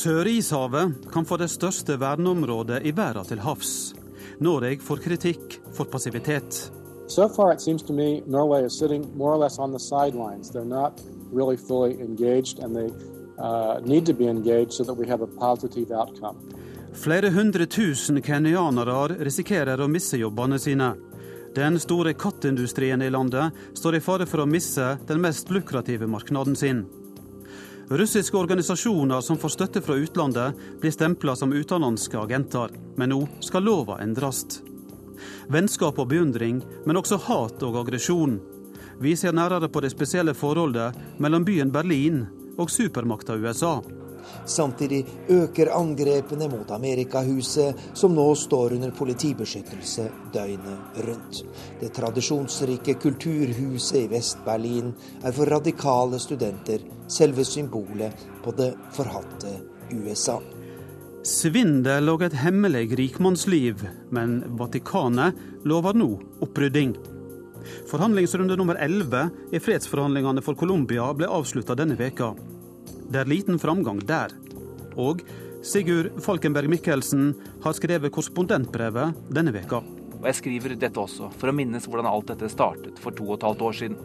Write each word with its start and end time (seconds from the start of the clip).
Sørishavet 0.00 1.10
kan 1.12 1.26
få 1.28 1.36
det 1.36 1.50
største 1.52 1.98
verneområdet 2.00 2.78
i 2.88 2.92
verden 2.96 3.26
til 3.28 3.40
havs. 3.44 3.72
Norge 4.40 4.78
får 4.80 5.02
kritikk 5.04 5.58
for 5.76 5.84
passivitet. 5.92 6.70
So 7.08 7.28
far, 7.28 7.52
it 7.52 7.60
seems 7.60 7.82
to 7.82 7.92
me 7.92 8.22
Norway 8.26 8.64
is 8.64 8.78
sitting 8.78 9.04
more 9.16 9.34
or 9.34 9.40
less 9.42 9.58
on 9.58 9.72
the 9.72 9.78
sidelines. 9.78 10.50
They're 10.50 10.64
not 10.64 11.02
really 11.32 11.56
fully 11.56 12.00
engaged, 12.00 12.64
and 12.64 12.74
they 12.74 12.88
uh, 13.38 13.80
need 13.84 14.06
to 14.06 14.14
be 14.14 14.28
engaged 14.28 14.72
so 14.72 14.84
that 14.84 14.96
we 14.96 15.06
have 15.08 15.20
a 15.22 15.26
positive 15.26 15.90
outcome. 15.90 16.36
Flere 16.92 17.30
hundre 17.30 17.66
tusen 17.66 18.22
kenyanere 18.22 19.18
risikerer 19.20 19.80
å 19.80 19.88
miste 19.88 20.16
jobbene 20.16 20.58
sine. 20.58 20.94
Den 21.54 21.76
store 21.82 22.14
kattindustrien 22.14 23.02
i 23.02 23.10
landet 23.10 23.52
står 23.74 23.98
i 23.98 24.00
fare 24.00 24.26
for 24.26 24.46
å 24.46 24.48
miste 24.48 24.96
den 25.08 25.20
mest 25.20 25.50
lukrative 25.50 26.06
markedet 26.06 26.56
sin. 26.58 26.86
Russiske 27.90 28.36
organisasjoner 28.36 29.20
som 29.20 29.38
får 29.38 29.48
støtte 29.48 29.80
fra 29.82 29.96
utlandet, 29.98 30.54
blir 30.80 30.92
stempla 30.94 31.34
som 31.36 31.50
utenlandske 31.52 32.20
agenter, 32.20 32.70
men 32.94 33.10
nå 33.10 33.24
skal 33.42 33.64
lova 33.66 33.96
endres. 33.98 34.44
Vennskap 35.50 35.98
og 35.98 36.06
beundring, 36.12 36.60
men 36.86 37.00
også 37.00 37.18
hat 37.26 37.64
og 37.66 37.80
aggresjon. 37.82 38.36
Vi 39.02 39.16
ser 39.18 39.34
nærere 39.34 39.66
på 39.66 39.82
det 39.82 39.90
spesielle 39.90 40.36
forholdet 40.38 40.94
mellom 41.18 41.42
byen 41.42 41.74
Berlin 41.74 42.22
og 42.62 42.70
supermakta 42.70 43.34
USA. 43.34 43.80
Samtidig 44.44 45.04
øker 45.28 45.72
angrepene 45.76 46.48
mot 46.52 46.70
Amerikahuset, 46.74 47.76
som 47.94 48.14
nå 48.14 48.26
står 48.34 48.76
under 48.78 48.94
politibeskyttelse 48.96 50.06
døgnet 50.34 51.02
rundt. 51.06 51.42
Det 51.80 51.92
tradisjonsrike 51.96 52.96
kulturhuset 53.02 54.04
i 54.04 54.06
Vest-Berlin 54.12 54.94
er 55.24 55.36
for 55.36 55.50
radikale 55.50 56.20
studenter 56.22 56.86
selve 57.10 57.44
symbolet 57.44 58.26
på 58.44 58.54
det 58.56 58.72
forhatte 58.96 59.58
USA. 59.90 60.40
Svindel 61.26 62.08
og 62.08 62.22
et 62.24 62.36
hemmelig 62.40 62.94
rikmannsliv, 62.96 63.82
men 64.14 64.38
Vatikanet 64.56 65.36
lover 65.68 65.98
nå 66.00 66.14
opprydding. 66.40 66.94
Forhandlingsrunde 67.90 68.56
nummer 68.56 68.78
11 68.80 69.28
i 69.52 69.60
fredsforhandlingene 69.60 70.40
for 70.44 70.56
Colombia 70.56 71.10
ble 71.12 71.28
avslutta 71.28 71.76
denne 71.76 71.98
veka. 71.98 72.32
Det 73.10 73.18
er 73.18 73.26
liten 73.26 73.58
framgang 73.58 73.98
der. 74.06 74.30
Og 74.94 75.24
Sigurd 75.66 76.12
Falkenberg 76.22 76.70
Mikkelsen 76.70 77.32
har 77.64 77.74
skrevet 77.74 78.12
korrespondentbrevet 78.14 79.16
denne 79.34 79.50
veka. 79.54 79.80
Og 80.20 80.28
jeg 80.28 80.36
skriver 80.38 80.76
dette 80.78 81.00
også 81.00 81.32
for 81.34 81.50
å 81.50 81.54
minnes 81.56 81.88
hvordan 81.90 82.06
alt 82.06 82.30
dette 82.30 82.50
startet 82.52 83.00
for 83.02 83.16
to 83.16 83.26
og 83.26 83.40
et 83.40 83.46
halvt 83.48 83.64
år 83.66 83.78
siden. 83.80 83.96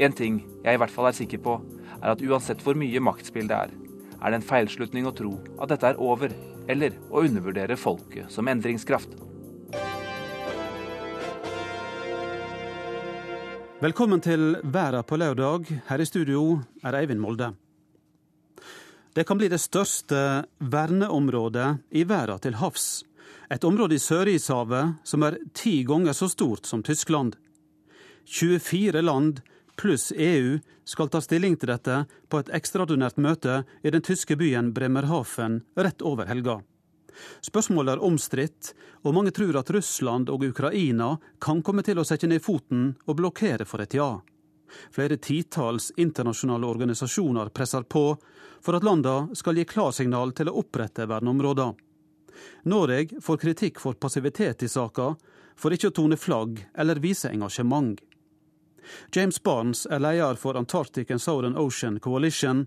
En 0.00 0.16
ting 0.16 0.38
jeg 0.64 0.78
i 0.78 0.80
hvert 0.80 0.94
fall 0.94 1.10
er 1.10 1.18
sikker 1.18 1.42
på, 1.44 1.58
er 2.00 2.14
at 2.14 2.24
uansett 2.24 2.64
hvor 2.64 2.78
mye 2.78 3.02
maktspill 3.04 3.50
det 3.50 3.58
er, 3.66 3.76
er 4.16 4.32
det 4.32 4.40
en 4.40 4.48
feilslutning 4.48 5.10
å 5.10 5.12
tro 5.16 5.34
at 5.60 5.74
dette 5.74 5.92
er 5.92 6.00
over, 6.00 6.32
eller 6.72 6.96
å 7.12 7.20
undervurdere 7.26 7.76
folket 7.76 8.32
som 8.32 8.48
endringskraft. 8.48 9.12
Velkommen 13.84 14.24
til 14.24 14.56
Verda 14.64 15.04
på 15.04 15.20
lørdag. 15.20 15.68
Her 15.90 16.00
i 16.00 16.08
studio 16.08 16.62
er 16.80 16.96
Eivind 17.02 17.20
Molde. 17.20 17.52
Det 19.16 19.24
kan 19.24 19.38
bli 19.38 19.48
det 19.48 19.62
største 19.62 20.18
verneområdet 20.60 21.78
i 21.96 22.02
verden 22.04 22.40
til 22.44 22.58
havs. 22.60 23.00
Et 23.48 23.64
område 23.64 23.96
i 23.96 24.02
Sørishavet 24.02 24.98
som 25.08 25.24
er 25.24 25.38
ti 25.56 25.78
ganger 25.88 26.12
så 26.12 26.28
stort 26.28 26.68
som 26.68 26.82
Tyskland. 26.84 27.38
24 28.28 29.00
land 29.00 29.40
pluss 29.80 30.10
EU 30.12 30.58
skal 30.84 31.08
ta 31.08 31.22
stilling 31.24 31.56
til 31.56 31.72
dette 31.72 32.02
på 32.28 32.42
et 32.42 32.52
ekstraordinært 32.60 33.16
møte 33.16 33.62
i 33.80 33.94
den 33.94 34.04
tyske 34.04 34.36
byen 34.36 34.74
Bremerhaven 34.76 35.62
rett 35.80 36.04
over 36.04 36.28
helga. 36.28 36.60
Spørsmålet 37.40 37.96
er 37.96 38.04
omstridt, 38.04 38.74
og 39.00 39.16
mange 39.16 39.32
tror 39.32 39.56
at 39.62 39.72
Russland 39.72 40.28
og 40.28 40.44
Ukraina 40.44 41.14
kan 41.40 41.64
komme 41.64 41.80
til 41.88 41.96
å 41.96 42.04
sette 42.04 42.28
ned 42.28 42.44
foten 42.44 42.90
og 43.06 43.16
blokkere 43.16 43.64
for 43.64 43.80
et 43.80 43.96
ja. 43.96 44.18
Flere 44.92 45.16
titalls 45.16 45.92
internasjonale 45.96 46.66
organisasjoner 46.66 47.48
presser 47.54 47.82
på 47.82 48.08
for 48.60 48.76
at 48.76 48.86
landene 48.86 49.36
skal 49.36 49.58
gi 49.58 49.66
klarsignal 49.68 50.32
til 50.36 50.50
å 50.50 50.58
opprette 50.62 51.06
verneområder. 51.08 51.74
Norge 52.68 53.20
får 53.22 53.40
kritikk 53.42 53.80
for 53.80 53.96
passivitet 54.00 54.62
i 54.62 54.68
saka, 54.68 55.14
for 55.56 55.72
ikke 55.72 55.90
å 55.90 55.96
tone 55.96 56.18
flagg 56.20 56.60
eller 56.76 57.00
vise 57.00 57.30
engasjement. 57.32 58.00
James 59.14 59.38
Barnes 59.42 59.86
er 59.90 60.02
leder 60.02 60.38
for 60.38 60.58
Antarctic 60.58 61.10
and 61.10 61.22
Southern 61.22 61.56
Ocean 61.56 62.00
Coalition, 62.00 62.66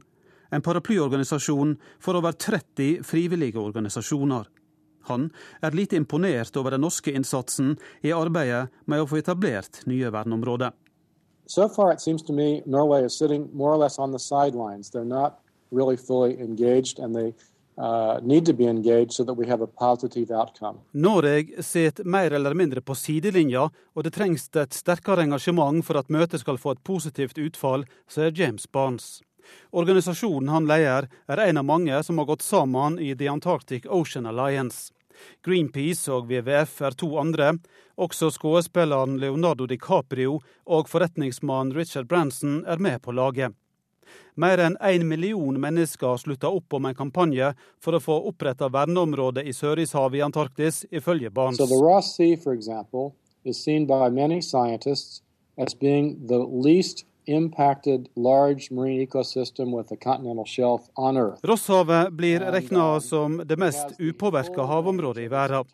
en 0.49 0.65
paraplyorganisasjon 0.65 1.75
for 2.01 2.17
over 2.17 2.31
30 2.31 3.03
frivillige 3.05 3.59
organisasjoner. 3.59 4.47
Han 5.09 5.29
er 5.61 5.77
lite 5.77 5.95
imponert 5.95 6.57
over 6.57 6.71
den 6.71 6.81
norske 6.81 7.13
innsatsen 7.15 7.77
i 8.01 8.11
arbeidet 8.13 8.67
med 8.85 9.01
å 9.01 9.07
få 9.09 9.21
etablert 9.21 9.83
nye 9.89 10.11
verneområder. 10.13 10.73
So 11.49 11.67
far, 11.67 11.91
it 11.91 11.99
seems 11.99 12.21
to 12.23 12.33
me 12.33 12.61
Norway 12.67 13.03
is 13.03 13.17
sitting 13.17 13.49
more 13.53 13.73
or 13.73 13.77
less 13.77 13.97
on 13.97 14.11
the 14.11 14.19
sidelines. 14.19 14.91
They're 14.91 15.03
not 15.03 15.39
really 15.71 15.97
fully 15.97 16.39
engaged, 16.39 16.99
and 16.99 17.15
they 17.15 17.33
uh, 17.75 18.19
need 18.21 18.45
to 18.45 18.53
be 18.53 18.67
engaged 18.67 19.13
so 19.13 19.23
that 19.23 19.33
we 19.33 19.47
have 19.47 19.61
a 19.61 19.67
positive 19.67 20.29
outcome. 20.29 20.77
Norge 20.93 21.63
sitter 21.63 22.03
mer 22.03 22.31
eller 22.31 22.53
mindre 22.53 22.81
på 22.81 22.93
sidelinja, 22.95 23.69
og 23.95 24.03
det 24.03 24.13
trengs 24.13 24.45
et 24.53 24.77
sterkere 24.77 25.25
engasjement 25.25 25.81
for 25.85 25.97
at 25.97 26.13
møtet 26.13 26.43
skal 26.43 26.61
få 26.61 26.75
et 26.77 26.83
positivt 26.83 27.41
utfall, 27.41 27.87
sier 28.05 28.29
James 28.29 28.69
Barnes. 28.71 29.23
Organisasjonen 29.73 30.53
han 30.53 30.69
leder, 30.69 31.09
er 31.25 31.43
en 31.47 31.57
av 31.57 31.65
mange 31.65 32.03
som 32.05 32.21
har 32.21 32.29
gått 32.29 32.45
sammen 32.45 32.99
i 33.01 33.15
The 33.17 33.33
Antarctic 33.33 33.89
Ocean 33.89 34.29
Alliance. 34.29 34.91
Greenpeace 35.45 36.11
og 36.11 36.27
WWF 36.29 36.81
er 36.87 36.97
to 36.99 37.13
andre. 37.21 37.53
Også 37.99 38.31
skuespilleren 38.31 39.17
Leonardo 39.19 39.67
DiCaprio 39.69 40.39
og 40.65 40.91
forretningsmannen 40.91 41.75
Richard 41.75 42.07
Branson 42.07 42.63
er 42.65 42.79
med 42.79 43.01
på 43.03 43.15
laget. 43.15 43.55
Mer 44.39 44.61
enn 44.63 44.77
én 44.79 45.03
million 45.05 45.57
mennesker 45.59 46.17
slutta 46.17 46.49
opp 46.49 46.73
om 46.73 46.87
en 46.87 46.95
kampanje 46.95 47.51
for 47.83 47.97
å 47.97 48.01
få 48.01 48.15
oppretta 48.31 48.69
verneområde 48.71 49.43
i 49.43 49.53
Sørishavet 49.53 50.19
i 50.19 50.23
Antarktis, 50.25 50.85
ifølge 50.91 51.29
Barents. 51.29 51.59
So 51.59 51.67
the 51.67 51.77
Ross 51.77 52.15
Sea, 52.15 52.37
for 52.37 52.53
example, 52.53 53.13
is 53.43 53.61
seen 53.61 53.85
by 53.85 54.09
many 54.09 54.41
scientists 54.41 55.21
as 55.57 55.75
being 55.75 56.27
the 56.27 56.39
least 56.39 57.05
impacted 57.25 58.09
large 58.15 58.71
marine 58.71 59.01
ecosystem 59.01 59.71
with 59.77 59.87
the 59.89 59.97
continental 59.97 60.45
shelf 60.45 60.81
on 60.95 61.17
Earth. 61.17 61.39
Rosshavet 61.43 62.11
blir 62.11 62.39
regna 62.39 62.99
som 62.99 63.41
det 63.45 63.57
mest 63.57 63.99
upåvirka 63.99 64.61
havområdet 64.61 65.23
i 65.23 65.27
verden. 65.27 65.65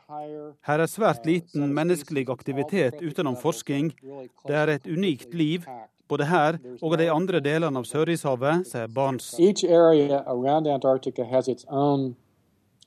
Her 0.61 0.79
er 0.79 0.87
svært 0.91 1.25
liten 1.25 1.73
menneskelig 1.73 2.29
aktivitet 2.29 3.01
utenom 3.01 3.35
forskning. 3.35 3.93
Det 4.47 4.55
er 4.55 4.67
et 4.75 4.87
unikt 4.87 5.33
liv, 5.33 5.65
både 6.07 6.25
her 6.29 6.59
og 6.81 6.97
de 6.97 7.09
andre 7.11 7.39
delene 7.39 7.81
av 7.81 7.87
Sørishavet, 7.89 8.67
sier 8.69 8.87
Barnes. 8.87 9.33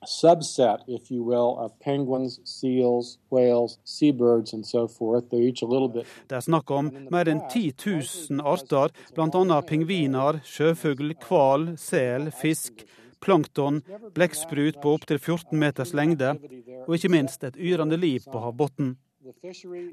Subset, 0.07 0.85
if 0.87 1.11
you 1.11 1.23
will, 1.23 1.57
of 1.59 1.73
penguins, 1.81 2.41
seals, 2.45 3.19
whales, 3.31 3.79
seabirds 3.85 4.53
and 4.53 4.67
so 4.67 4.87
forth. 4.89 5.31
They're 5.31 5.43
each 5.43 5.63
a 5.63 5.67
little 5.67 5.89
bit. 5.89 6.07
Det 6.29 6.37
er 6.37 6.45
snakk 6.45 6.71
om 6.71 6.91
mer 7.11 7.29
enn 7.29 7.43
10 7.51 7.73
000 8.31 8.45
arter, 8.45 8.95
bl.a. 9.17 9.61
pingviner, 9.63 10.41
sjøfugl, 10.45 11.15
hval, 11.27 11.73
sel, 11.79 12.31
fisk, 12.31 12.85
plankton, 13.21 13.83
blekksprut 14.15 14.81
på 14.83 14.95
opptil 14.95 15.19
14 15.19 15.59
meters 15.59 15.95
lengde, 15.95 16.37
og 16.87 16.97
ikke 16.97 17.13
minst 17.13 17.45
et 17.45 17.59
yrende 17.59 17.99
liv 17.99 18.27
på 18.31 18.43
havbunnen. 18.43 18.97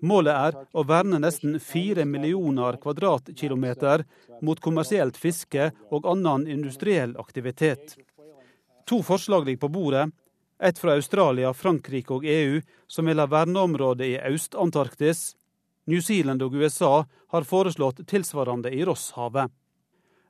Målet 0.06 0.32
er 0.32 0.58
å 0.72 0.84
verne 0.88 1.18
nesten 1.20 1.58
4 1.60 2.06
millioner 2.08 2.78
kvadratkilometer 2.80 4.06
mot 4.46 4.62
kommersielt 4.64 5.18
fiske 5.20 5.72
og 5.92 6.08
annen 6.08 6.46
industriell 6.48 7.18
aktivitet. 7.20 7.98
To 8.86 9.04
forslag 9.04 9.46
ligger 9.46 9.60
på 9.60 9.70
bordet. 9.70 10.10
Ett 10.60 10.80
fra 10.80 10.92
Australia, 10.92 11.54
Frankrike 11.54 12.14
og 12.14 12.26
EU, 12.26 12.62
som 12.88 13.06
vil 13.06 13.20
ha 13.20 13.26
verneområde 13.26 14.06
i 14.06 14.20
Øst-Antarktis. 14.20 15.36
New 15.86 16.02
Zealand 16.02 16.42
og 16.42 16.54
USA 16.54 17.06
har 17.28 17.44
foreslått 17.44 18.08
tilsvarende 18.08 18.72
i 18.72 18.86
Rosshavet. 18.86 19.52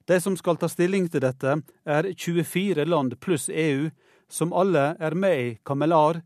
De 0.05 0.21
som 0.21 0.37
skal 0.37 0.57
ta 0.57 0.69
stilling 0.69 1.07
til 1.09 1.23
dette, 1.23 1.59
er 1.85 2.09
24 2.13 2.85
land 2.85 3.19
pluss 3.19 3.49
EU, 3.49 3.89
som 4.29 4.53
alle 4.53 4.95
er 4.99 5.15
med 5.15 5.39
i 5.39 5.51
Kamelar, 5.63 6.21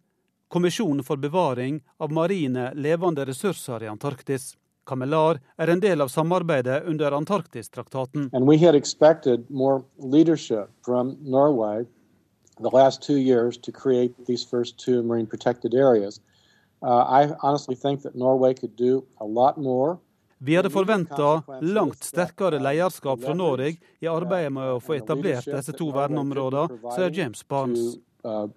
Kommisjonen 0.50 1.04
for 1.06 1.18
bevaring 1.18 1.82
av 1.98 2.12
marine 2.12 2.72
levende 2.74 3.26
ressurser 3.26 3.84
i 3.84 3.88
Antarktis. 3.88 4.56
Kamelar 4.86 5.38
er 5.62 5.70
en 5.70 5.80
del 5.80 6.02
av 6.02 6.10
samarbeidet 6.10 6.84
under 6.90 7.12
Antarktistraktaten. 7.12 8.32
And 8.34 8.50
we 8.50 8.58
had 8.58 8.76
expected 8.76 9.46
more 9.50 9.84
leadership 9.98 10.70
from 10.86 11.18
Norway 11.22 11.86
the 12.60 12.70
last 12.70 13.02
two 13.02 13.18
years 13.18 13.58
to 13.58 13.72
create 13.72 14.14
these 14.26 14.44
first 14.44 14.78
two 14.78 15.04
marine 15.04 15.28
protected 15.28 15.74
areas. 15.74 16.20
Uh, 16.82 17.04
I 17.04 17.32
honestly 17.42 17.76
think 17.76 18.02
that 18.04 18.16
Norway 18.16 18.54
could 18.54 18.76
do 18.76 19.06
a 19.20 19.26
lot 19.26 19.58
more. 19.58 20.00
Vi 20.42 20.54
hadde 20.56 20.70
forventa 20.72 21.42
langt 21.62 22.04
sterkere 22.04 22.60
lederskap 22.60 23.20
fra 23.20 23.34
Norge 23.34 23.78
i 24.02 24.08
arbeidet 24.08 24.54
med 24.56 24.72
å 24.72 24.80
få 24.80 24.96
etablert 24.96 25.44
disse 25.44 25.74
to 25.76 25.90
verneområdene, 25.92 26.80
sier 26.96 27.12
James 27.12 27.44
Barnes. 27.44 27.98
Uh, 28.24 28.48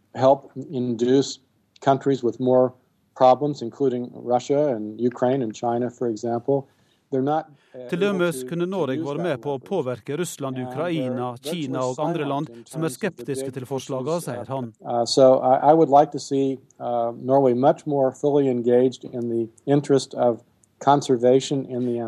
countries 1.81 2.22
with 2.22 2.38
more 2.38 2.72
problems, 3.16 3.62
including 3.62 4.08
Russia 4.14 4.69
and 4.76 5.00
Ukraine 5.00 5.43
and 5.43 5.52
China, 5.52 5.90
for 5.90 6.06
example, 6.08 6.69
Uh, 6.69 6.81
Til 7.91 8.00
dømes 8.03 8.43
kunne 8.49 8.67
Norge 8.69 9.00
vært 9.00 9.23
med 9.25 9.41
på 9.44 9.55
å 9.56 9.61
påvirke 9.62 10.17
Russland, 10.20 10.59
uh, 10.59 10.64
Ukraina, 10.69 11.31
Kina 11.41 11.85
og 11.88 12.00
andre 12.05 12.26
land 12.29 12.50
som 12.69 12.85
er 12.85 12.93
skeptiske 12.93 13.49
til 13.55 13.64
forslagene, 13.69 14.19
sier 14.25 14.49
han. 14.49 14.73
Uh. 14.85 15.05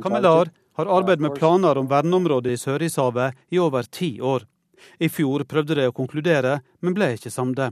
Kamelar 0.05 0.51
har 0.75 0.91
arbeidet 0.99 1.23
med 1.23 1.39
planer 1.39 1.79
om 1.79 1.89
verneområdet 1.89 2.53
i 2.53 2.61
Sørishavet 2.61 3.39
i 3.55 3.62
over 3.62 3.83
ti 3.89 4.21
år. 4.21 4.45
I 4.99 5.09
fjor 5.09 5.47
prøvde 5.49 5.79
de 5.79 5.89
å 5.89 5.97
konkludere, 5.97 6.59
men 6.83 6.95
ble 6.97 7.15
ikke 7.17 7.33
samde. 7.33 7.71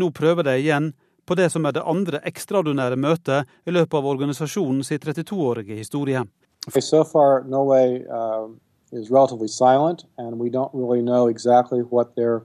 Nå 0.00 0.10
prøver 0.16 0.48
de 0.48 0.58
igjen, 0.58 0.92
på 1.26 1.36
det 1.38 1.50
som 1.52 1.66
er 1.68 1.76
det 1.76 1.84
andre 1.86 2.18
ekstraordinære 2.26 2.96
møtet 2.98 3.50
i 3.68 3.74
løpet 3.74 3.94
av 3.94 4.08
organisasjonens 4.10 4.90
32-årige 4.90 5.76
historie. 5.78 6.24
So 6.70 7.04
far, 7.04 7.42
Norway 7.44 8.04
uh, 8.08 8.48
is 8.92 9.10
relatively 9.10 9.48
silent, 9.48 10.04
and 10.16 10.38
we 10.38 10.48
don't 10.48 10.70
really 10.72 11.02
know 11.02 11.28
exactly 11.28 11.80
what 11.80 12.14
their 12.14 12.44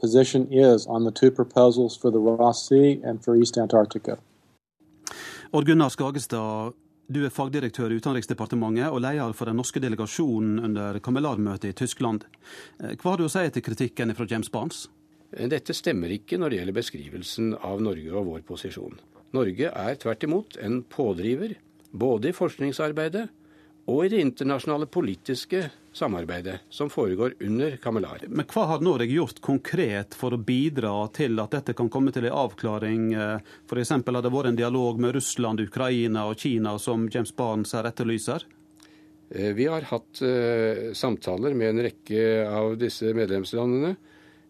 position 0.00 0.46
is 0.52 0.86
on 0.86 1.04
the 1.04 1.10
two 1.10 1.30
proposals 1.30 1.96
for 1.96 2.10
the 2.10 2.18
Ross 2.18 2.68
Sea 2.68 3.00
and 3.02 3.24
for 3.24 3.36
East 3.36 3.58
Antarctica. 3.58 4.18
Odd 5.52 5.66
Gunnar 5.66 5.88
Skagestad, 5.88 6.74
du 7.08 7.24
er 7.24 7.30
fagdirektør 7.30 7.90
i 7.94 7.98
Utenriksdepartementet 8.00 8.90
og 8.90 9.00
leder 9.00 9.32
for 9.34 9.46
den 9.46 9.56
norske 9.56 9.80
delegasjonen 9.82 10.58
under 10.58 10.98
Kamelar-møtet 10.98 11.70
i 11.70 11.76
Tyskland. 11.78 12.26
Eh, 12.82 12.94
hva 12.98 13.12
har 13.12 13.18
du 13.18 13.26
å 13.26 13.30
si 13.30 13.44
til 13.54 13.62
kritikken 13.62 14.14
fra 14.14 14.26
James 14.30 14.50
Barnes? 14.50 14.88
Dette 15.30 15.74
stemmer 15.74 16.12
ikke 16.14 16.38
når 16.38 16.50
det 16.50 16.58
gjelder 16.60 16.76
beskrivelsen 16.76 17.54
av 17.66 17.82
Norge 17.82 18.12
og 18.14 18.30
vår 18.30 18.44
posisjon. 18.46 18.98
Norge 19.34 19.70
er 19.70 19.98
tvert 20.02 20.26
imot 20.26 20.58
en 20.62 20.80
pådriver 20.82 21.56
både 21.90 22.30
i 22.30 22.36
forskningsarbeidet 22.36 23.26
og 23.86 24.00
i 24.04 24.08
det 24.10 24.22
internasjonale 24.22 24.88
politiske 24.90 25.68
samarbeidet 25.96 26.58
som 26.68 26.90
foregår 26.90 27.36
under 27.40 27.76
Kamelar. 27.82 28.24
Men 28.28 28.48
hva 28.50 28.64
har 28.72 28.82
Norge 28.84 29.08
gjort 29.08 29.38
konkret 29.44 30.16
for 30.18 30.34
å 30.34 30.40
bidra 30.42 30.92
til 31.16 31.38
at 31.40 31.54
dette 31.54 31.76
kan 31.78 31.88
komme 31.92 32.12
til 32.12 32.26
en 32.26 32.36
avklaring? 32.36 33.06
F.eks. 33.14 33.94
har 33.94 34.22
det 34.26 34.34
vært 34.34 34.50
en 34.50 34.58
dialog 34.58 35.00
med 35.00 35.14
Russland, 35.16 35.62
Ukraina 35.62 36.26
og 36.28 36.42
Kina, 36.42 36.76
som 36.82 37.06
James 37.12 37.32
Barnes 37.36 37.72
her 37.78 37.88
etterlyser? 37.88 38.44
Eh, 39.30 39.54
vi 39.54 39.70
har 39.70 39.86
hatt 39.90 40.22
uh, 40.22 40.92
samtaler 40.94 41.54
med 41.54 41.72
en 41.72 41.86
rekke 41.88 42.26
av 42.50 42.76
disse 42.80 43.14
medlemslandene. 43.16 43.96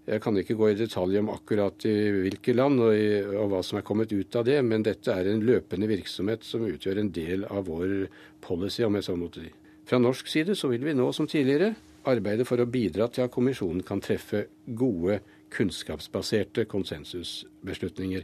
Jeg 0.06 0.23
kan 0.23 0.37
ikke 0.38 0.55
gå 0.55 0.69
i 0.70 0.79
detalj 0.79 1.19
om 1.19 1.32
akkurat 1.35 1.85
i 1.88 1.94
hvilke 2.14 2.55
land 2.55 2.79
og, 2.79 2.93
i, 2.94 3.08
og, 3.26 3.49
hva 3.50 3.62
som 3.67 3.81
er 3.81 3.87
kommet 3.87 4.12
ut 4.14 4.37
av 4.38 4.44
det, 4.47 4.61
men 4.62 4.85
dette 4.87 5.11
er 5.11 5.26
en 5.32 5.43
løpende 5.43 5.88
virksomhet 5.91 6.47
som 6.47 6.62
utgjør 6.62 7.00
en 7.03 7.11
del 7.14 7.43
av 7.50 7.67
vår 7.67 8.06
policy, 8.44 8.85
om 8.87 8.94
jeg 8.94 9.08
så 9.08 9.17
måtte 9.19 9.43
si. 9.43 9.50
Fra 9.87 9.99
norsk 10.03 10.31
side 10.31 10.55
så 10.58 10.70
vil 10.70 10.87
vi 10.87 10.94
nå, 10.94 11.08
som 11.14 11.26
tidligere, 11.31 11.73
arbeide 12.06 12.47
for 12.47 12.62
å 12.62 12.69
bidra 12.70 13.11
til 13.11 13.26
at 13.26 13.35
kommisjonen 13.35 13.82
kan 13.87 14.03
treffe 14.03 14.47
gode, 14.79 15.19
kunnskapsbaserte 15.50 16.69
konsensusbeslutninger. 16.70 18.23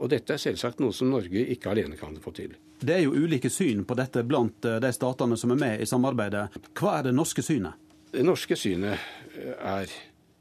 Og 0.00 0.08
dette 0.12 0.32
er 0.32 0.40
selvsagt 0.40 0.80
noe 0.80 0.96
som 0.96 1.10
Norge 1.12 1.44
ikke 1.52 1.72
alene 1.74 1.96
kan 2.00 2.16
få 2.24 2.32
til. 2.36 2.56
Det 2.80 2.94
er 2.94 3.04
jo 3.04 3.16
ulike 3.16 3.50
syn 3.52 3.84
på 3.84 3.96
dette 3.98 4.22
blant 4.24 4.64
eh, 4.64 4.80
de 4.80 4.92
statene 4.94 5.36
som 5.36 5.52
er 5.52 5.60
med 5.60 5.80
i 5.82 5.88
samarbeidet. 5.88 6.46
Hva 6.78 7.00
er 7.00 7.08
det 7.08 7.16
norske 7.18 7.44
synet? 7.44 7.76
Det 8.14 8.24
norske 8.24 8.56
synet 8.56 8.96
er 9.58 9.90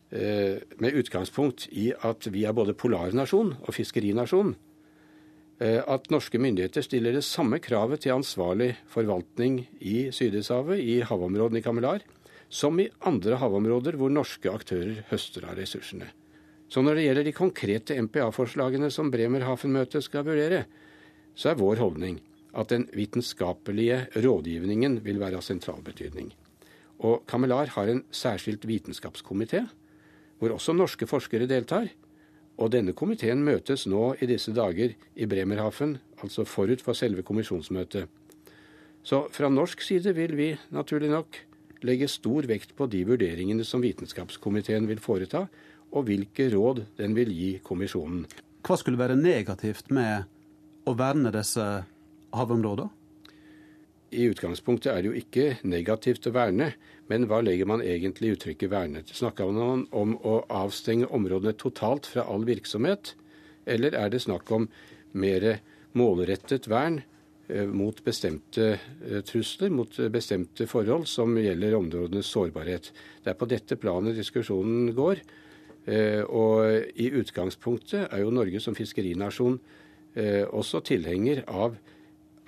med 0.10 0.96
utgangspunkt 0.96 1.68
i 1.76 1.90
at 2.08 2.30
vi 2.32 2.46
er 2.48 2.56
både 2.56 2.76
polarnasjon 2.80 3.56
og 3.60 3.74
fiskerinasjon, 3.76 4.54
eh, 5.60 5.82
at 5.84 6.08
norske 6.14 6.40
myndigheter 6.40 6.86
stiller 6.86 7.18
det 7.18 7.26
samme 7.28 7.60
kravet 7.60 8.06
til 8.06 8.16
ansvarlig 8.16 8.76
forvaltning 8.88 9.66
i 9.80 10.08
Sydishavet, 10.12 10.80
i 10.80 11.02
havområdene 11.02 11.60
i 11.60 11.66
Kamelar, 11.66 12.06
som 12.48 12.80
i 12.80 12.88
andre 13.04 13.36
havområder 13.42 13.98
hvor 14.00 14.14
norske 14.14 14.48
aktører 14.48 15.04
høster 15.10 15.50
av 15.50 15.58
ressursene. 15.60 16.08
Så 16.70 16.84
når 16.84 16.96
det 16.96 17.04
gjelder 17.06 17.28
de 17.28 17.36
konkrete 17.36 17.96
MPA-forslagene 18.08 18.90
som 18.92 19.12
Bremerhaven-møtet 19.12 20.04
skal 20.04 20.26
vurdere, 20.28 20.66
så 21.36 21.52
er 21.52 21.60
vår 21.60 21.80
holdning 21.80 22.20
at 22.58 22.72
den 22.72 22.88
vitenskapelige 22.96 24.08
rådgivningen 24.16 25.02
vil 25.06 25.20
være 25.22 25.40
av 25.40 25.46
sentral 25.46 25.84
betydning. 25.86 26.32
Og 27.06 27.28
Kamelar 27.30 27.70
har 27.76 27.92
en 27.92 28.02
særskilt 28.12 28.66
vitenskapskomité 28.68 29.68
hvor 30.40 30.54
også 30.56 30.76
norske 30.76 31.08
forskere 31.10 31.50
deltar. 31.50 31.90
Og 32.58 32.72
denne 32.74 32.94
komiteen 32.98 33.44
møtes 33.46 33.86
nå 33.90 34.16
i 34.22 34.30
disse 34.30 34.54
dager 34.56 34.96
i 35.16 35.28
Bremerhaven, 35.30 35.98
altså 36.22 36.46
forut 36.46 36.82
for 36.82 36.98
selve 36.98 37.26
kommisjonsmøtet. 37.26 38.08
Så 39.06 39.28
fra 39.32 39.50
norsk 39.50 39.84
side 39.86 40.14
vil 40.18 40.34
vi 40.38 40.50
naturlig 40.74 41.12
nok 41.14 41.38
legge 41.86 42.10
stor 42.10 42.48
vekt 42.50 42.74
på 42.76 42.88
de 42.90 43.04
vurderingene 43.06 43.66
som 43.66 43.84
vitenskapskomiteen 43.86 44.90
vil 44.90 45.02
foreta, 45.04 45.46
og 45.94 46.10
hvilke 46.10 46.50
råd 46.52 46.84
den 46.98 47.14
vil 47.16 47.30
gi 47.32 47.52
kommisjonen. 47.64 48.26
Hva 48.66 48.76
skulle 48.76 49.00
være 49.00 49.16
negativt 49.16 49.94
med 49.94 50.26
å 50.90 50.96
verne 50.98 51.32
disse 51.32 51.64
havområdene? 52.36 52.97
I 54.08 54.30
utgangspunktet 54.32 54.88
er 54.92 55.02
det 55.04 55.10
jo 55.10 55.20
ikke 55.20 55.48
negativt 55.68 56.30
å 56.30 56.32
verne, 56.36 56.72
men 57.12 57.26
hva 57.28 57.42
legger 57.44 57.68
man 57.68 57.84
egentlig 57.84 58.30
i 58.30 58.36
uttrykket 58.38 58.72
vernet? 58.72 59.12
Snakker 59.12 59.50
man 59.52 59.84
om 59.92 60.14
å 60.24 60.40
avstenge 60.48 61.10
områdene 61.12 61.56
totalt 61.60 62.08
fra 62.08 62.24
all 62.32 62.46
virksomhet, 62.48 63.16
eller 63.68 63.98
er 64.00 64.14
det 64.14 64.24
snakk 64.24 64.52
om 64.56 64.70
mer 65.12 65.58
målrettet 65.98 66.70
vern 66.72 67.02
eh, 67.50 67.68
mot 67.68 68.00
bestemte 68.06 68.70
eh, 68.78 69.20
trusler, 69.28 69.74
mot 69.76 70.00
bestemte 70.14 70.70
forhold 70.72 71.08
som 71.12 71.36
gjelder 71.36 71.76
områdenes 71.76 72.32
sårbarhet? 72.32 72.94
Det 73.26 73.34
er 73.34 73.40
på 73.40 73.50
dette 73.52 73.76
planet 73.82 74.16
diskusjonen 74.16 74.94
går. 74.96 75.20
Eh, 75.84 76.24
og 76.24 76.96
i 76.96 77.10
utgangspunktet 77.12 78.08
er 78.08 78.24
jo 78.24 78.32
Norge 78.32 78.64
som 78.64 78.76
fiskerinasjon 78.78 79.60
også 80.18 80.80
tilhenger 80.82 81.44
av 81.46 81.76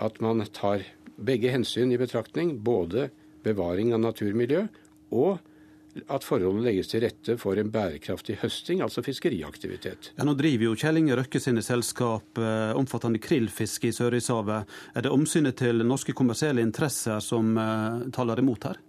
at 0.01 0.15
man 0.23 0.41
tar 0.55 0.81
begge 1.25 1.51
hensyn 1.53 1.91
i 1.93 1.99
betraktning, 1.99 2.57
både 2.63 3.09
bevaring 3.45 3.93
av 3.95 4.03
naturmiljø 4.03 4.65
og 5.15 5.39
at 6.13 6.23
forholdet 6.23 6.67
legges 6.67 6.91
til 6.91 7.01
rette 7.03 7.35
for 7.41 7.59
en 7.59 7.71
bærekraftig 7.73 8.37
høsting, 8.43 8.83
altså 8.85 9.01
fiskeriaktivitet. 9.03 10.11
Ja, 10.19 10.25
nå 10.27 10.35
driver 10.37 10.69
jo 10.69 10.75
Kjell 10.77 11.01
Inge 11.01 11.17
Røkke 11.17 11.41
sine 11.41 11.63
selskap 11.65 12.39
eh, 12.39 12.75
omfattende 12.77 13.21
krillfiske 13.23 13.89
i 13.89 13.95
Sørishavet. 13.95 14.69
Er 14.93 15.05
det 15.05 15.11
omsynet 15.11 15.57
til 15.59 15.81
norske 15.87 16.13
kommersielle 16.15 16.63
interesser 16.63 17.19
som 17.25 17.57
eh, 17.57 18.05
taler 18.15 18.43
imot 18.43 18.69
her? 18.69 18.79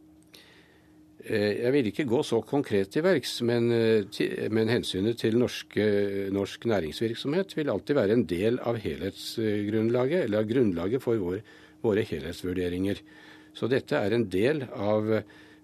Eh, 1.24 1.62
jeg 1.64 1.72
vil 1.74 1.88
ikke 1.90 2.08
gå 2.08 2.22
så 2.24 2.40
konkret 2.46 2.92
til 2.94 3.04
verks, 3.04 3.40
men, 3.48 3.70
eh, 3.72 4.48
men 4.50 4.72
hensynet 4.72 5.18
til 5.20 5.36
norske, 5.40 5.88
norsk 6.32 6.64
næringsvirksomhet 6.66 7.56
vil 7.56 7.70
alltid 7.70 7.96
være 7.96 8.16
en 8.16 8.24
del 8.24 8.60
av 8.60 8.78
helhetsgrunnlaget, 8.80 10.24
eller 10.24 10.38
av 10.38 10.48
grunnlaget 10.48 11.02
for 11.02 11.20
vår 11.20 11.42
våre 11.82 12.04
helhetsvurderinger. 12.06 13.00
Så 13.56 13.68
dette 13.70 13.98
er 13.98 14.14
en 14.14 14.28
del 14.30 14.64
av 14.70 15.08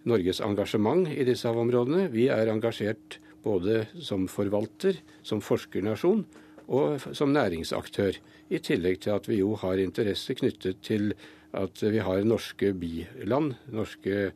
Norges 0.06 0.40
engasjement 0.44 1.08
i 1.10 1.24
disse 1.26 1.48
havområdene. 1.48 2.08
Vi 2.12 2.28
er 2.32 2.50
engasjert 2.50 3.18
både 3.46 3.84
som 4.02 4.26
forvalter, 4.30 4.98
som 5.26 5.42
forskernasjon 5.42 6.24
og 6.66 7.08
som 7.14 7.32
næringsaktør. 7.34 8.18
I 8.50 8.62
tillegg 8.62 9.00
til 9.02 9.14
at 9.14 9.26
vi 9.30 9.40
jo 9.40 9.54
har 9.60 9.82
interesse 9.82 10.34
knyttet 10.38 10.82
til 10.86 11.12
at 11.56 11.82
vi 11.82 12.02
har 12.02 12.26
norske 12.26 12.72
biland, 12.76 13.54
norske 13.72 14.30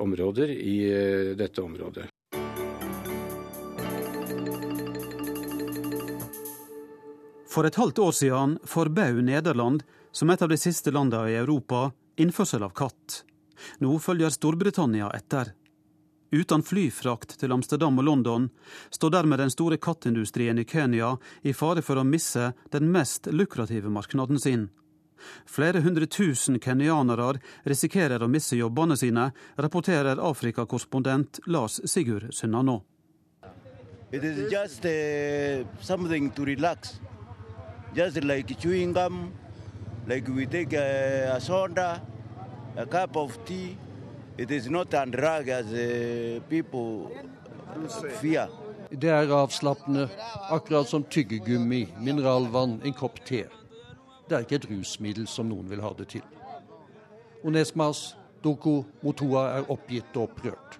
områder, 0.00 0.50
i 0.50 0.76
eh, 0.90 1.32
dette 1.38 1.62
området. 1.62 2.08
For 7.54 7.66
et 7.68 7.76
halvt 7.78 8.00
år 8.02 8.14
siden 8.18 8.56
forbød 8.66 9.20
Nederland 9.22 9.84
som 10.14 10.30
et 10.30 10.42
av 10.42 10.48
de 10.48 10.56
siste 10.56 10.92
landene 10.94 11.32
i 11.32 11.36
Europa, 11.40 11.90
innførsel 12.16 12.62
av 12.62 12.70
katt. 12.70 13.24
Nå 13.82 13.98
følger 13.98 14.30
Storbritannia 14.30 15.10
etter. 15.10 15.50
Uten 16.34 16.62
flyfrakt 16.66 17.36
til 17.38 17.52
Amsterdam 17.54 17.98
og 17.98 18.06
London 18.08 18.48
står 18.94 19.10
dermed 19.14 19.38
den 19.42 19.52
store 19.54 19.78
kattindustrien 19.78 20.58
i 20.58 20.64
Kenya 20.66 21.16
i 21.42 21.52
fare 21.54 21.82
for 21.82 21.98
å 21.98 22.06
misse 22.06 22.52
den 22.74 22.90
mest 22.94 23.26
lukrative 23.30 23.90
markedet 23.90 24.40
sin. 24.42 24.68
Flere 25.46 25.80
hundre 25.80 26.06
tusen 26.06 26.58
kenyanere 26.60 27.38
risikerer 27.64 28.22
å 28.22 28.28
miste 28.30 28.58
jobbene 28.58 28.96
sine, 28.98 29.30
rapporterer 29.56 30.18
Afrikakorrespondent 30.30 31.40
Lars 31.46 31.80
Sigurd 31.90 32.34
Sunnanå. 32.34 32.82
Just 34.12 34.84
uh, 34.84 35.64
like 38.22 38.56
like 40.06 40.28
we 40.28 40.46
take 40.46 40.72
a, 40.72 41.36
a 41.36 41.40
soda 41.40 42.00
a 42.76 42.86
cup 42.86 43.16
of 43.16 43.38
tea. 43.44 43.76
It 44.36 44.50
is 44.50 44.68
not 44.68 44.92
a 44.94 45.06
drug 45.06 45.48
as 45.48 45.66
uh, 45.72 46.40
people 46.48 47.10
fear. 48.20 48.48
Det 48.90 49.10
er 49.10 49.30
avslappende, 49.32 50.08
akkurat 50.50 50.88
som 50.88 51.04
tyggegummi, 51.04 51.88
mineralvann, 51.98 52.80
en 52.84 52.94
kopp 52.94 53.18
te. 53.24 53.44
Det 54.28 54.36
er 54.36 54.44
ikke 54.44 54.58
et 54.60 54.68
rusmiddel 54.70 55.26
som 55.26 55.48
noen 55.50 55.66
vil 55.70 55.82
ha 55.82 55.90
det 55.98 56.08
til. 56.14 56.22
Onesmas 57.44 58.14
Doko 58.42 58.84
Motoa 59.02 59.46
er 59.58 59.70
oppgitt 59.72 60.14
og 60.16 60.28
opprørt. 60.28 60.78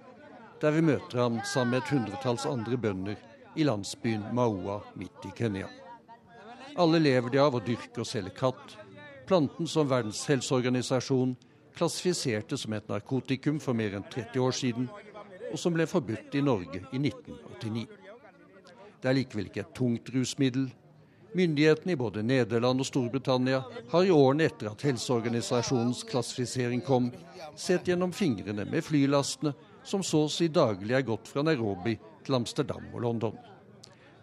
Der 0.61 0.75
vi 0.77 0.85
møter 0.85 1.25
ham 1.25 1.41
sammen 1.45 1.75
med 1.75 1.83
et 1.83 1.91
hundretalls 1.91 2.47
andre 2.47 2.77
bønder 2.79 3.19
i 3.57 3.67
landsbyen 3.67 4.29
Maua 4.35 4.81
midt 4.99 5.27
i 5.27 5.33
Kenya. 5.37 5.69
Alle 6.77 6.99
lever 6.99 7.31
de 7.31 7.43
av 7.43 7.55
å 7.55 7.63
dyrke 7.63 8.03
og 8.03 8.09
selge 8.09 8.35
katt, 8.39 8.77
planten 9.27 9.69
som 9.69 9.89
Verdens 9.89 10.23
helseorganisasjon 10.29 11.35
klassifiserte 11.75 12.59
som 12.61 12.73
et 12.77 12.89
narkotikum 12.89 13.59
for 13.63 13.77
mer 13.77 13.97
enn 13.99 14.07
30 14.11 14.41
år 14.41 14.55
siden, 14.55 14.89
og 15.51 15.59
som 15.59 15.75
ble 15.75 15.87
forbudt 15.91 16.35
i 16.39 16.43
Norge 16.45 16.81
i 16.93 17.01
1989. 17.01 17.85
Det 19.03 19.11
er 19.11 19.19
likevel 19.19 19.51
ikke 19.51 19.65
et 19.65 19.75
tungt 19.77 20.11
rusmiddel. 20.15 20.69
Myndighetene 21.35 21.93
i 21.93 21.99
både 21.99 22.23
Nederland 22.23 22.81
og 22.81 22.87
Storbritannia 22.87 23.61
har 23.91 24.07
i 24.07 24.13
årene 24.15 24.47
etter 24.49 24.71
at 24.71 24.85
helseorganisasjonens 24.87 26.05
klassifisering 26.09 26.83
kom, 26.87 27.11
sett 27.59 27.89
gjennom 27.91 28.15
fingrene 28.15 28.65
med 28.71 28.87
flylastene 28.87 29.53
som 29.85 30.03
så 30.07 30.25
å 30.25 30.31
si 30.33 30.49
daglig 30.49 30.95
er 30.97 31.07
gått 31.07 31.29
fra 31.29 31.43
Nairobi 31.45 31.97
til 32.25 32.39
Amsterdam 32.39 32.87
og 32.95 33.03
London. 33.05 33.35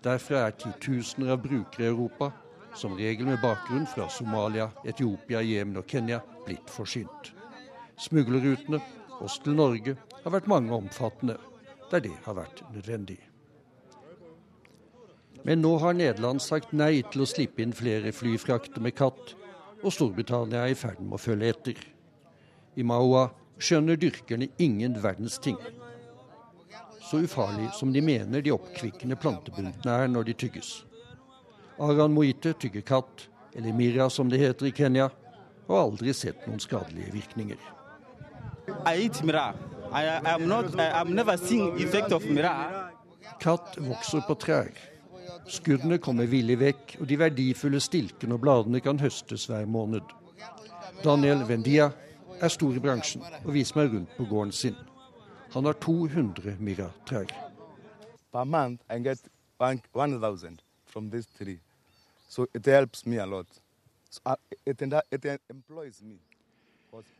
Derfra 0.02 0.48
er 0.48 0.56
titusener 0.58 1.36
av 1.36 1.44
brukere 1.44 1.86
i 1.86 1.92
Europa, 1.92 2.32
som 2.76 2.98
regel 2.98 3.28
med 3.28 3.42
bakgrunn 3.42 3.88
fra 3.88 4.08
Somalia, 4.10 4.70
Etiopia, 4.86 5.42
Jemen 5.42 5.82
og 5.82 5.88
Kenya, 5.88 6.22
blitt 6.46 6.70
forsynt. 6.72 7.34
Smuglerrutene, 8.00 8.80
oss 9.22 9.40
til 9.44 9.58
Norge, 9.58 9.98
har 10.24 10.34
vært 10.34 10.50
mange 10.50 10.74
omfattende, 10.74 11.38
der 11.92 12.04
det 12.06 12.16
har 12.26 12.38
vært 12.38 12.64
nødvendig. 12.74 13.20
Men 15.44 15.62
nå 15.62 15.76
har 15.82 15.98
Nederland 15.98 16.42
sagt 16.42 16.74
nei 16.74 17.02
til 17.12 17.24
å 17.24 17.30
slippe 17.30 17.64
inn 17.64 17.74
flere 17.74 18.14
flyfrakter 18.14 18.82
med 18.84 18.96
katt, 18.98 19.36
og 19.82 19.94
Storbritannia 19.94 20.66
er 20.66 20.76
i 20.76 20.78
ferd 20.78 21.02
med 21.02 21.18
å 21.18 21.22
følge 21.22 21.50
etter. 21.50 21.80
I 22.78 22.86
Maua 22.86 23.28
skjønner 23.62 23.98
dyrkerne 24.00 24.52
ingen 24.62 25.00
verdens 25.02 25.40
ting. 25.42 25.58
Så 27.02 27.24
ufarlig 27.26 27.72
som 27.76 27.92
de 27.94 28.02
mener 28.06 28.46
de 28.46 28.54
oppkvikkende 28.54 29.18
plantebultene 29.20 29.98
er 30.04 30.08
når 30.08 30.30
de 30.30 30.38
tygges. 30.46 30.70
Aran 31.82 32.14
Moite 32.14 32.54
tygger 32.54 32.82
katt, 32.82 33.30
eller 33.54 33.74
mira 33.74 34.10
som 34.10 34.30
det 34.30 34.38
heter 34.38 34.66
i 34.70 34.72
Kenya, 34.72 35.10
og 35.68 35.76
har 35.76 35.84
aldri 35.88 36.14
sett 36.14 36.44
noen 36.46 36.62
skadelige 36.62 37.14
virkninger. 37.16 37.58
Katt 43.42 43.80
vokser 43.82 44.22
på 44.28 44.36
trær. 44.46 44.70
Skuddene 45.50 45.98
kommer 45.98 46.30
villig 46.30 46.60
vekk, 46.62 46.96
og 47.02 47.10
de 47.10 47.18
verdifulle 47.18 47.82
stilkene 47.82 48.38
og 48.38 48.44
bladene 48.46 48.84
kan 48.84 49.02
høstes 49.02 49.48
hver 49.50 49.66
måned. 49.66 50.06
Daniel 51.02 51.42
Vendia 51.50 51.90
er 52.42 52.54
stor 52.54 52.78
i 52.78 52.84
bransjen 52.84 53.26
og 53.42 53.54
viser 53.58 53.82
meg 53.82 53.96
rundt 53.96 54.14
på 54.20 54.30
gården 54.30 54.54
sin. 54.54 54.78
Han 55.56 55.66
har 55.66 55.82
200 55.82 56.62
mira-trær. 56.62 57.34
Per 58.32 58.46
måned, 58.46 58.80
get 59.04 59.26
1000 59.60 60.62
from 60.86 61.10
disse 61.10 61.30
tree. 61.38 61.60
So 62.32 62.48
it 62.54 62.66
helps 62.66 63.06
me 63.06 63.18
a 63.18 63.26
lot. 63.26 63.48
So 64.10 64.22
I, 64.26 64.36
it, 64.66 64.82
it 64.82 65.42
employs 65.50 66.02
me. 66.02 66.16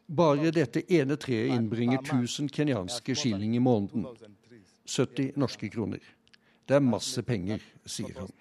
Bare 0.08 0.52
dette 0.56 0.84
ene 0.88 1.18
treet 1.20 1.52
innbringer 1.52 2.00
1000 2.00 2.48
kenyanske 2.52 3.16
shilling 3.16 3.56
i 3.56 3.60
måneden. 3.60 4.06
70 4.86 5.36
norske 5.36 5.70
kroner. 5.70 6.00
Det 6.66 6.78
er 6.78 6.86
masse 6.86 7.24
penger, 7.28 7.60
sier 7.86 8.22
han. 8.22 8.32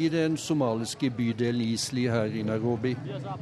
I 0.00 0.08
den 0.08 0.38
somaliske 0.40 1.10
bydelen 1.12 1.66
Isli 1.66 2.06
her 2.08 2.32
i 2.32 2.44
Nairobi 2.48 2.94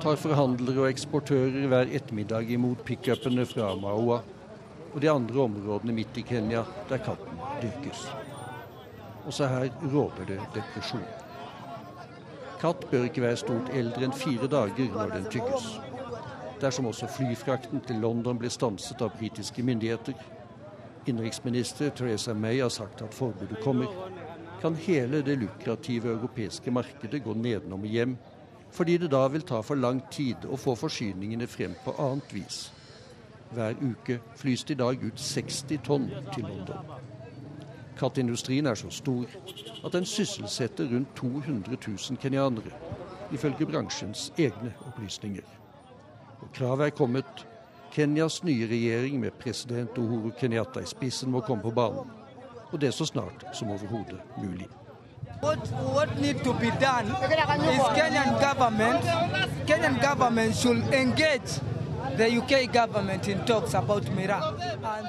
tar 0.03 0.19
forhandlere 0.19 0.89
og 0.89 0.91
eksportører 0.91 1.71
hver 1.71 1.95
ettermiddag 2.01 2.51
imot 2.51 2.83
pickupene 2.83 3.47
fra 3.47 3.71
Maua 3.79 4.19
og 4.91 4.99
de 4.99 5.13
andre 5.15 5.47
områdene 5.47 5.95
midt 6.01 6.19
i 6.19 6.27
Kenya 6.27 6.65
der 6.91 6.99
katten 7.07 7.47
dyrkes. 7.63 8.09
Også 9.31 9.47
her 9.47 9.69
råder 9.95 10.25
det 10.27 10.41
depresjon. 10.55 11.05
Katt 12.61 12.87
bør 12.91 13.05
ikke 13.07 13.23
være 13.23 13.37
stort 13.39 13.69
eldre 13.79 14.09
enn 14.09 14.15
fire 14.19 14.49
dager 14.51 14.89
når 14.91 15.13
den 15.13 15.29
tygges. 15.31 15.69
Dersom 16.61 16.89
også 16.91 17.07
flyfrakten 17.15 17.85
til 17.87 18.01
London 18.03 18.41
blir 18.41 18.51
stanset 18.51 19.05
av 19.07 19.13
britiske 19.21 19.63
myndigheter, 19.63 20.19
innenriksminister 21.07 21.93
Theresa 21.95 22.35
May 22.35 22.59
har 22.59 22.75
sagt 22.75 23.05
at 23.07 23.15
forbudet 23.15 23.63
kommer, 23.63 23.95
kan 24.61 24.75
hele 24.75 25.23
det 25.23 25.39
lukrative 25.45 26.11
europeiske 26.17 26.75
markedet 26.75 27.23
gå 27.23 27.35
nedenom 27.39 27.87
og 27.87 27.95
hjem, 27.95 28.19
fordi 28.75 28.99
det 29.05 29.13
da 29.15 29.23
vil 29.31 29.47
ta 29.47 29.63
for 29.63 29.79
lang 29.79 30.03
tid 30.11 30.43
å 30.51 30.59
få 30.59 30.75
forsyningene 30.83 31.47
frem 31.47 31.79
på 31.87 31.95
annet 32.03 32.35
vis. 32.35 32.61
Hver 33.55 33.79
uke 33.79 34.19
flys 34.43 34.67
det 34.67 34.75
i 34.81 34.83
dag 34.83 35.07
ut 35.07 35.27
60 35.31 35.87
tonn 35.87 36.11
til 36.35 36.51
London. 36.51 37.20
Kattindustrien 38.01 38.67
er 38.67 38.75
så 38.75 38.89
stor 38.91 39.25
at 39.85 39.93
den 39.93 40.07
sysselsetter 40.09 40.89
rundt 40.89 41.17
200 41.17 41.77
000 41.89 42.17
kenyanere, 42.23 42.73
ifølge 43.33 43.67
bransjens 43.67 44.33
egne 44.39 44.73
opplysninger. 44.87 45.45
Og 46.41 46.49
kravet 46.55 46.87
er 46.87 46.91
kommet. 46.91 47.47
Kenyas 47.93 48.45
nye 48.45 48.69
regjering 48.71 49.21
med 49.21 49.31
president 49.31 49.99
Uhuru 49.99 50.31
Kenyatta 50.39 50.81
i 50.81 50.87
spissen 50.87 51.31
må 51.31 51.41
komme 51.41 51.63
på 51.63 51.71
banen. 51.75 52.11
Og 52.73 52.81
det 52.81 52.95
så 52.95 53.05
snart 53.05 53.45
som 53.53 53.71
overhodet 53.71 54.21
mulig. 54.39 54.69
What, 55.43 55.59
what 55.95 56.21
need 56.21 56.39
to 56.45 56.53
be 56.53 56.71
done 56.81 57.11
is 57.75 57.83
Kenyan 57.97 58.33
government, 58.47 59.05
Kenyan 59.67 59.99
government 60.09 60.55
should 60.55 60.83
engage 60.95 61.61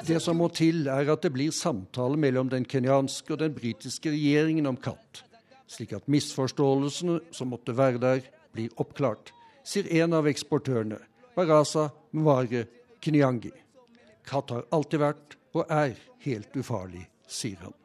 det 0.07 0.19
som 0.21 0.37
må 0.37 0.47
til, 0.53 0.87
er 0.87 1.11
at 1.13 1.25
det 1.25 1.31
blir 1.33 1.51
samtale 1.55 2.19
mellom 2.19 2.49
den 2.51 2.65
kenyanske 2.65 3.33
og 3.33 3.41
den 3.41 3.53
britiske 3.55 4.13
regjeringen 4.13 4.69
om 4.69 4.77
katt, 4.77 5.23
slik 5.71 5.93
at 5.97 6.07
misforståelsene 6.11 7.19
som 7.33 7.51
måtte 7.53 7.75
være 7.77 8.01
der, 8.01 8.21
blir 8.51 8.69
oppklart, 8.81 9.31
sier 9.63 9.87
en 10.03 10.13
av 10.17 10.27
eksportørene, 10.27 10.99
Barasa 11.35 11.89
Mware 12.11 12.65
Kinyangi. 13.01 13.53
Katt 14.27 14.51
har 14.51 14.67
alltid 14.75 14.99
vært 15.01 15.37
og 15.55 15.71
er 15.71 15.95
helt 16.25 16.57
ufarlig, 16.59 17.07
sier 17.27 17.59
han. 17.63 17.80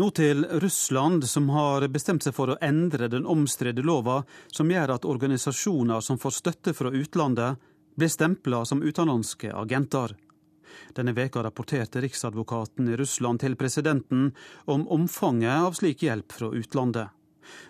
Nå 0.00 0.06
til 0.10 0.44
Russland, 0.44 1.26
som 1.28 1.48
har 1.52 1.84
bestemt 1.92 2.24
seg 2.24 2.32
for 2.32 2.48
å 2.48 2.54
endre 2.64 3.04
den 3.12 3.26
omstridte 3.28 3.82
lova 3.84 4.22
som 4.48 4.70
gjør 4.72 4.94
at 4.94 5.04
organisasjoner 5.04 6.00
som 6.00 6.16
får 6.16 6.32
støtte 6.38 6.72
fra 6.78 6.88
utlandet, 6.88 7.58
blir 8.00 8.08
stempla 8.08 8.62
som 8.64 8.80
utenlandske 8.80 9.50
agenter. 9.52 10.14
Denne 10.96 11.12
veka 11.12 11.42
rapporterte 11.44 12.00
riksadvokaten 12.00 12.88
i 12.88 12.96
Russland 12.96 13.44
til 13.44 13.58
presidenten 13.60 14.30
om 14.64 14.88
omfanget 14.88 15.66
av 15.68 15.76
slik 15.76 16.06
hjelp 16.08 16.32
fra 16.32 16.48
utlandet. 16.48 17.12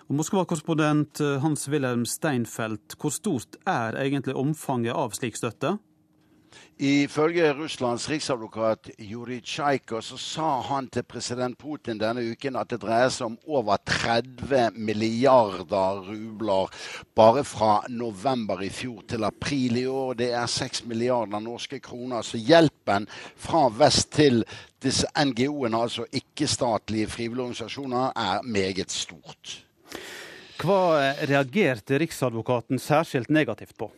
Og 0.06 0.20
Moskva-korrespondent 0.20 1.24
Hans-Wilhelm 1.42 2.06
Steinfeld, 2.06 2.94
hvor 2.94 3.10
stort 3.10 3.58
er 3.66 3.98
egentlig 4.06 4.38
omfanget 4.38 4.94
av 4.94 5.18
slik 5.18 5.40
støtte? 5.40 5.80
Ifølge 6.80 7.50
Russlands 7.52 8.06
riksadvokat 8.08 8.88
Jurij 9.04 9.42
Tsjajko 9.44 9.98
så 10.00 10.16
sa 10.16 10.48
han 10.64 10.86
til 10.88 11.04
president 11.04 11.58
Putin 11.60 11.98
denne 12.00 12.22
uken 12.32 12.56
at 12.56 12.70
det 12.72 12.78
dreier 12.80 13.12
seg 13.12 13.26
om 13.26 13.36
over 13.58 13.76
30 13.84 14.78
milliarder 14.80 16.00
rubler 16.06 16.72
bare 17.14 17.44
fra 17.44 17.82
november 17.92 18.64
i 18.64 18.70
fjor 18.72 19.04
til 19.12 19.28
april 19.28 19.76
i 19.82 19.84
år. 19.86 20.16
Det 20.22 20.30
er 20.32 20.48
6 20.48 20.86
milliarder 20.88 21.44
norske 21.44 21.82
kroner. 21.84 22.24
Så 22.24 22.40
hjelpen 22.40 23.08
fra 23.36 23.66
vest 23.68 24.08
til 24.16 24.40
disse 24.80 25.04
NGO-ene, 25.12 25.76
altså 25.76 26.08
ikke-statlige 26.08 27.12
frivillige 27.12 27.50
organisasjoner, 27.50 28.12
er 28.16 28.40
meget 28.42 28.90
stort. 28.90 29.58
Hva 30.60 31.12
reagerte 31.28 32.00
riksadvokaten 32.00 32.80
særskilt 32.80 33.28
negativt 33.28 33.76
på? 33.76 33.92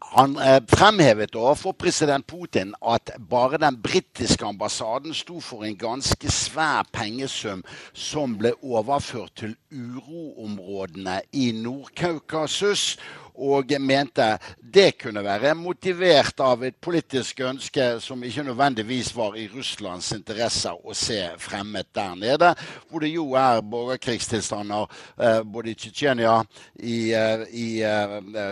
Han 0.00 0.36
eh, 0.38 0.62
fremhevet 0.68 1.34
overfor 1.34 1.72
president 1.72 2.26
Putin 2.26 2.74
at 2.80 3.10
bare 3.30 3.58
den 3.58 3.78
britiske 3.82 4.46
ambassaden 4.46 5.14
sto 5.14 5.40
for 5.40 5.64
en 5.64 5.76
ganske 5.76 6.30
svær 6.32 6.86
pengesum 6.92 7.64
som 7.92 8.36
ble 8.38 8.52
overført 8.62 9.36
til 9.42 9.56
uroområdene 9.72 11.20
i 11.32 11.52
Nord-Kaukasus. 11.52 12.96
og 13.36 13.72
mente 13.80 14.38
det 14.74 14.96
kunne 14.98 15.20
være 15.24 15.54
motivert 15.54 16.40
av 16.40 16.62
et 16.64 16.76
politisk 16.80 17.40
ønske 17.44 17.98
som 18.00 18.22
ikke 18.24 18.46
nødvendigvis 18.46 19.12
var 19.16 19.36
i 19.36 19.46
Russlands 19.52 20.08
interesse 20.16 20.72
å 20.72 20.94
se 20.96 21.18
fremmet 21.38 21.90
der 21.94 22.14
nede, 22.16 22.54
hvor 22.88 23.04
det 23.04 23.12
jo 23.12 23.34
er 23.36 23.60
borgerkrigstilstander 23.60 24.86
eh, 25.20 25.42
både 25.44 25.72
i 25.72 25.76
Tsjetsjenia, 25.76 26.36
i, 26.80 27.12
eh, 27.12 27.44
i 27.52 27.68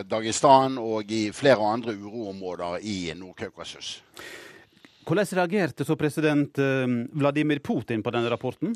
Dagestan 0.04 0.78
og 0.78 1.10
i 1.12 1.30
flere 1.34 1.58
andre 1.66 1.96
uroområder 1.98 2.78
i 2.86 3.12
Nord-Kaukasus. 3.18 3.96
Hvordan 5.04 5.26
reagerte 5.36 5.84
så 5.84 5.96
president 6.00 6.56
Vladimir 7.12 7.58
Putin 7.60 8.02
på 8.02 8.12
denne 8.14 8.30
rapporten? 8.32 8.72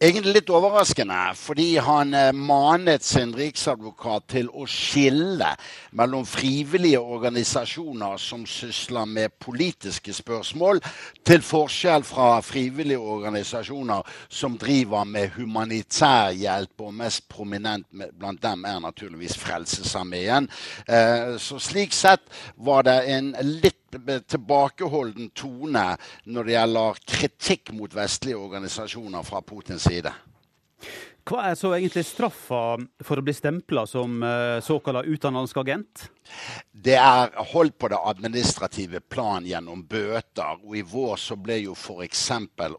Egentlig 0.00 0.32
litt 0.32 0.48
overraskende, 0.48 1.16
fordi 1.36 1.74
han 1.84 2.14
eh, 2.16 2.30
manet 2.32 3.04
sin 3.04 3.34
riksadvokat 3.36 4.30
til 4.32 4.46
å 4.48 4.64
skille 4.64 5.50
mellom 6.00 6.22
frivillige 6.24 7.02
organisasjoner 7.04 8.16
som 8.16 8.46
sysler 8.48 9.04
med 9.04 9.34
politiske 9.44 10.14
spørsmål, 10.16 10.80
til 11.20 11.44
forskjell 11.44 12.06
fra 12.08 12.30
frivillige 12.40 12.96
organisasjoner 12.96 14.08
som 14.32 14.56
driver 14.62 15.04
med 15.04 15.34
humanitær 15.36 16.32
hjelp, 16.32 16.72
og 16.80 16.96
mest 17.02 17.28
prominent 17.28 17.84
blant 17.92 18.40
dem 18.40 18.64
er 18.64 18.80
naturligvis 18.80 19.36
Frelsesarmeen. 19.42 20.48
Eh, 20.88 21.36
så 21.36 21.60
slik 21.60 21.92
sett 21.92 22.24
var 22.56 22.88
det 22.88 22.96
en 23.18 23.34
litt 23.60 23.79
tilbakeholden 23.90 25.30
tone 25.34 25.84
når 26.24 26.48
det 26.48 26.56
gjelder 26.56 27.00
kritikk 27.14 27.72
mot 27.76 27.94
vestlige 27.94 28.38
organisasjoner 28.38 29.22
fra 29.26 29.40
Putins 29.40 29.88
side. 29.88 30.12
Hva 31.30 31.44
er 31.46 31.54
så 31.54 31.70
egentlig 31.76 32.02
straffa 32.08 32.62
for 33.06 33.20
å 33.20 33.22
bli 33.22 33.34
stempla 33.36 33.84
som 33.86 34.18
såkalla 34.18 34.62
såkalt 34.66 35.06
utenlandsk 35.14 35.60
agent? 35.62 36.08
Det 36.70 36.96
er 36.96 37.32
holdt 37.52 37.76
på 37.78 37.90
det 37.92 37.98
administrative 38.08 39.00
plan 39.12 39.44
gjennom 39.46 39.82
bøter. 39.88 40.60
Og 40.64 40.76
i 40.78 40.82
vår 40.86 41.18
så 41.20 41.36
ble 41.36 41.58
jo 41.64 41.74
f.eks. 41.76 42.22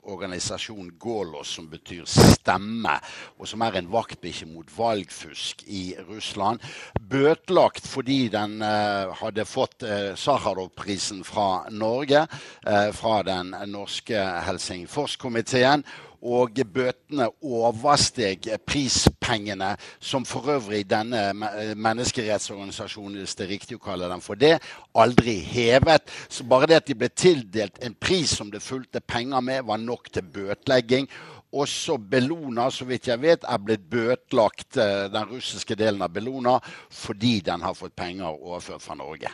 organisasjonen 0.01 0.93
Golos, 0.99 1.51
som 1.55 1.67
betyr 1.71 2.07
stemme, 2.09 2.95
og 3.37 3.49
som 3.49 3.63
er 3.65 3.77
en 3.79 3.91
vaktbikkje 3.93 4.49
mot 4.49 4.71
valgfusk 4.75 5.65
i 5.67 5.83
Russland, 6.09 6.63
bøtelagt 6.99 7.87
fordi 7.87 8.23
den 8.33 8.59
eh, 8.65 9.11
hadde 9.21 9.47
fått 9.47 9.85
eh, 9.85 10.11
Sakharov-prisen 10.17 11.21
fra 11.27 11.67
Norge, 11.69 12.25
eh, 12.65 12.89
fra 12.95 13.19
den 13.27 13.53
norske 13.69 14.17
Helsingforskomiteen 14.47 15.85
og 16.21 16.59
bøtene 16.73 17.27
oversteg 17.41 18.47
prispengene, 18.67 19.73
som 19.99 20.25
for 20.25 20.49
øvrig 20.53 20.83
denne 20.89 21.31
menneskerettsorganisasjonen, 21.75 23.17
hvis 23.21 23.35
det 23.35 23.45
er 23.45 23.53
riktig 23.55 23.79
å 23.79 23.83
kalle 23.83 24.09
dem 24.11 24.21
for 24.21 24.39
det, 24.39 24.57
aldri 24.93 25.39
hevet. 25.45 26.09
Så 26.29 26.45
bare 26.45 26.69
det 26.69 26.81
at 26.81 26.89
de 26.89 26.97
ble 26.97 27.09
tildelt 27.09 27.81
en 27.81 27.97
pris 27.97 28.37
som 28.37 28.51
det 28.53 28.63
fulgte 28.63 29.01
penger 29.01 29.41
med, 29.41 29.65
var 29.65 29.81
nok 29.81 30.11
til 30.13 30.27
bøtelegging. 30.33 31.09
Også 31.51 31.97
Bellona, 31.97 32.69
så 32.71 32.85
vidt 32.87 33.09
jeg 33.09 33.19
vet, 33.19 33.43
er 33.43 33.59
blitt 33.59 33.83
bøtelagt, 33.91 34.77
eh, 34.79 35.07
den 35.11 35.29
russiske 35.33 35.75
delen 35.75 36.01
av 36.01 36.13
Bellona, 36.15 36.57
fordi 36.87 37.41
den 37.43 37.65
har 37.65 37.75
fått 37.75 37.95
penger 37.99 38.31
overført 38.31 38.85
fra 38.85 38.95
Norge. 38.95 39.31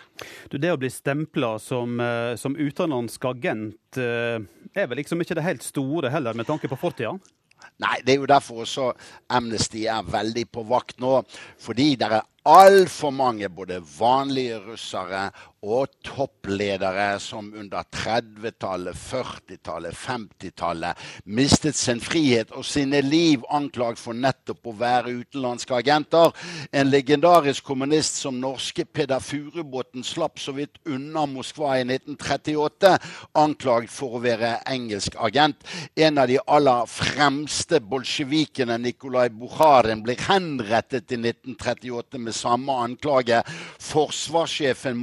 Du, 0.49 0.57
det 0.57 0.73
å 0.73 0.79
bli 0.81 0.89
stempla 0.89 1.57
som, 1.61 1.99
eh, 2.01 2.33
som 2.41 2.57
utenlandsk 2.57 3.29
agent 3.29 4.01
eh, 4.01 4.41
er 4.73 4.87
vel 4.89 5.03
liksom 5.03 5.21
ikke 5.21 5.37
det 5.37 5.45
helt 5.45 5.65
store 5.65 6.09
heller, 6.09 6.33
med 6.33 6.49
tanke 6.49 6.69
på 6.71 6.79
fortida? 6.79 7.13
Nei, 7.81 7.99
det 8.05 8.15
er 8.15 8.21
jo 8.21 8.29
derfor 8.29 8.63
også 8.63 8.87
Amnesty 9.33 9.85
er 9.89 10.05
veldig 10.09 10.47
på 10.53 10.63
vakt 10.69 10.97
nå. 11.01 11.19
Fordi 11.61 11.91
det 11.99 12.09
er 12.09 12.25
altfor 12.47 13.11
mange 13.13 13.49
både 13.53 13.79
vanlige 13.97 14.57
russere 14.63 15.27
og 15.67 15.91
toppledere 16.05 17.17
som 17.19 17.49
under 17.57 17.83
30-tallet, 17.93 18.95
40-tallet, 18.95 19.95
50-tallet 19.97 21.07
mistet 21.27 21.75
sin 21.75 21.99
frihet 22.03 22.53
og 22.55 22.65
sine 22.65 23.01
liv 23.03 23.43
anklaget 23.53 23.99
for 24.01 24.17
nettopp 24.17 24.69
å 24.69 24.75
være 24.79 25.13
utenlandske 25.21 25.75
agenter. 25.75 26.31
En 26.71 26.89
legendarisk 26.89 27.65
kommunist 27.67 28.21
som 28.21 28.39
norske 28.41 28.85
Peder 28.85 29.23
Furubotn 29.23 30.05
slapp 30.07 30.39
så 30.39 30.55
vidt 30.55 30.79
unna 30.87 31.25
Moskva 31.29 31.77
i 31.81 31.85
1938, 31.85 32.93
anklaget 33.37 33.93
for 33.93 34.17
å 34.17 34.23
være 34.23 34.53
engelsk 34.71 35.17
agent. 35.19 35.65
En 35.95 36.21
av 36.21 36.29
de 36.31 36.39
aller 36.47 36.87
fremste 36.91 37.81
bolsjevikene, 37.83 38.79
Nikolai 38.81 39.27
Bukharin, 39.35 40.03
blir 40.05 40.21
henrettet 40.27 41.11
i 41.11 41.19
1938 41.19 42.21
med 42.23 42.35
samme 42.35 42.79
anklage. 42.87 43.41
Forsvarssjefen 43.83 44.97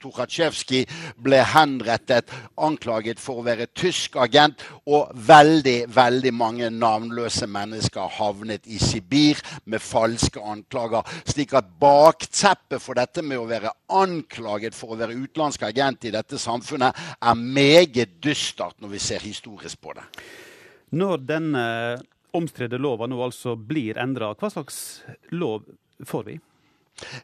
Tukhatsjevskij 0.00 0.86
ble 1.20 1.40
henrettet, 1.52 2.30
anklaget 2.60 3.20
for 3.22 3.40
å 3.40 3.46
være 3.46 3.68
tysk 3.76 4.18
agent. 4.20 4.62
Og 4.90 5.10
veldig, 5.14 5.88
veldig 5.94 6.34
mange 6.36 6.70
navnløse 6.74 7.48
mennesker 7.50 8.12
havnet 8.18 8.68
i 8.70 8.80
Sibir 8.82 9.40
med 9.64 9.82
falske 9.84 10.42
anklager. 10.42 11.06
Slik 11.28 11.54
at 11.58 11.70
bakteppet 11.80 12.82
for 12.82 12.98
dette 12.98 13.24
med 13.24 13.40
å 13.40 13.48
være 13.50 13.72
anklaget 14.00 14.76
for 14.76 14.94
å 14.94 15.00
være 15.00 15.18
utenlandsk 15.18 15.66
agent 15.70 16.06
i 16.08 16.14
dette 16.14 16.38
samfunnet, 16.40 16.96
er 17.20 17.34
meget 17.40 18.18
dystert 18.22 18.78
når 18.80 18.94
vi 18.94 19.02
ser 19.02 19.24
historisk 19.24 19.80
på 19.82 19.94
det. 19.96 20.06
Når 20.96 21.22
denne 21.22 21.64
omstridte 22.34 22.78
lova 22.78 23.08
nå 23.10 23.18
altså 23.22 23.56
blir 23.56 23.98
endra, 24.00 24.32
hva 24.38 24.50
slags 24.52 25.02
lov 25.34 25.66
får 26.06 26.26
vi? 26.26 26.38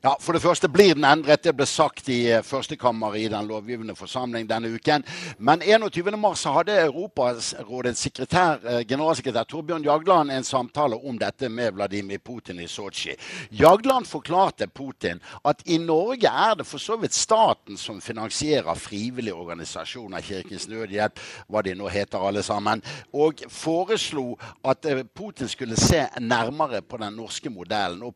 Ja, 0.02 0.16
For 0.20 0.32
det 0.32 0.42
første 0.42 0.68
blir 0.68 0.94
den 0.94 1.04
endret. 1.04 1.44
Det 1.44 1.54
ble 1.56 1.66
sagt 1.68 2.08
i 2.12 2.18
eh, 2.32 2.42
førstekammeret 2.44 3.20
i 3.20 3.28
den 3.32 3.48
lovgivende 3.48 3.96
forsamling 3.96 4.48
denne 4.48 4.70
uken. 4.72 5.04
Men 5.38 5.62
21.3 5.62 6.52
hadde 6.56 6.78
Europarådets 6.86 8.06
eh, 8.06 8.82
generalsekretær 8.88 9.48
Torbjørn 9.48 9.84
Jagland 9.84 10.32
en 10.32 10.44
samtale 10.44 10.96
om 10.96 11.18
dette 11.20 11.48
med 11.48 11.74
Vladimir 11.76 12.18
Putin 12.24 12.60
i 12.60 12.68
Sotsji. 12.68 13.16
Jagland 13.50 14.06
forklarte 14.06 14.68
Putin 14.68 15.20
at 15.44 15.62
i 15.66 15.78
Norge 15.78 16.30
er 16.30 16.56
det 16.60 16.66
for 16.66 16.82
så 16.82 16.96
vidt 17.00 17.14
staten 17.14 17.76
som 17.76 18.00
finansierer 18.00 18.74
frivillige 18.74 19.34
organisasjoner, 19.34 20.24
Kirkens 20.24 20.68
Nødhjelp, 20.68 21.20
hva 21.48 21.62
de 21.62 21.76
nå 21.76 21.88
heter 21.92 22.22
alle 22.22 22.42
sammen, 22.46 22.82
og 23.12 23.44
foreslo 23.52 24.36
at 24.64 24.88
eh, 24.88 25.04
Putin 25.14 25.48
skulle 25.48 25.76
se 25.76 26.06
nærmere 26.20 26.82
på 26.82 26.96
den 27.02 27.16
norske 27.16 27.50
modellen. 27.50 28.02
Og 28.02 28.14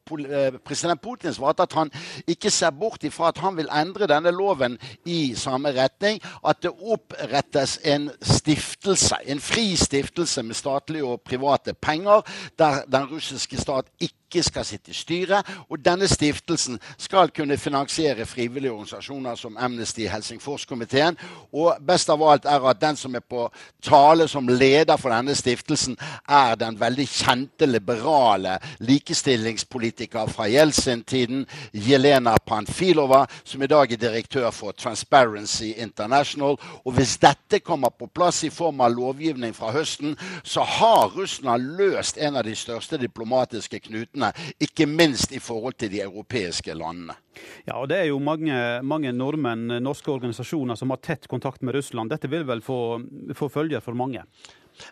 president 0.64 1.00
Putins 1.02 1.39
var 1.40 1.56
at 1.58 1.72
han 1.76 1.90
ikke 2.28 2.50
ser 2.50 2.70
bort 2.70 3.04
ifra 3.04 3.30
at 3.30 3.40
han 3.42 3.56
vil 3.56 3.70
endre 3.72 4.08
denne 4.10 4.32
loven 4.34 4.78
i 5.04 5.34
samme 5.38 5.72
retning. 5.76 6.20
At 6.46 6.62
det 6.62 6.72
opprettes 6.72 7.78
en 7.84 8.10
stiftelse, 8.22 9.18
en 9.26 9.40
fri 9.40 9.74
stiftelse 9.76 10.42
med 10.42 10.58
statlige 10.58 11.04
og 11.04 11.20
private 11.26 11.74
penger, 11.74 12.22
der 12.58 12.84
den 12.90 13.10
russiske 13.10 13.60
stat 13.60 13.90
ikke 14.00 14.19
ikke 14.30 14.42
skal 14.46 14.64
sitte 14.64 14.90
i 14.90 14.94
styret. 14.94 15.46
Og 15.68 15.80
denne 15.82 16.08
stiftelsen 16.08 16.78
skal 16.98 17.32
kunne 17.34 17.58
finansiere 17.58 18.26
frivillige 18.26 18.72
organisasjoner 18.72 19.34
som 19.34 19.56
Amnesty 19.58 20.06
Helsingforskomiteen. 20.08 21.18
Og 21.52 21.74
best 21.86 22.10
av 22.10 22.22
alt 22.22 22.46
er 22.46 22.66
at 22.70 22.80
den 22.80 22.96
som 22.96 23.14
er 23.18 23.24
på 23.26 23.48
tale 23.82 24.28
som 24.30 24.48
leder 24.48 24.96
for 25.00 25.10
denne 25.10 25.34
stiftelsen, 25.34 25.96
er 26.28 26.54
den 26.60 26.78
veldig 26.80 27.06
kjente 27.10 27.66
liberale 27.66 28.58
likestillingspolitiker 28.86 30.30
fra 30.30 30.46
Jeltsin-tiden, 30.50 31.46
Jelena 31.74 32.36
Panfilova, 32.46 33.24
som 33.44 33.62
i 33.62 33.70
dag 33.70 33.92
er 33.92 34.00
direktør 34.00 34.50
for 34.54 34.76
Transparency 34.78 35.72
International. 35.76 36.58
Og 36.84 36.94
hvis 36.94 37.16
dette 37.18 37.60
kommer 37.64 37.90
på 37.90 38.06
plass 38.14 38.44
i 38.46 38.52
form 38.54 38.80
av 38.84 38.94
lovgivning 38.94 39.54
fra 39.56 39.72
høsten, 39.74 40.16
så 40.44 40.62
har 40.62 41.10
Russland 41.16 41.74
løst 41.80 42.18
en 42.20 42.36
av 42.36 42.46
de 42.46 42.54
største 42.56 43.00
diplomatiske 43.00 43.80
knutene 43.88 44.19
kreftene, 44.20 44.54
ikke 44.60 44.86
minst 44.86 45.32
i 45.32 45.40
forhold 45.40 45.78
til 45.78 45.90
de 45.90 46.02
europeiske 46.02 46.74
landene. 46.74 47.14
Ja, 47.66 47.80
og 47.80 47.88
Det 47.88 47.98
er 47.98 48.04
jo 48.10 48.18
mange, 48.18 48.82
mange 48.82 49.12
nordmenn, 49.12 49.82
norske 49.82 50.10
organisasjoner, 50.10 50.76
som 50.76 50.90
har 50.90 50.98
tett 50.98 51.28
kontakt 51.28 51.62
med 51.62 51.74
Russland. 51.74 52.10
Dette 52.10 52.28
vil 52.28 52.44
vel 52.44 52.60
få, 52.60 53.00
få 53.34 53.48
følger 53.48 53.80
for 53.80 53.94
mange? 53.94 54.24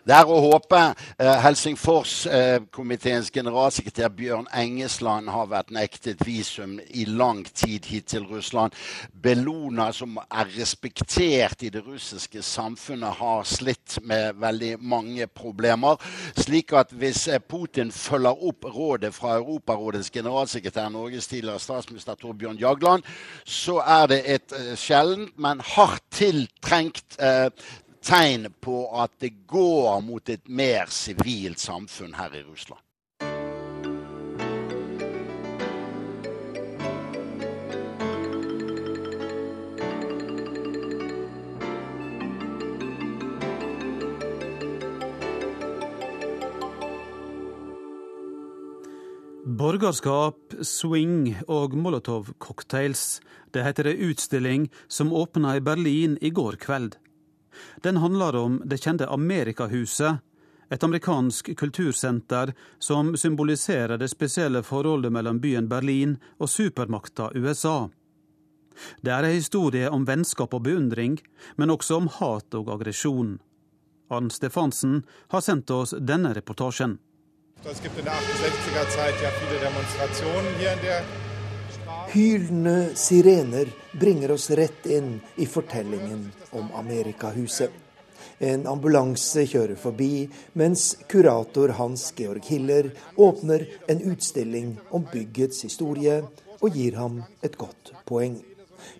Det 0.07 0.15
er 0.15 0.29
å 0.29 0.39
håpe. 0.43 0.81
Eh, 1.19 1.31
Helsingforskomiteens 1.43 3.31
generalsekretær 3.33 4.11
Bjørn 4.15 4.47
Engesland 4.55 5.29
har 5.33 5.49
vært 5.51 5.73
nektet 5.75 6.23
visum 6.25 6.77
i 6.89 7.05
lang 7.05 7.43
tid 7.53 7.85
hit 7.89 8.09
til 8.13 8.25
Russland. 8.29 8.75
Bellona, 9.13 9.89
som 9.95 10.17
er 10.19 10.51
respektert 10.57 11.63
i 11.63 11.71
det 11.73 11.83
russiske 11.85 12.43
samfunnet, 12.45 13.19
har 13.19 13.43
slitt 13.47 13.99
med 14.03 14.39
veldig 14.39 14.75
mange 14.81 15.27
problemer. 15.27 15.99
Slik 16.37 16.73
at 16.77 16.93
hvis 16.95 17.27
eh, 17.27 17.39
Putin 17.39 17.91
følger 17.91 18.47
opp 18.49 18.65
rådet 18.69 19.13
fra 19.15 19.37
Europarådets 19.39 20.11
generalsekretær, 20.13 20.89
Norges 20.93 21.27
tidligere 21.27 21.59
statsminister 21.59 22.17
Torbjørn 22.19 22.59
Jagland, 22.59 23.03
så 23.45 23.79
er 23.85 24.07
det 24.11 24.23
et 24.25 24.57
eh, 24.57 24.73
sjeldent, 24.79 25.35
men 25.37 25.61
hardt 25.75 26.03
tiltrengt 26.11 27.19
eh, 27.19 27.49
tegn 28.01 28.49
på 28.61 28.83
at 29.03 29.17
det 29.19 29.33
går 29.47 30.01
mot 30.05 30.29
et 30.29 30.47
mer 30.47 30.91
sivilt 30.93 31.59
samfunn 31.59 32.15
her 32.19 32.35
i 32.35 32.43
Russland. 32.43 32.83
Borgerskap, 49.59 50.53
swing 50.63 51.33
og 51.51 51.73
Molotov 51.75 52.29
cocktails. 52.39 53.19
Det 53.51 53.65
heter 53.65 53.89
ei 53.91 54.07
utstilling 54.07 54.69
som 54.87 55.11
åpna 55.11 55.57
i 55.57 55.63
Berlin 55.63 56.15
i 56.21 56.31
går 56.31 56.55
kveld. 56.63 56.95
Den 57.83 57.97
handler 57.97 58.35
om 58.35 58.61
det 58.65 58.81
kjente 58.83 59.07
Amerikahuset, 59.07 60.19
et 60.69 60.83
amerikansk 60.83 61.49
kultursenter 61.57 62.53
som 62.79 63.15
symboliserer 63.17 63.97
det 63.97 64.11
spesielle 64.11 64.61
forholdet 64.63 65.11
mellom 65.11 65.39
byen 65.41 65.69
Berlin 65.69 66.17
og 66.37 66.49
supermakta 66.49 67.31
USA. 67.35 67.89
Det 69.01 69.11
er 69.11 69.27
ei 69.27 69.39
historie 69.39 69.89
om 69.89 70.05
vennskap 70.07 70.53
og 70.53 70.63
beundring, 70.63 71.17
men 71.57 71.73
også 71.73 71.97
om 71.97 72.07
hat 72.19 72.55
og 72.55 72.69
aggresjon. 72.75 73.39
Arn 74.09 74.29
Stefansen 74.29 75.03
har 75.33 75.41
sendt 75.41 75.69
oss 75.71 75.93
denne 75.99 76.33
reportasjen. 76.33 76.97
Det 77.63 77.81
gibt 77.83 77.99
in 77.99 78.05
der 78.05 78.11
68er 78.11 78.89
Zeit 78.95 79.21
ja 79.21 79.29
viele 79.39 79.59
Demonstrationen 79.59 80.53
hier 80.59 80.73
in 80.73 80.79
der 80.85 81.28
Hylende 82.09 82.95
sirener 82.95 83.67
bringer 83.91 84.31
oss 84.31 84.49
rett 84.49 84.85
inn 84.85 85.19
i 85.35 85.45
fortellingen 85.45 86.31
om 86.51 86.71
Amerikahuset. 86.75 87.69
En 88.39 88.63
ambulanse 88.67 89.43
kjører 89.45 89.77
forbi, 89.77 90.23
mens 90.57 90.95
kurator 91.11 91.75
Hans 91.77 92.07
Georg 92.17 92.47
Hiller 92.49 92.89
åpner 93.15 93.67
en 93.87 94.01
utstilling 94.09 94.71
om 94.89 95.05
byggets 95.11 95.61
historie 95.67 96.23
og 96.57 96.73
gir 96.73 96.97
ham 96.97 97.19
et 97.45 97.59
godt 97.61 97.93
poeng. 98.09 98.39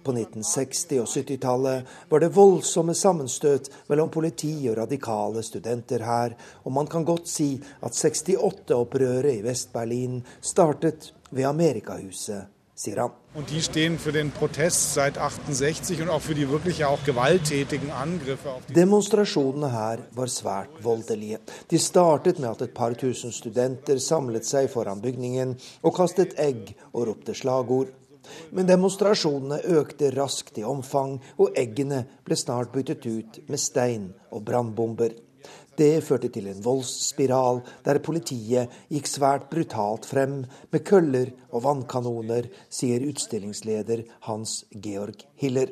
På 0.03 0.13
1960- 0.13 1.01
og 1.01 1.09
70-tallet 1.09 1.97
var 2.13 2.21
det 2.21 2.29
voldsomme 2.35 2.93
sammenstøt 2.93 3.71
mellom 3.89 4.13
politi 4.13 4.53
og 4.69 4.77
radikale 4.83 5.41
studenter 5.49 6.05
her, 6.05 6.37
og 6.61 6.77
man 6.77 6.93
kan 6.93 7.09
godt 7.09 7.25
si 7.31 7.55
at 7.81 7.97
68-opprøret 7.97 9.39
i 9.39 9.43
Vest-Berlin 9.49 10.21
startet 10.41 11.09
ved 11.31 11.49
Amerikahuset, 11.49 12.58
sier 12.79 13.01
han. 13.03 13.15
Og 13.37 13.45
de 13.49 13.59
stehen 13.61 13.97
for 14.01 14.15
den 14.15 14.31
Protest 14.33 14.93
seit 14.95 15.19
68 15.19 16.07
og 16.07 16.21
für 16.21 16.35
die 16.35 16.49
wirklich 16.49 16.83
auch 16.85 17.03
gewalttätigen 17.05 17.91
Angriffe 17.91 18.55
Demonstrasjonene 18.75 19.71
her 19.71 19.99
var 20.15 20.27
svært 20.27 20.83
voldelige. 20.83 21.39
De 21.69 21.77
startet 21.77 22.39
med 22.39 22.49
at 22.49 22.61
et 22.61 22.73
par 22.73 22.95
tusen 22.95 23.31
studenter 23.31 23.99
samlet 23.99 24.45
seg 24.45 24.69
foran 24.71 25.01
bygningen 25.01 25.55
og 25.83 25.95
kastet 25.95 26.39
egg 26.39 26.75
og 26.93 27.07
ropte 27.07 27.35
slagord. 27.35 27.91
Men 28.51 28.67
demonstrasjonene 28.69 29.61
økte 29.79 30.11
raskt 30.13 30.59
i 30.61 30.65
omfang, 30.67 31.17
og 31.37 31.57
eggene 31.57 32.03
ble 32.25 32.37
snart 32.37 32.71
byttet 32.73 33.05
ut 33.05 33.39
med 33.47 33.61
stein 33.61 34.11
og 34.31 34.43
brannbomber. 34.45 35.15
Det 35.79 36.01
førte 36.03 36.27
til 36.27 36.49
en 36.51 36.59
voldsspiral 36.59 37.61
der 37.85 38.01
politiet 38.03 38.73
gikk 38.91 39.05
svært 39.07 39.45
brutalt 39.51 40.07
frem 40.09 40.41
med 40.73 40.83
køller 40.83 41.31
og 41.53 41.63
vannkanoner, 41.63 42.49
sier 42.67 43.05
utstillingsleder 43.07 44.03
Hans 44.27 44.65
Georg 44.75 45.23
Hiller. 45.39 45.71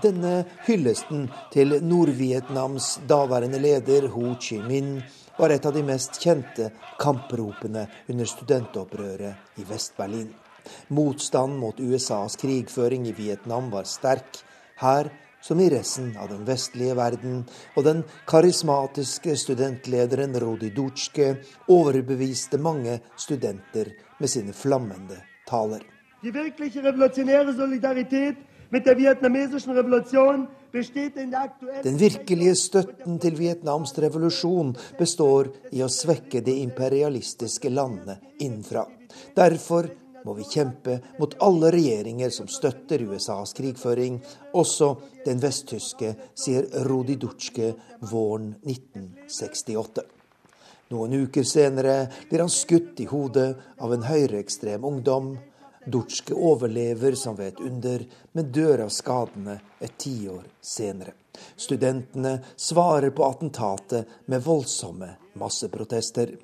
Denne 0.00 0.32
hyllesten 0.64 1.28
til 1.52 1.76
Nord-Vietnams 1.84 2.94
daværende 3.10 3.60
leder 3.60 4.08
Ho 4.14 4.32
Chi 4.40 4.62
Minh 4.64 5.02
var 5.36 5.52
et 5.52 5.68
av 5.68 5.76
de 5.76 5.84
mest 5.84 6.16
kjente 6.22 6.72
kampropene 7.02 7.84
under 8.08 8.32
studentopprøret 8.32 9.60
i 9.60 9.68
Vest-Berlin. 9.68 10.32
Motstand 10.96 11.60
mot 11.60 11.80
USAs 11.80 12.40
krigføring 12.40 13.08
i 13.10 13.16
Vietnam 13.16 13.68
var 13.74 13.84
sterk, 13.84 14.40
her 14.80 15.10
som 15.40 15.60
i 15.60 15.68
resten 15.70 16.16
av 16.18 16.28
den 16.28 16.44
vestlige 16.46 16.96
verden, 16.98 17.44
og 17.76 17.84
den 17.86 18.02
karismatiske 18.28 19.36
studentlederen 19.38 20.36
Rodi 20.40 20.70
Dutschke 20.74 21.36
overbeviste 21.68 22.58
mange 22.58 22.98
studenter 23.16 23.92
med 24.18 24.30
sine 24.30 24.52
flammende 24.52 25.20
taler. 25.48 25.84
Die 26.22 26.34
wirkliche 26.34 26.82
revolusjonære 26.82 27.54
solidaritet 27.54 28.38
mit 28.70 28.84
der 28.84 28.98
vietnamesischen 28.98 29.76
Revolution 29.76 30.48
Den 31.82 32.00
virkelige 32.00 32.54
støtten 32.54 33.18
til 33.18 33.38
Vietnams 33.38 33.94
revolusjon 33.98 34.74
består 34.98 35.48
i 35.72 35.80
å 35.80 35.88
svekke 35.88 36.42
de 36.44 36.58
imperialistiske 36.60 37.70
landene 37.72 38.18
innenfra. 38.44 38.82
Derfor 39.36 39.88
må 40.24 40.34
vi 40.38 40.46
kjempe 40.48 40.98
mot 41.18 41.34
alle 41.44 41.70
regjeringer 41.74 42.30
som 42.34 42.48
støtter 42.50 43.02
USAs 43.06 43.54
krigføring, 43.58 44.20
også 44.52 44.94
den 45.26 45.42
vesttyske, 45.42 46.14
sier 46.34 46.68
Rudi 46.88 47.18
Dutschke 47.20 47.74
våren 48.10 48.54
1968. 48.64 50.06
Noen 50.88 51.12
uker 51.12 51.44
senere 51.44 52.08
blir 52.30 52.40
han 52.46 52.52
skutt 52.52 53.00
i 53.02 53.06
hodet 53.10 53.50
av 53.76 53.92
en 53.92 54.06
høyreekstrem 54.08 54.84
ungdom. 54.88 55.34
Dutschke 55.88 56.36
overlever 56.36 57.16
som 57.16 57.36
ved 57.36 57.52
et 57.52 57.60
under, 57.64 58.04
men 58.32 58.52
dør 58.52 58.86
av 58.86 58.92
skadene 58.92 59.58
et 59.84 59.94
tiår 60.00 60.46
senere. 60.64 61.14
Studentene 61.56 62.38
svarer 62.56 63.12
på 63.14 63.24
attentatet 63.28 64.08
med 64.26 64.42
voldsomme 64.44 65.12
masseprotester. 65.38 66.34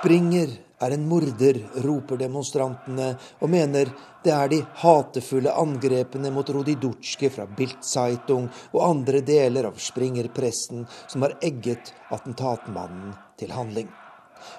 Springer 0.00 0.48
er 0.80 0.94
en 0.94 1.02
morder, 1.04 1.58
roper 1.84 2.16
demonstrantene, 2.22 3.10
og 3.44 3.50
mener 3.52 3.90
det 4.24 4.30
er 4.32 4.46
de 4.48 4.60
hatefulle 4.80 5.52
angrepene 5.52 6.30
mot 6.32 6.48
Rodi 6.56 6.78
Dutschke 6.80 7.28
fra 7.28 7.44
Bildzeitung 7.44 8.46
og 8.70 8.78
andre 8.86 9.20
deler 9.20 9.68
av 9.68 9.76
Springer-pressen 9.76 10.86
som 11.04 11.26
har 11.26 11.34
egget 11.44 11.92
attentatmannen 12.16 13.12
til 13.36 13.52
handling. 13.52 13.90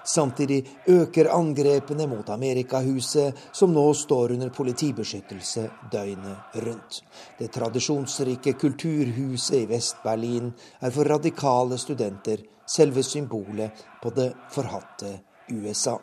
Samtidig 0.05 0.59
øker 0.93 1.31
angrepene 1.33 2.05
mot 2.05 2.29
Amerikahuset, 2.29 3.33
som 3.51 3.73
nå 3.73 3.87
står 3.97 4.35
under 4.37 4.53
politibeskyttelse 4.53 5.65
døgnet 5.89 6.61
rundt. 6.67 7.01
Det 7.41 7.49
tradisjonsrike 7.57 8.53
kulturhuset 8.61 9.63
i 9.63 9.65
Vest-Berlin 9.73 10.53
er 10.85 10.93
for 10.93 11.09
radikale 11.15 11.81
studenter 11.81 12.45
selve 12.69 13.01
symbolet 13.01 13.85
på 14.05 14.13
det 14.13 14.29
forhatte 14.53 15.15
USA. 15.51 15.99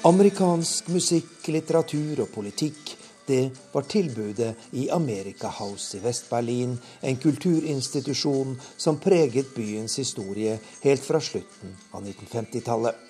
Amerikansk 0.00 0.86
musikk, 0.88 1.44
litteratur 1.52 2.22
og 2.24 2.30
politikk, 2.32 2.94
det 3.28 3.50
var 3.72 3.84
tilbudet 3.84 4.54
i 4.80 4.88
America 4.90 5.50
House 5.58 5.98
i 5.98 6.00
Vest-Berlin, 6.00 6.72
en 7.00 7.20
kulturinstitusjon 7.20 8.56
som 8.76 8.98
preget 8.98 9.52
byens 9.54 9.98
historie 10.00 10.56
helt 10.82 11.04
fra 11.04 11.20
slutten 11.20 11.76
av 11.92 12.02
1950-tallet. 12.02 13.09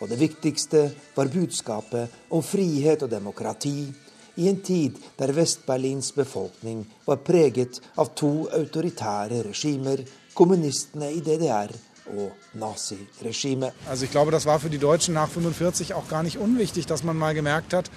Og 0.00 0.08
det 0.10 0.20
viktigste 0.20 0.84
var 1.16 1.30
budskapet 1.32 2.20
om 2.30 2.42
frihet 2.42 3.02
og 3.02 3.10
demokrati 3.10 3.88
i 4.38 4.46
en 4.48 4.60
tid 4.62 4.98
der 5.18 5.32
Vest-Berlins 5.34 6.12
befolkning 6.14 6.84
var 7.06 7.22
preget 7.26 7.80
av 7.98 8.12
to 8.14 8.46
autoritære 8.54 9.42
regimer, 9.48 10.04
kommunistene 10.34 11.10
i 11.10 11.20
DDR 11.20 11.74
og 12.14 12.30
naziregimet. 12.54 13.72
Also 13.88 14.04
ich 14.04 14.10
glaube, 14.10 14.30
das 14.30 14.46
war 14.46 14.60
für 14.60 14.70
die 14.70 14.78
Deutschen 14.78 15.14
nach 15.14 15.28
45 15.28 15.94
auch 15.94 16.08
gar 16.08 16.22
nicht 16.22 16.38
unwichtig, 16.38 16.86
dass 16.86 17.02
man 17.02 17.16
mal 17.16 17.34
gemerkt 17.34 17.72
hat, 17.72 17.90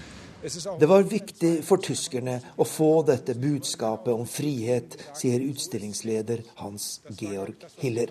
Det 0.80 0.88
var 0.90 1.04
viktig 1.06 1.60
for 1.62 1.78
tyskerne 1.78 2.40
å 2.58 2.66
få 2.66 3.04
dette 3.06 3.36
budskapet 3.38 4.10
om 4.10 4.26
frihet, 4.26 4.98
sier 5.14 5.44
utstillingsleder 5.46 6.42
Hans 6.64 6.96
Georg 7.14 7.62
Hiller. 7.78 8.10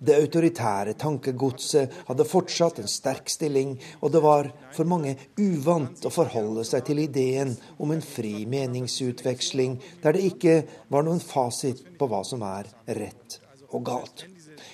Det 0.00 0.16
autoritære 0.16 0.94
tankegodset 1.00 2.00
hadde 2.08 2.26
fortsatt 2.28 2.80
en 2.80 2.88
sterk 2.90 3.28
stilling, 3.30 3.76
og 4.00 4.14
det 4.14 4.22
var 4.24 4.48
for 4.76 4.88
mange 4.88 5.16
uvant 5.40 6.06
å 6.06 6.12
forholde 6.14 6.64
seg 6.68 6.86
til 6.88 7.02
ideen 7.04 7.54
om 7.78 7.92
en 7.94 8.04
fri 8.04 8.46
meningsutveksling 8.50 9.78
der 10.02 10.16
det 10.16 10.26
ikke 10.32 10.56
var 10.88 11.06
noen 11.06 11.20
fasit 11.20 11.84
på 11.98 12.08
hva 12.10 12.22
som 12.26 12.44
er 12.46 12.70
rett 13.00 13.40
og 13.70 13.84
galt. 13.86 14.26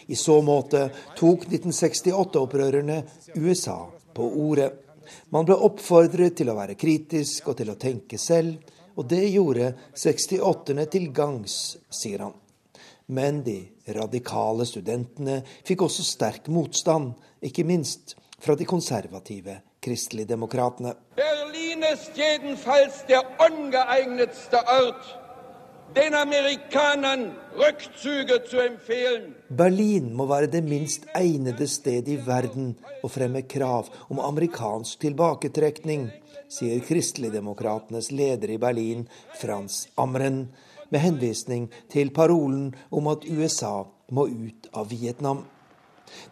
I 0.06 0.16
så 0.16 0.38
måte 0.42 0.88
tok 1.18 1.46
1968-opprørerne 1.50 3.02
USA 3.36 3.80
på 4.14 4.30
ordet. 4.46 4.70
Man 5.30 5.46
ble 5.46 5.58
oppfordret 5.66 6.38
til 6.38 6.50
å 6.50 6.56
være 6.58 6.78
kritisk 6.78 7.50
og 7.50 7.58
til 7.60 7.70
å 7.70 7.78
tenke 7.78 8.18
selv, 8.18 8.58
og 8.96 9.06
det 9.10 9.26
gjorde 9.28 9.72
68-erne 9.92 10.86
til 10.90 11.10
gangs, 11.14 11.76
sier 11.92 12.24
han. 12.24 12.34
Men 13.06 13.42
de 13.46 13.60
radikale 13.94 14.66
studentene 14.66 15.40
fikk 15.66 15.86
også 15.86 16.02
sterk 16.02 16.48
motstand, 16.50 17.12
ikke 17.38 17.64
minst 17.64 18.16
fra 18.42 18.56
de 18.58 18.66
konservative 18.66 19.60
kristeligdemokratene. 19.86 20.96
Berlin 21.14 21.86
er 21.86 22.00
jedenfalls 22.18 23.04
der 23.06 23.22
ungeegnetste 23.46 24.58
Ort, 24.58 25.06
den 25.94 26.14
amerikaneren 26.18 27.30
Rückzüge 27.54 28.40
zu 28.50 28.58
empfehlen. 28.58 29.34
Berlin 29.48 30.12
må 30.12 30.26
være 30.26 30.50
det 30.50 30.64
minst 30.66 31.06
egnede 31.14 31.68
sted 31.70 32.08
i 32.10 32.18
verden 32.26 32.74
å 33.06 33.08
fremme 33.08 33.46
krav 33.46 33.92
om 34.10 34.20
amerikansk 34.20 35.06
tilbaketrekning, 35.06 36.08
sier 36.50 36.82
Kristeligdemokratenes 36.82 38.10
leder 38.10 38.50
i 38.50 38.58
Berlin, 38.58 39.06
Frans 39.38 39.86
Amren, 39.96 40.48
med 40.90 41.04
henvisning 41.04 41.68
til 41.92 42.12
parolen 42.14 42.72
om 42.90 43.12
at 43.12 43.26
USA 43.28 43.84
må 44.12 44.28
ut 44.28 44.70
av 44.72 44.90
Vietnam. 44.90 45.44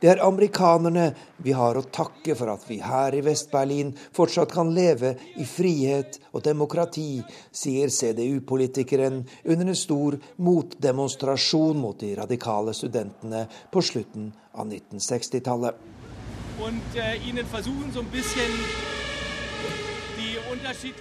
Det 0.01 0.09
er 0.09 0.23
amerikanerne 0.23 1.09
vi 1.43 1.53
har 1.57 1.77
å 1.79 1.85
takke 1.95 2.37
for 2.39 2.51
at 2.53 2.65
vi 2.69 2.79
her 2.83 3.15
i 3.17 3.23
Vest-Berlin 3.25 3.93
fortsatt 4.15 4.53
kan 4.55 4.71
leve 4.75 5.15
i 5.41 5.47
frihet 5.49 6.19
og 6.33 6.45
demokrati, 6.47 7.23
sier 7.51 7.91
CDU-politikeren 7.91 9.23
under 9.45 9.73
en 9.73 9.79
stor 9.79 10.19
motdemonstrasjon 10.37 11.81
mot 11.81 11.99
de 12.01 12.15
radikale 12.21 12.75
studentene 12.77 13.45
på 13.73 13.83
slutten 13.83 14.31
av 14.55 14.71
1960-tallet. 14.71 15.75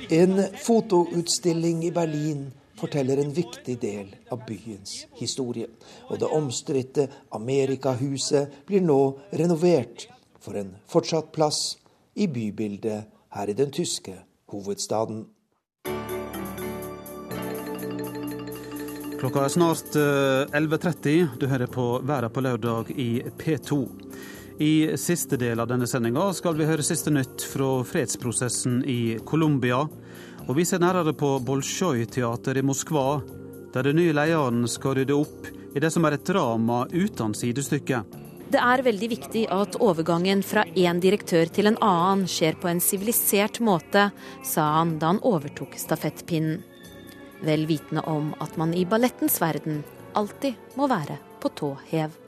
En 0.09 0.43
fotoutstilling 0.65 1.85
i 1.85 1.93
Berlin 1.93 2.47
forteller 2.79 3.21
en 3.21 3.33
viktig 3.33 3.77
del 3.81 4.15
av 4.31 4.43
byens 4.47 5.05
historie. 5.19 5.67
Og 6.09 6.19
det 6.19 6.31
omstridte 6.33 7.07
Amerikahuset 7.35 8.65
blir 8.67 8.83
nå 8.83 8.99
renovert 9.31 10.07
for 10.43 10.59
en 10.59 10.75
fortsatt 10.89 11.31
plass 11.35 11.77
i 12.13 12.27
bybildet 12.27 13.09
her 13.33 13.49
i 13.49 13.57
den 13.57 13.71
tyske 13.73 14.17
hovedstaden. 14.51 15.25
Klokka 19.23 19.45
er 19.45 19.53
snart 19.53 19.95
11.30. 19.95 21.21
Eh, 21.21 21.35
du 21.39 21.47
hører 21.47 21.69
på 21.71 21.85
Verden 22.03 22.33
på 22.33 22.41
lørdag 22.43 22.89
i 22.91 23.23
P2. 23.39 23.77
I 24.59 24.97
siste 24.99 25.37
del 25.39 25.63
av 25.63 25.69
denne 25.71 25.87
sendinga 25.87 26.27
skal 26.35 26.57
vi 26.59 26.67
høre 26.67 26.83
siste 26.85 27.09
nytt 27.13 27.45
fra 27.47 27.69
fredsprosessen 27.87 28.81
i 28.83 29.15
Colombia. 29.25 29.85
Og 30.43 30.57
vi 30.57 30.65
ser 30.67 30.81
nærmere 30.83 31.13
på 31.15 31.37
Bolsjoj-teater 31.47 32.57
i 32.59 32.63
Moskva, 32.67 33.21
der 33.71 33.87
den 33.87 33.95
nye 34.01 34.11
lederen 34.15 34.65
skal 34.67 34.97
rydde 34.97 35.15
opp 35.15 35.47
i 35.73 35.81
det 35.81 35.89
som 35.93 36.03
er 36.03 36.17
et 36.17 36.25
drama 36.27 36.83
uten 36.91 37.31
sidestykke. 37.37 38.01
Det 38.51 38.59
er 38.59 38.83
veldig 38.85 39.09
viktig 39.09 39.45
at 39.55 39.79
overgangen 39.81 40.43
fra 40.45 40.65
én 40.75 40.99
direktør 41.01 41.47
til 41.49 41.71
en 41.71 41.79
annen 41.81 42.27
skjer 42.29 42.59
på 42.59 42.69
en 42.69 42.83
sivilisert 42.83 43.61
måte, 43.63 44.09
sa 44.45 44.67
han 44.81 44.97
da 44.99 45.13
han 45.13 45.23
overtok 45.25 45.79
stafettpinnen. 45.79 46.59
Vel 47.43 47.65
vitende 47.67 48.03
om 48.07 48.33
at 48.43 48.59
man 48.59 48.75
i 48.75 48.83
ballettens 48.85 49.39
verden 49.41 49.81
alltid 50.13 50.59
må 50.75 50.91
være 50.91 51.17
på 51.41 51.55
tå 51.55 51.71
hev. 51.89 52.22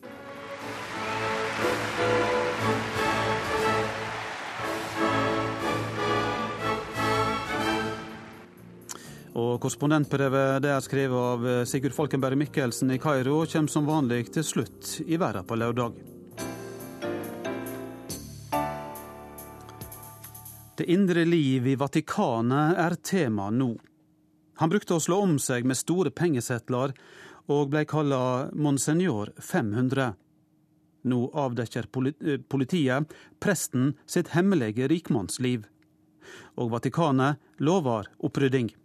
Korrespondentbrevet 9.65 10.59
det 10.61 10.69
er 10.69 10.83
skrevet 10.85 11.17
av 11.17 11.45
eh, 11.49 11.63
Sigurd 11.65 11.95
Falkenberg 11.95 12.37
Mikkelsen 12.37 12.91
i 12.93 12.99
Kairo, 13.01 13.39
kommer 13.49 13.71
som 13.73 13.87
vanlig 13.89 14.27
til 14.35 14.45
slutt 14.45 14.91
i 15.09 15.17
verden 15.17 15.47
på 15.49 15.57
lørdag. 15.57 15.95
Det 20.77 20.85
indre 20.85 21.25
liv 21.25 21.65
i 21.65 21.73
Vatikanet 21.81 22.77
er 22.83 22.97
tema 23.01 23.49
nå. 23.49 23.71
Han 24.61 24.69
brukte 24.69 24.99
å 24.99 25.01
slå 25.01 25.23
om 25.25 25.39
seg 25.41 25.65
med 25.65 25.81
store 25.81 26.13
pengesetler 26.13 26.93
og 27.49 27.73
ble 27.73 27.87
kalla 27.89 28.21
Monsignor 28.53 29.33
500. 29.41 30.13
Nå 31.09 31.25
avdekker 31.33 31.89
eh, 32.05 32.37
politiet 32.53 33.17
presten 33.41 33.95
sitt 34.05 34.35
hemmelige 34.37 34.93
rikmannsliv. 34.93 35.65
Og 36.53 36.75
Vatikanet 36.77 37.41
lover 37.57 38.13
opprydding. 38.21 38.75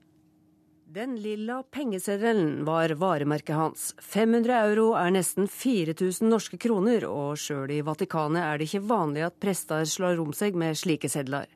Den 0.94 1.16
lilla 1.22 1.62
pengeseddelen 1.62 2.64
var 2.64 2.90
varemerket 2.90 3.56
hans. 3.56 3.94
500 3.98 4.54
euro 4.54 4.88
er 4.98 5.12
nesten 5.14 5.46
4000 5.46 6.26
norske 6.26 6.58
kroner, 6.58 7.04
og 7.06 7.38
sjøl 7.38 7.70
i 7.70 7.76
Vatikanet 7.86 8.42
er 8.42 8.58
det 8.58 8.66
ikke 8.66 8.88
vanlig 8.90 9.22
at 9.22 9.36
prester 9.38 9.86
slår 9.86 10.18
om 10.18 10.32
seg 10.34 10.58
med 10.58 10.74
slike 10.80 11.06
sedler. 11.12 11.46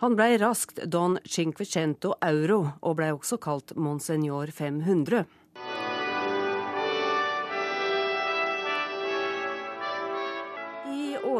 Han 0.00 0.16
blei 0.16 0.30
raskt 0.40 0.80
Don 0.88 1.18
Cinquecento 1.28 2.14
Euro, 2.24 2.62
og 2.80 2.96
blei 3.02 3.10
også 3.12 3.36
kalt 3.44 3.76
Monsignor 3.76 4.48
500. 4.48 5.26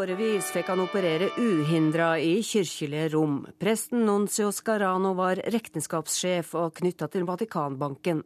årevis 0.00 0.48
fikk 0.54 0.70
han 0.72 0.80
operere 0.80 1.28
uhindra 1.36 2.14
i 2.18 2.40
kirkelige 2.46 3.10
rom. 3.12 3.42
Presten 3.60 4.06
Nuncio 4.06 4.48
Scarano 4.54 5.12
var 5.18 5.42
regnskapssjef 5.52 6.54
og 6.56 6.78
knytta 6.80 7.10
til 7.12 7.26
Vatikanbanken. 7.28 8.22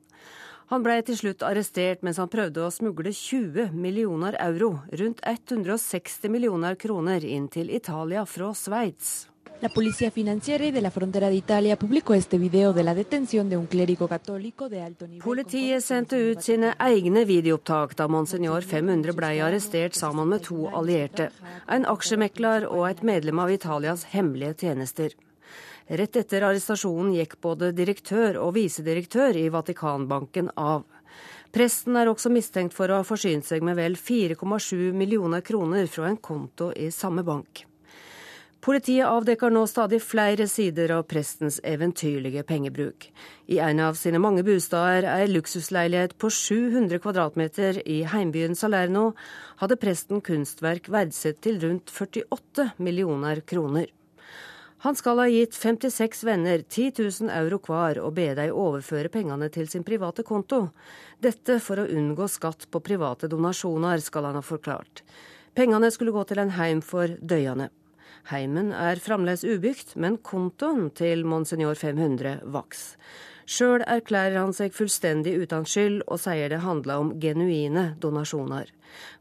Han 0.71 0.85
ble 0.87 1.01
til 1.05 1.19
slutt 1.19 1.43
arrestert 1.45 2.05
mens 2.07 2.21
han 2.23 2.31
prøvde 2.31 2.63
å 2.63 2.71
smugle 2.73 3.11
20 3.11 3.75
millioner 3.75 4.39
euro, 4.47 4.77
rundt 4.95 5.21
160 5.27 6.31
millioner 6.33 6.79
kroner, 6.79 7.27
inn 7.27 7.51
til 7.53 7.75
Italia 7.75 8.25
fra 8.29 8.55
Sveits. 8.55 9.34
La 9.61 9.69
Policía 9.69 10.11
Financiera 10.11 10.71
de 10.71 10.81
la 10.83 10.91
Frontera 10.91 11.29
de 11.29 11.37
Italia 11.37 11.79
publicó 11.79 12.15
este 12.15 12.39
video 12.39 12.73
de 12.73 12.83
la 12.83 12.95
detención 12.95 13.49
de 13.49 13.57
un 13.57 13.67
clérigo 13.67 14.09
católico 14.09 14.69
de 14.69 14.83
alto 14.83 15.07
nivel. 15.07 15.23
Politiet 15.23 15.81
sendte 15.81 16.19
ut 16.31 16.43
sine 16.43 16.75
egne 16.79 17.25
videoopptak 17.25 17.95
da 17.97 18.09
Monsignor 18.09 18.63
500 18.63 19.15
ble 19.17 19.31
arrestert 19.41 19.95
sammen 19.95 20.29
med 20.29 20.43
to 20.43 20.69
allierte, 20.69 21.31
en 21.69 21.87
aksjemekler 21.87 22.67
og 22.69 22.89
et 22.91 23.03
medlem 23.03 23.39
av 23.39 23.53
Italias 23.55 24.05
hemmelige 24.13 24.67
tjenester. 24.67 25.15
Rett 25.89 26.17
etter 26.17 26.45
arrestasjonen 26.45 27.15
gikk 27.15 27.39
både 27.41 27.73
direktør 27.73 28.41
og 28.43 28.55
visedirektør 28.57 29.37
i 29.37 29.49
Vatikanbanken 29.53 30.51
av. 30.57 30.85
Presten 31.55 31.97
er 31.97 32.11
også 32.11 32.33
mistenkt 32.33 32.75
for 32.75 32.91
å 32.91 32.99
ha 33.01 33.07
forsynt 33.07 33.47
seg 33.47 33.63
med 33.63 33.79
vel 33.79 33.95
4,7 33.95 34.91
millioner 34.93 35.45
kroner 35.47 35.87
fra 35.87 36.09
en 36.11 36.19
konto 36.19 36.73
i 36.75 36.91
samme 36.91 37.23
bank. 37.23 37.65
Politiet 38.65 39.05
avdekker 39.05 39.53
nå 39.53 39.67
stadig 39.69 39.99
flere 40.01 40.47
sider 40.49 40.95
av 40.95 41.03
prestens 41.05 41.59
eventyrlige 41.69 42.47
pengebruk. 42.49 43.11
I 43.53 43.59
en 43.61 43.83
av 43.85 43.99
sine 44.01 44.17
mange 44.17 44.41
bostader, 44.47 45.05
ei 45.05 45.27
luksusleilighet 45.29 46.15
på 46.17 46.31
700 46.33 46.97
kvadratmeter 47.05 47.83
i 47.85 47.99
heimbyen 48.09 48.57
Salerno, 48.57 49.11
hadde 49.61 49.77
presten 49.83 50.25
kunstverk 50.25 50.89
verdsatt 50.89 51.43
til 51.45 51.61
rundt 51.61 51.93
48 51.93 52.71
millioner 52.81 53.45
kroner. 53.45 53.93
Han 54.89 54.97
skal 54.97 55.21
ha 55.21 55.29
gitt 55.29 55.53
56 55.61 56.25
venner 56.25 56.65
10 56.65 57.05
000 57.05 57.37
euro 57.37 57.61
hver 57.69 58.01
og 58.01 58.17
be 58.17 58.31
dem 58.41 58.57
overføre 58.65 59.13
pengene 59.13 59.53
til 59.53 59.69
sin 59.69 59.85
private 59.85 60.25
konto. 60.25 60.71
Dette 61.21 61.61
for 61.61 61.85
å 61.85 61.89
unngå 62.01 62.33
skatt 62.33 62.71
på 62.73 62.81
private 62.81 63.29
donasjoner, 63.29 64.01
skal 64.01 64.33
han 64.33 64.41
ha 64.41 64.45
forklart. 64.45 65.05
Pengene 65.53 65.93
skulle 65.93 66.17
gå 66.17 66.25
til 66.25 66.41
en 66.41 66.57
heim 66.57 66.81
for 66.81 67.13
døyende. 67.21 67.69
Heimen 68.31 68.73
er 68.73 69.01
fremdeles 69.05 69.45
ubygd, 69.45 69.95
men 70.01 70.17
kontoen 70.25 70.89
til 70.97 71.27
Monsignor 71.29 71.77
500 71.77 72.41
vokser. 72.49 72.97
Sjøl 73.45 73.83
erklærer 73.85 74.39
han 74.41 74.55
seg 74.57 74.73
fullstendig 74.73 75.35
uten 75.43 75.67
skyld 75.69 75.99
og 76.09 76.17
sier 76.23 76.49
det 76.49 76.63
handler 76.65 77.03
om 77.03 77.11
genuine 77.21 77.91
donasjoner. 78.01 78.71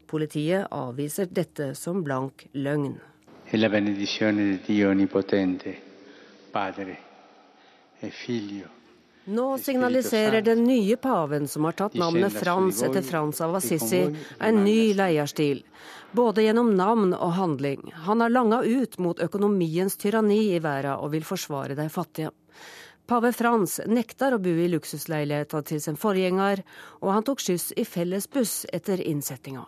Politiet 0.08 0.72
avviser 0.72 1.28
dette 1.28 1.74
som 1.76 2.00
blank 2.06 2.46
løgn. 2.56 2.96
E 3.52 3.60
la 3.60 3.68
benedizione 3.68 4.46
di 4.48 4.58
Dio 4.64 4.88
Onipotente, 4.90 5.74
Padre 6.50 6.96
e 8.00 8.08
Figlio 8.10 8.73
nå 9.24 9.58
signaliserer 9.58 10.42
den 10.42 10.64
nye 10.64 10.96
paven, 10.96 11.48
som 11.48 11.64
har 11.64 11.72
tatt 11.72 11.94
navnet 11.94 12.32
Frans 12.32 12.82
etter 12.82 13.02
Frans 13.02 13.40
av 13.40 13.54
Assisi, 13.56 14.04
en 14.38 14.64
ny 14.64 14.94
leierstil. 14.94 15.64
Både 16.12 16.44
gjennom 16.44 16.74
navn 16.76 17.14
og 17.14 17.32
handling. 17.38 17.92
Han 18.06 18.20
har 18.20 18.30
langa 18.30 18.62
ut 18.62 18.98
mot 18.98 19.20
økonomiens 19.20 19.96
tyranni 19.96 20.54
i 20.54 20.60
verden 20.62 21.00
og 21.00 21.10
vil 21.16 21.26
forsvare 21.26 21.74
de 21.74 21.88
fattige. 21.90 22.30
Pave 23.06 23.34
Frans 23.36 23.80
nekter 23.84 24.32
å 24.32 24.40
bo 24.40 24.52
i 24.54 24.68
luksusleiligheten 24.72 25.66
til 25.68 25.80
sin 25.82 25.98
forgjenger, 26.00 26.62
og 27.02 27.10
han 27.12 27.26
tok 27.26 27.42
skyss 27.44 27.72
i 27.76 27.84
fellesbuss 27.84 28.62
etter 28.72 29.02
innsettinga. 29.02 29.66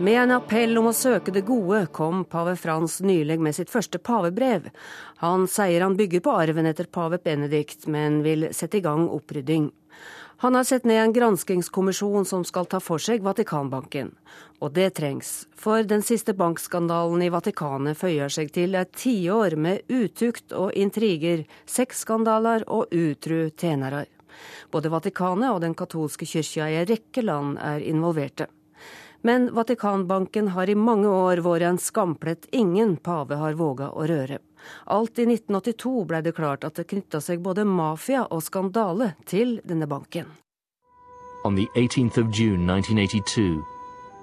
Med 0.00 0.14
en 0.22 0.30
appell 0.30 0.78
om 0.78 0.86
å 0.86 0.94
søke 0.94 1.32
det 1.34 1.40
gode 1.42 1.80
kom 1.90 2.20
pave 2.30 2.52
Frans 2.56 3.00
nylig 3.02 3.40
med 3.42 3.56
sitt 3.56 3.70
første 3.72 3.98
pavebrev. 3.98 4.68
Han 5.18 5.48
sier 5.50 5.82
han 5.82 5.96
bygger 5.98 6.22
på 6.22 6.34
arven 6.38 6.68
etter 6.70 6.86
pave 6.86 7.18
Benedikt, 7.18 7.88
men 7.90 8.20
vil 8.22 8.46
sette 8.54 8.78
i 8.78 8.84
gang 8.84 9.08
opprydding. 9.10 9.72
Han 10.44 10.54
har 10.54 10.68
sett 10.68 10.84
ned 10.86 11.00
en 11.02 11.14
granskingskommisjon 11.16 12.28
som 12.30 12.44
skal 12.46 12.68
ta 12.70 12.78
for 12.78 13.02
seg 13.02 13.24
Vatikanbanken. 13.26 14.12
Og 14.62 14.70
det 14.76 14.92
trengs, 15.00 15.48
for 15.58 15.82
den 15.82 16.06
siste 16.06 16.30
bankskandalen 16.30 17.24
i 17.26 17.32
Vatikanet 17.34 17.98
føyer 17.98 18.30
seg 18.30 18.52
til 18.54 18.78
et 18.78 18.92
tiår 18.94 19.56
med 19.58 19.82
utukt 19.90 20.54
og 20.54 20.78
intriger, 20.78 21.42
sexskandaler 21.66 22.68
og 22.70 22.94
utru 22.94 23.48
tjenere. 23.50 24.04
Både 24.70 24.94
Vatikanet 24.94 25.50
og 25.50 25.58
den 25.66 25.74
katolske 25.74 26.28
kyrkja 26.36 26.70
i 26.70 26.78
en 26.84 26.88
rekke 26.92 27.26
land 27.26 27.58
er 27.58 27.82
involverte. 27.82 28.46
Men 29.22 29.54
Vatikanbanken 29.54 30.48
har 30.48 30.70
i 30.70 30.74
mange 30.78 31.08
år 31.08 31.42
vært 31.42 31.66
en 31.66 31.78
skamplett 31.78 32.46
ingen 32.52 32.96
pave 32.96 33.38
har 33.40 33.56
våga 33.58 33.90
å 33.90 34.06
røre. 34.06 34.38
Alt 34.86 35.18
i 35.18 35.26
1982 35.26 36.04
ble 36.06 36.20
det 36.22 36.34
klart 36.36 36.64
at 36.64 36.78
det 36.78 36.86
knytta 36.90 37.20
seg 37.22 37.42
både 37.42 37.64
mafia 37.66 38.26
og 38.30 38.44
skandale 38.46 39.14
til 39.26 39.58
denne 39.64 39.88
banken. 39.90 40.26
On 41.44 41.54
the 41.54 41.66
18th 41.74 42.18
of 42.18 42.30
June 42.30 42.66
1982, 42.66 43.64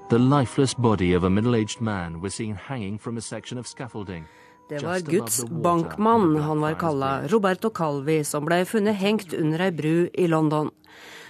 the 0.09 0.19
lifeless 0.19 0.73
body 0.73 1.13
of 1.13 1.23
a 1.23 1.29
middle-aged 1.29 1.81
man 1.81 2.21
was 2.21 2.35
seen 2.35 2.55
hanging 2.55 2.97
from 2.97 3.17
a 3.17 3.21
section 3.21 3.57
of 3.57 3.67
scaffolding. 3.67 4.25
Det 4.69 4.83
var 4.83 4.99
Guds 4.99 5.45
bankmann 5.45 6.35
han 6.35 6.61
var 6.61 6.73
kalla, 6.73 7.27
Roberto 7.27 7.69
Calvi, 7.69 8.23
som 8.23 8.45
ble 8.45 8.63
funnet 8.65 8.97
hengt 8.97 9.33
under 9.33 9.61
ei 9.61 9.71
bru 9.71 10.09
i 10.13 10.27
London. 10.27 10.71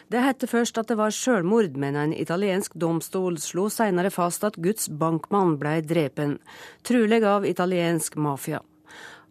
Det 0.07 0.21
hette 0.21 0.45
først 0.45 0.77
at 0.77 0.91
det 0.91 0.99
var 0.99 1.13
sjølmord, 1.13 1.73
men 1.81 1.95
en 1.97 2.11
italiensk 2.13 2.75
domstol 2.77 3.39
slo 3.41 3.65
seinere 3.73 4.11
fast 4.13 4.43
at 4.45 4.59
Guds 4.61 4.85
bankmann 4.89 5.55
ble 5.57 5.79
drepen, 5.81 6.37
trulig 6.85 7.23
av 7.25 7.47
italiensk 7.49 8.17
mafia. 8.21 8.61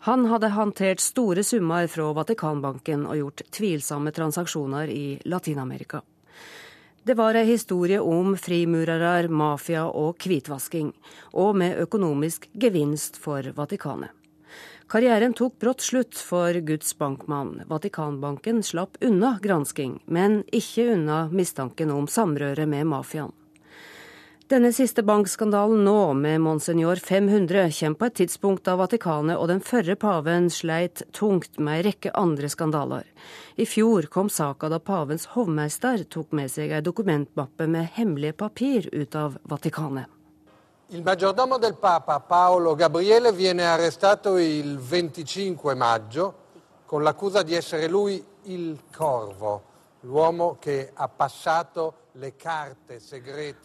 Han 0.08 0.26
hadde 0.28 0.50
håndtert 0.52 1.00
store 1.00 1.44
summer 1.46 1.86
fra 1.88 2.10
Vatikanbanken 2.18 3.06
og 3.06 3.20
gjort 3.20 3.44
tvilsomme 3.54 4.12
transaksjoner 4.12 4.90
i 4.90 5.04
Latin-Amerika. 5.24 6.02
Det 7.04 7.14
var 7.14 7.38
ei 7.38 7.46
historie 7.46 8.00
om 8.00 8.34
frimurere, 8.36 9.28
mafia 9.28 9.86
og 9.86 10.18
hvitvasking, 10.24 10.90
og 11.38 11.54
med 11.60 11.78
økonomisk 11.86 12.48
gevinst 12.52 13.16
for 13.20 13.46
Vatikanet. 13.56 14.23
Karrieren 14.86 15.32
tok 15.32 15.58
brått 15.58 15.80
slutt 15.80 16.18
for 16.18 16.52
Guds 16.60 16.98
bankmann. 16.98 17.62
Vatikanbanken 17.66 18.62
slapp 18.62 18.96
unna 19.00 19.38
gransking, 19.42 20.02
men 20.04 20.42
ikke 20.52 20.90
unna 20.92 21.28
mistanken 21.32 21.90
om 21.90 22.06
samrøre 22.06 22.66
med 22.66 22.86
mafiaen. 22.92 23.32
Denne 24.44 24.74
siste 24.76 25.00
bankskandalen 25.02 25.86
nå, 25.86 26.12
med 26.14 26.42
Monsignor 26.44 27.00
500, 27.00 27.70
kommer 27.72 27.96
på 27.96 28.08
et 28.10 28.16
tidspunkt 28.20 28.66
da 28.68 28.74
Vatikanet 28.76 29.40
og 29.40 29.48
den 29.48 29.62
førre 29.64 29.96
paven 29.96 30.50
sleit 30.52 31.00
tungt 31.16 31.56
med 31.56 31.78
ei 31.78 31.86
rekke 31.88 32.12
andre 32.12 32.50
skandaler. 32.52 33.08
I 33.56 33.64
fjor 33.64 34.04
kom 34.12 34.28
saka 34.28 34.68
da 34.68 34.82
pavens 34.84 35.30
hovmester 35.32 36.04
tok 36.04 36.36
med 36.36 36.52
seg 36.52 36.76
ei 36.76 36.84
dokumentmappe 36.84 37.66
med 37.72 37.96
hemmelige 37.96 38.36
papir 38.44 38.90
ut 38.92 39.16
av 39.16 39.40
Vatikanet. 39.48 40.13
Il 40.88 41.02
maggiordomo 41.02 41.58
del 41.58 41.74
Papa 41.74 42.20
Paolo 42.20 42.74
Gabriele 42.74 43.32
viene 43.32 43.64
arrestato 43.64 44.36
il 44.36 44.78
25 44.78 45.74
maggio 45.74 46.34
con 46.84 47.02
l'accusa 47.02 47.42
di 47.42 47.54
essere 47.54 47.88
lui 47.88 48.22
il 48.44 48.78
Corvo, 48.94 49.62
l'uomo 50.00 50.56
che 50.60 50.90
ha 50.92 51.08
passato 51.08 51.94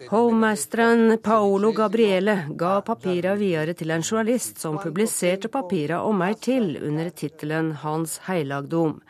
Hovmesteren 0.09 1.19
Paolo 1.21 1.71
Gabriele 1.71 2.47
ga 2.49 2.81
papira 2.81 3.35
videre 3.35 3.75
til 3.77 3.91
en 3.91 4.01
journalist 4.01 4.57
som 4.57 4.79
publiserte 4.81 5.51
papira 5.53 5.99
og 6.01 6.15
mer 6.15 6.33
til 6.33 6.79
under 6.81 7.09
tittelen 7.09 7.73
Hans 7.83 8.17
heilagdom. 8.25 9.01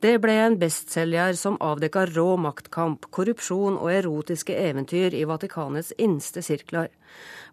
Det 0.00 0.18
ble 0.20 0.32
en 0.32 0.58
bestselger 0.60 1.32
som 1.40 1.56
avdekka 1.64 2.02
rå 2.06 2.34
maktkamp, 2.36 3.06
korrupsjon 3.10 3.78
og 3.80 3.88
erotiske 3.94 4.52
eventyr 4.52 5.14
i 5.16 5.24
Vatikanets 5.24 5.94
innste 5.96 6.42
sirkler. 6.44 6.90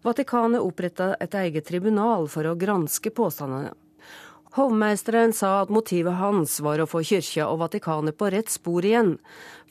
Vatikanet 0.04 0.60
oppretta 0.60 1.14
et 1.24 1.34
eget 1.40 1.64
tribunal 1.70 2.28
for 2.28 2.44
å 2.44 2.52
granske 2.60 3.14
påstandene. 3.16 3.72
Hovmeisteren 4.54 5.32
sa 5.32 5.62
at 5.62 5.72
motivet 5.72 6.20
hans 6.20 6.60
var 6.62 6.78
å 6.78 6.86
få 6.86 7.00
kyrkja 7.02 7.48
og 7.48 7.62
Vatikanet 7.64 8.18
på 8.20 8.28
rett 8.30 8.52
spor 8.52 8.84
igjen. 8.84 9.16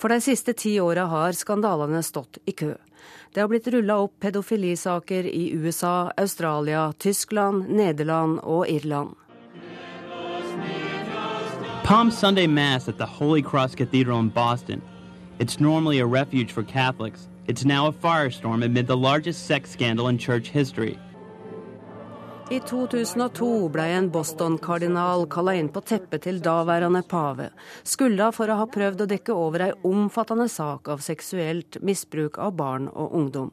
For 0.02 0.10
de 0.10 0.18
siste 0.26 0.58
ti 0.58 0.74
åra 0.82 1.06
har 1.14 1.38
skandalene 1.38 2.02
stått 2.04 2.42
i 2.50 2.58
kø. 2.58 2.74
Det 3.34 3.42
har 3.42 3.54
blitt 3.54 3.70
rulla 3.70 4.02
opp 4.02 4.18
pedofilisaker 4.20 5.30
i 5.30 5.54
USA, 5.54 6.12
Australia, 6.18 6.90
Tyskland, 6.98 7.70
Nederland 7.70 8.42
og 8.44 8.66
Irland. 8.68 9.14
Palm 11.84 12.12
Sunday 12.12 12.48
Mass 12.48 12.88
at 12.88 12.98
the 12.98 13.06
Holy 13.06 13.42
Cross 13.42 13.76
Cathedral 13.76 14.18
in 14.20 14.30
Boston. 14.30 14.82
It's 15.40 15.60
normally 15.60 16.00
a 16.00 16.06
refuge 16.06 16.54
for 16.54 16.64
Catholics. 16.64 17.28
It's 17.46 17.66
now 17.66 17.88
a 17.88 17.92
firestorm 17.92 18.64
amid 18.64 18.88
the 18.88 18.96
largest 18.96 19.48
sex 19.48 19.72
scandal 19.72 20.08
in 20.08 20.18
church 20.18 20.48
history. 20.48 20.98
I 22.50 22.60
2002 22.60 23.68
ble 23.70 23.84
en 23.98 24.10
Boston-kardinal 24.10 25.28
kalla 25.28 25.56
inn 25.60 25.68
på 25.70 25.82
teppet 25.82 26.24
til 26.24 26.40
daværende 26.40 27.04
pave, 27.04 27.50
skylda 27.84 28.32
for 28.32 28.48
å 28.48 28.62
ha 28.62 28.66
prøvd 28.68 29.04
å 29.04 29.10
dekke 29.10 29.36
over 29.36 29.66
ei 29.68 29.72
omfattende 29.84 30.48
sak 30.48 30.88
av 30.88 31.04
seksuelt 31.04 31.82
misbruk 31.82 32.40
av 32.40 32.56
barn 32.56 32.88
og 32.94 33.12
ungdom. 33.12 33.52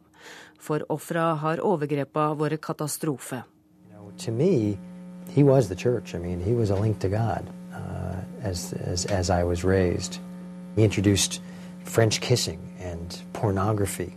For 0.60 0.86
ofra 0.88 1.34
har 1.42 1.64
overgrepa 1.66 2.30
vært 2.38 2.62
katastrofe. 2.62 3.42
To 4.18 4.30
me, 4.30 4.78
he 5.34 5.42
was 5.42 5.68
the 5.68 5.76
church. 5.76 6.14
I 6.14 6.18
mean, 6.18 6.40
uh, 8.42 8.48
as, 8.48 8.72
as, 8.72 9.06
as 9.06 9.30
I 9.30 9.44
was 9.44 9.64
raised. 9.64 10.18
He 10.76 10.84
introduced 10.84 11.40
French 11.84 12.20
kissing 12.20 12.58
and 12.80 13.18
pornography 13.32 14.16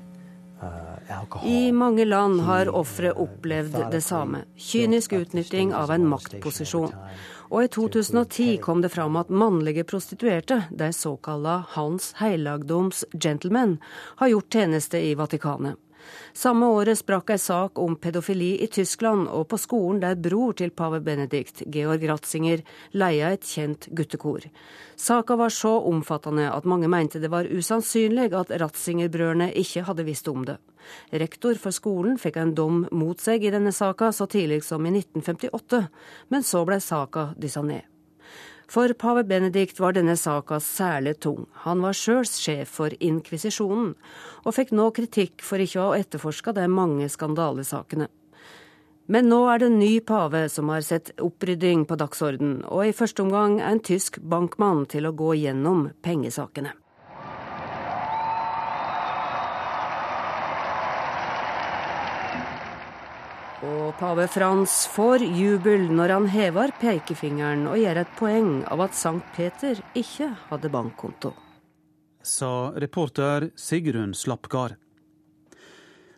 i 1.44 1.72
mange 1.72 2.06
land 2.06 2.42
har 2.42 2.70
ofre 2.70 3.12
opplevd 3.12 3.76
det 3.92 4.02
samme. 4.02 4.46
Kynisk 4.56 5.14
utnytting 5.14 5.74
av 5.74 5.92
en 5.92 6.08
maktposisjon. 6.08 6.94
Og 7.54 7.64
i 7.64 7.68
2010 7.68 8.58
kom 8.64 8.82
det 8.82 8.90
fram 8.90 9.18
at 9.20 9.30
mannlige 9.30 9.84
prostituerte, 9.84 10.64
de 10.72 10.94
såkalla 10.94 11.64
Hans 11.76 12.14
Heilagdoms 12.18 13.04
gentlemen, 13.14 13.78
har 14.16 14.28
gjort 14.28 14.54
tjeneste 14.54 15.02
i 15.02 15.14
Vatikanet. 15.16 15.78
Samme 16.34 16.66
året 16.74 16.98
sprakk 16.98 17.30
ei 17.36 17.38
sak 17.38 17.78
om 17.78 17.94
pedofili 18.02 18.56
i 18.66 18.68
Tyskland 18.68 19.28
og 19.30 19.46
på 19.52 19.58
skolen 19.62 20.00
der 20.02 20.16
bror 20.18 20.56
til 20.58 20.72
pave 20.74 20.98
Benedikt, 21.06 21.62
Georg 21.70 22.02
Ratzinger, 22.10 22.64
leia 22.98 23.30
et 23.36 23.46
kjent 23.46 23.86
guttekor. 23.94 24.48
Saka 24.98 25.38
var 25.38 25.54
så 25.54 25.76
omfattende 25.92 26.48
at 26.50 26.66
mange 26.66 26.90
mente 26.90 27.22
det 27.22 27.30
var 27.30 27.46
usannsynlig 27.46 28.32
at 28.34 28.50
Ratzinger-brødrene 28.50 29.52
ikke 29.62 29.86
hadde 29.86 30.08
visst 30.10 30.28
om 30.34 30.42
det. 30.50 30.58
Rektor 31.14 31.54
for 31.62 31.76
skolen 31.76 32.18
fikk 32.18 32.42
en 32.42 32.58
dom 32.58 32.84
mot 32.90 33.22
seg 33.22 33.46
i 33.46 33.54
denne 33.54 33.72
saka 33.72 34.10
så 34.10 34.26
tidlig 34.26 34.64
som 34.66 34.82
i 34.90 34.98
1958, 34.98 35.86
men 36.34 36.44
så 36.44 36.66
ble 36.66 36.82
saka 36.82 37.30
dyssa 37.38 37.62
ned. 37.62 37.93
For 38.74 38.90
pave 38.98 39.22
Benedikt 39.24 39.78
var 39.80 39.94
denne 39.94 40.16
saka 40.18 40.58
særlig 40.58 41.20
tung. 41.22 41.46
Han 41.62 41.84
var 41.86 41.94
sjøl 41.94 42.26
sjef 42.26 42.72
for 42.80 42.96
inkvisisjonen, 42.98 43.92
og 44.42 44.56
fikk 44.58 44.72
nå 44.74 44.88
kritikk 44.98 45.44
for 45.46 45.62
ikke 45.62 45.78
å 45.78 45.92
ha 45.92 46.00
etterforska 46.02 46.56
de 46.58 46.66
mange 46.74 47.06
skandalesakene. 47.14 48.08
Men 49.14 49.30
nå 49.30 49.44
er 49.52 49.62
det 49.62 49.70
en 49.70 49.78
ny 49.78 49.92
pave 50.02 50.48
som 50.50 50.72
har 50.74 50.82
sett 50.82 51.12
opprydding 51.22 51.84
på 51.86 52.00
dagsorden, 52.02 52.64
og 52.66 52.88
i 52.88 52.96
første 52.98 53.22
omgang 53.22 53.60
en 53.62 53.84
tysk 53.84 54.18
bankmann 54.18 54.88
til 54.90 55.06
å 55.06 55.14
gå 55.22 55.36
gjennom 55.44 55.92
pengesakene. 56.02 56.74
Pave 64.00 64.28
Frans 64.28 64.88
får 64.88 65.22
jubel 65.38 65.86
når 65.94 66.10
han 66.16 66.26
hever 66.34 66.72
pekefingeren 66.82 67.68
og 67.70 67.78
gjør 67.78 68.00
et 68.02 68.14
poeng 68.18 68.54
av 68.74 68.82
at 68.88 68.96
Sankt 68.98 69.28
Peter 69.36 69.78
ikke 69.94 70.32
hadde 70.50 70.72
bankkonto. 70.74 71.34
Sa 72.24 72.72
reporter 72.80 73.52
Sigrun 73.56 74.16
Slappgard. 74.18 74.80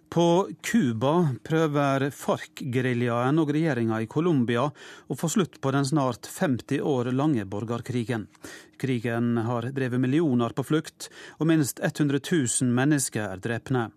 På 0.10 0.48
Cuba 0.64 1.36
prøver 1.44 2.08
FARC-geriljaen 2.16 3.42
og 3.42 3.52
regjeringa 3.52 4.00
i 4.00 4.08
Colombia 4.08 4.64
å 4.70 5.18
få 5.20 5.28
slutt 5.34 5.60
på 5.60 5.74
den 5.76 5.84
snart 5.90 6.30
50 6.32 6.80
år 6.80 7.12
lange 7.12 7.44
borgerkrigen. 7.44 8.30
Krigen 8.80 9.36
har 9.50 9.68
drevet 9.76 10.00
millioner 10.00 10.56
på 10.56 10.64
flukt, 10.64 11.10
og 11.42 11.52
minst 11.52 11.84
100 11.84 12.24
000 12.24 12.72
mennesker 12.80 13.28
er 13.28 13.44
drepne. 13.44 13.90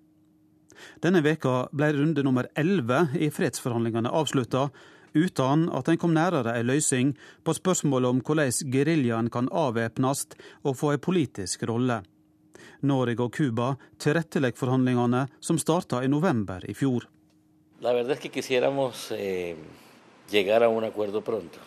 Denne 1.02 1.22
veka 1.24 1.68
ble 1.72 1.92
runde 1.96 2.24
nummer 2.26 2.48
11 2.54 3.16
i 3.18 3.30
fredsforhandlingene 3.30 4.12
avslutta, 4.12 4.68
uten 5.14 5.66
at 5.74 5.88
en 5.88 5.98
kom 5.98 6.14
nærere 6.14 6.54
ei 6.58 6.66
løsning 6.66 7.14
på 7.44 7.54
spørsmålet 7.56 8.12
om 8.12 8.22
hvordan 8.22 8.72
geriljaen 8.72 9.30
kan 9.32 9.48
avvæpnes 9.48 10.26
og 10.64 10.76
få 10.76 10.94
ei 10.94 11.02
politisk 11.02 11.64
rolle. 11.70 12.02
Norge 12.82 13.24
og 13.24 13.34
Cuba 13.34 13.72
tilrettelegger 13.98 14.58
forhandlingene, 14.58 15.26
som 15.40 15.58
starta 15.58 16.02
i 16.04 16.10
november 16.10 16.62
i 16.68 16.74
fjor. 16.74 17.08
La 17.80 17.92
verdad 17.92 18.16
es 18.16 18.20
que 18.20 18.30
quisiéramos 18.30 19.12
eh, 19.12 19.56
llegar 20.30 20.62
a 20.62 20.68
un 20.68 20.84
acuerdo 20.84 21.20
pronto, 21.22 21.58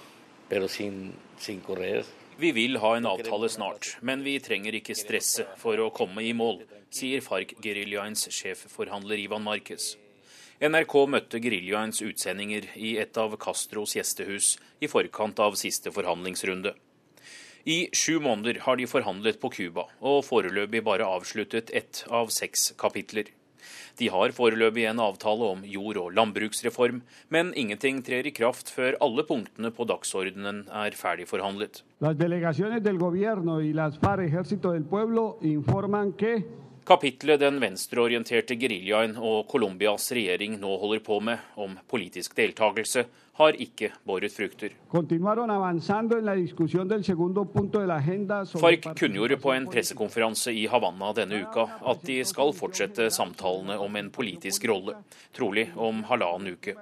pero 0.50 0.68
sin, 0.68 1.14
sin 1.38 1.62
correr 1.62 2.06
Vi 2.38 2.52
vil 2.52 2.78
ha 2.78 2.98
en 2.98 3.06
avtale 3.06 3.50
snart, 3.50 3.98
men 4.02 4.24
vi 4.24 4.40
trenger 4.40 4.74
ikke 4.80 4.96
stresse 4.98 5.46
for 5.62 5.78
å 5.78 5.92
komme 5.94 6.24
i 6.26 6.32
mål, 6.34 6.64
sier 6.92 7.24
FARC-geriljaens 7.24 8.28
sjefforhandler 8.36 9.20
Ivan 9.24 9.44
Marquez. 9.48 9.96
NRK 10.62 10.96
møtte 11.10 11.40
geriljaens 11.42 12.04
utsendinger 12.06 12.68
i 12.78 12.94
et 13.02 13.18
av 13.18 13.34
Castros 13.42 13.96
gjestehus 13.98 14.54
i 14.84 14.90
forkant 14.92 15.40
av 15.42 15.58
siste 15.58 15.90
forhandlingsrunde. 15.96 16.76
I 17.66 17.90
sju 17.94 18.20
måneder 18.22 18.60
har 18.66 18.78
de 18.78 18.88
forhandlet 18.90 19.40
på 19.42 19.50
Cuba, 19.54 19.88
og 20.02 20.24
foreløpig 20.26 20.82
bare 20.86 21.06
avsluttet 21.06 21.70
ett 21.74 22.04
av 22.10 22.30
seks 22.34 22.72
kapitler. 22.78 23.30
De 23.98 24.08
har 24.10 24.34
foreløpig 24.34 24.88
en 24.90 25.02
avtale 25.04 25.50
om 25.56 25.62
jord- 25.66 26.00
og 26.02 26.16
landbruksreform, 26.18 27.02
men 27.30 27.54
ingenting 27.54 28.02
trer 28.06 28.26
i 28.26 28.34
kraft 28.34 28.72
før 28.74 28.98
alle 29.02 29.26
punktene 29.28 29.70
på 29.74 29.86
dagsordenen 29.90 30.64
er 30.70 30.98
ferdig 30.98 31.28
forhandlet. 31.30 31.84
Kapitlet 36.82 37.40
den 37.40 37.60
venstreorienterte 37.62 38.56
geriljaen 38.58 39.12
og 39.22 39.46
Colombias 39.52 40.08
regjering 40.18 40.56
nå 40.58 40.72
holder 40.82 41.04
på 41.06 41.20
med, 41.22 41.38
om 41.54 41.76
politisk 41.88 42.34
deltakelse, 42.36 43.04
har 43.38 43.58
ikke 43.64 43.92
båret 44.06 44.34
frukter. 44.34 44.74
FARC 48.64 48.88
kunngjorde 48.98 49.38
på 49.46 49.54
en 49.54 49.70
pressekonferanse 49.72 50.56
i 50.58 50.66
Havanna 50.74 51.14
denne 51.22 51.44
uka 51.46 51.68
at 51.94 52.04
de 52.10 52.18
skal 52.28 52.54
fortsette 52.58 53.12
samtalene 53.14 53.78
om 53.78 54.02
en 54.02 54.12
politisk 54.14 54.66
rolle, 54.74 54.98
trolig 55.38 55.70
om 55.78 56.04
halvannen 56.10 56.58
uke. 56.58 56.76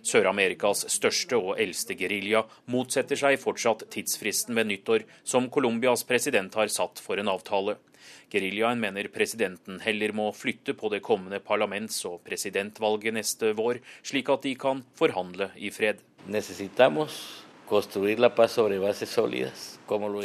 Sør-Amerikas 0.00 0.88
største 0.96 1.36
og 1.36 1.60
eldste 1.60 1.96
gerilja 2.00 2.42
motsetter 2.72 3.20
seg 3.20 3.40
fortsatt 3.40 3.86
tidsfristen 3.92 4.56
ved 4.56 4.72
nyttår 4.72 5.06
som 5.22 5.48
Colombias 5.52 6.08
president 6.08 6.56
har 6.56 6.72
satt 6.72 7.04
for 7.04 7.20
en 7.20 7.28
avtale. 7.36 7.76
Geriljaen 8.32 8.80
mener 8.80 9.08
presidenten 9.12 9.80
heller 9.84 10.12
må 10.16 10.30
flytte 10.34 10.74
på 10.78 10.88
det 10.92 11.02
kommende 11.04 11.40
parlaments- 11.44 12.04
og 12.08 12.22
presidentvalget 12.24 13.14
neste 13.14 13.52
vår, 13.58 13.82
slik 14.02 14.30
at 14.32 14.42
de 14.46 14.54
kan 14.56 14.82
forhandle 14.98 15.50
i 15.56 15.70
fred. 15.70 16.00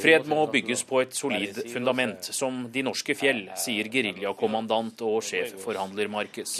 Fred 0.01 0.27
må 0.27 0.41
bygges 0.51 0.83
på 0.83 1.01
et 1.01 1.13
solid 1.15 1.61
fundament, 1.71 2.31
som 2.35 2.65
de 2.73 2.83
norske 2.83 3.15
fjell, 3.15 3.45
sier 3.57 3.91
geriljakommandant 3.93 5.01
og 5.07 5.21
sjefforhandler 5.23 6.11
Marcus. 6.11 6.57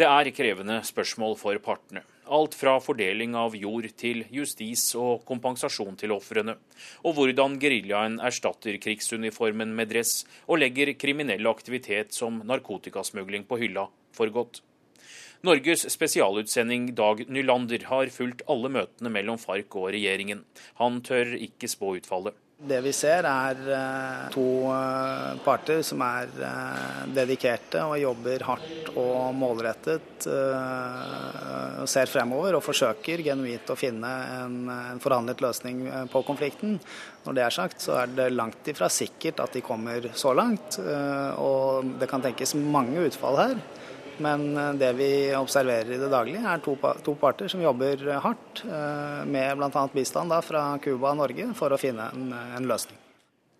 Det 0.00 0.06
er 0.08 0.30
krevende 0.32 0.80
spørsmål 0.88 1.36
for 1.36 1.58
partene. 1.60 2.02
Alt 2.28 2.54
fra 2.54 2.76
fordeling 2.82 3.34
av 3.38 3.54
jord 3.56 3.86
til 3.98 4.24
justis 4.30 4.82
og 4.98 5.24
kompensasjon 5.28 5.96
til 5.98 6.12
ofrene. 6.14 6.56
Og 7.04 7.16
hvordan 7.16 7.56
geriljaen 7.62 8.18
erstatter 8.20 8.76
krigsuniformen 8.82 9.72
med 9.76 9.90
dress 9.94 10.24
og 10.46 10.60
legger 10.62 10.92
kriminell 11.00 11.48
aktivitet 11.50 12.12
som 12.14 12.42
narkotikasmugling 12.46 13.48
på 13.48 13.62
hylla 13.62 13.88
for 14.12 14.30
godt. 14.34 14.60
Norges 15.40 15.86
spesialutsending 15.88 16.90
Dag 16.92 17.24
Nylander 17.32 17.86
har 17.88 18.12
fulgt 18.12 18.44
alle 18.52 18.68
møtene 18.68 19.08
mellom 19.14 19.40
FARC 19.40 19.72
og 19.72 19.88
regjeringen. 19.94 20.44
Han 20.76 21.00
tør 21.00 21.32
ikke 21.38 21.70
spå 21.72 21.94
utfallet. 21.96 22.36
Det 22.60 22.76
vi 22.84 22.90
ser 22.92 23.24
er 23.24 23.60
eh, 23.72 24.24
to 24.34 24.42
eh, 24.68 25.38
parter 25.40 25.78
som 25.86 26.02
er 26.04 26.28
eh, 26.44 27.06
dedikerte 27.16 27.80
og 27.88 27.96
jobber 27.96 28.44
hardt 28.44 28.90
og 29.00 29.32
målrettet. 29.32 30.26
og 30.28 31.88
Ser 31.88 32.10
fremover 32.12 32.58
og 32.58 32.64
forsøker 32.64 33.22
genuint 33.24 33.72
å 33.72 33.78
finne 33.80 34.10
en, 34.42 34.58
forhandlet 35.00 35.40
løsning 35.40 35.86
på 36.12 36.20
konflikten. 36.28 36.76
Når 37.24 37.38
det 37.38 37.46
er 37.46 37.56
sagt, 37.56 37.80
så 37.80 37.96
er 38.02 38.12
det 38.12 38.28
langt 38.34 38.68
ifra 38.68 38.90
sikkert 38.92 39.40
at 39.40 39.56
de 39.56 39.64
kommer 39.64 40.10
så 40.12 40.34
langt. 40.36 40.76
Og 41.40 41.96
det 41.96 42.10
kan 42.10 42.20
tenkes 42.20 42.52
mange 42.60 43.08
utfall 43.08 43.40
her. 43.40 43.56
Men 44.20 44.48
eh, 44.56 44.72
det 44.80 44.92
vi 44.98 45.10
observerer 45.36 45.94
i 45.96 46.00
det 46.00 46.10
daglige, 46.12 46.44
er 46.44 46.62
to, 46.64 46.76
to 47.04 47.16
parter 47.20 47.50
som 47.50 47.62
jobber 47.64 48.04
hardt 48.24 48.64
eh, 48.66 49.22
med 49.26 49.56
bl.a. 49.58 49.84
bistand 49.94 50.32
da, 50.32 50.40
fra 50.44 50.64
Cuba 50.82 51.14
og 51.14 51.22
Norge 51.22 51.50
for 51.58 51.72
å 51.72 51.80
finne 51.80 52.10
en, 52.14 52.32
en 52.32 52.68
løsning. 52.68 52.98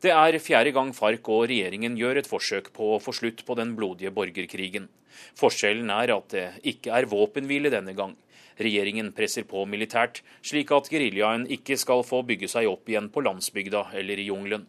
Det 0.00 0.12
er 0.16 0.38
fjerde 0.40 0.72
gang 0.72 0.94
FARC 0.96 1.28
og 1.28 1.44
regjeringen 1.50 1.96
gjør 1.98 2.22
et 2.22 2.28
forsøk 2.28 2.70
på 2.76 2.94
å 2.94 3.00
få 3.04 3.12
slutt 3.12 3.42
på 3.44 3.56
den 3.58 3.74
blodige 3.76 4.12
borgerkrigen. 4.16 4.88
Forskjellen 5.36 5.90
er 5.92 6.14
at 6.14 6.32
det 6.32 6.46
ikke 6.72 6.94
er 6.96 7.08
våpenhvile 7.10 7.72
denne 7.72 7.92
gang. 7.96 8.14
Regjeringen 8.60 9.10
presser 9.16 9.44
på 9.48 9.66
militært, 9.68 10.22
slik 10.44 10.72
at 10.76 10.88
geriljaen 10.92 11.46
ikke 11.52 11.76
skal 11.80 12.04
få 12.04 12.22
bygge 12.28 12.48
seg 12.48 12.68
opp 12.68 12.88
igjen 12.88 13.08
på 13.12 13.24
landsbygda 13.24 13.90
eller 14.00 14.20
i 14.20 14.28
jungelen. 14.30 14.64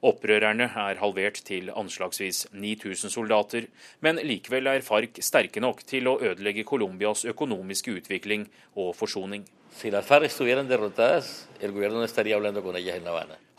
Opprørerne 0.00 0.64
er 0.64 0.96
halvert 0.96 1.42
til 1.44 1.66
anslagsvis 1.76 2.46
9000 2.56 3.12
soldater, 3.12 3.66
men 4.00 4.16
likevel 4.24 4.70
er 4.72 4.84
FARC 4.84 5.20
sterke 5.20 5.60
nok 5.60 5.82
til 5.84 6.08
å 6.08 6.16
ødelegge 6.24 6.64
Colombias 6.64 7.26
økonomiske 7.28 7.98
utvikling 7.98 8.46
og 8.80 8.94
forsoning. 8.96 9.44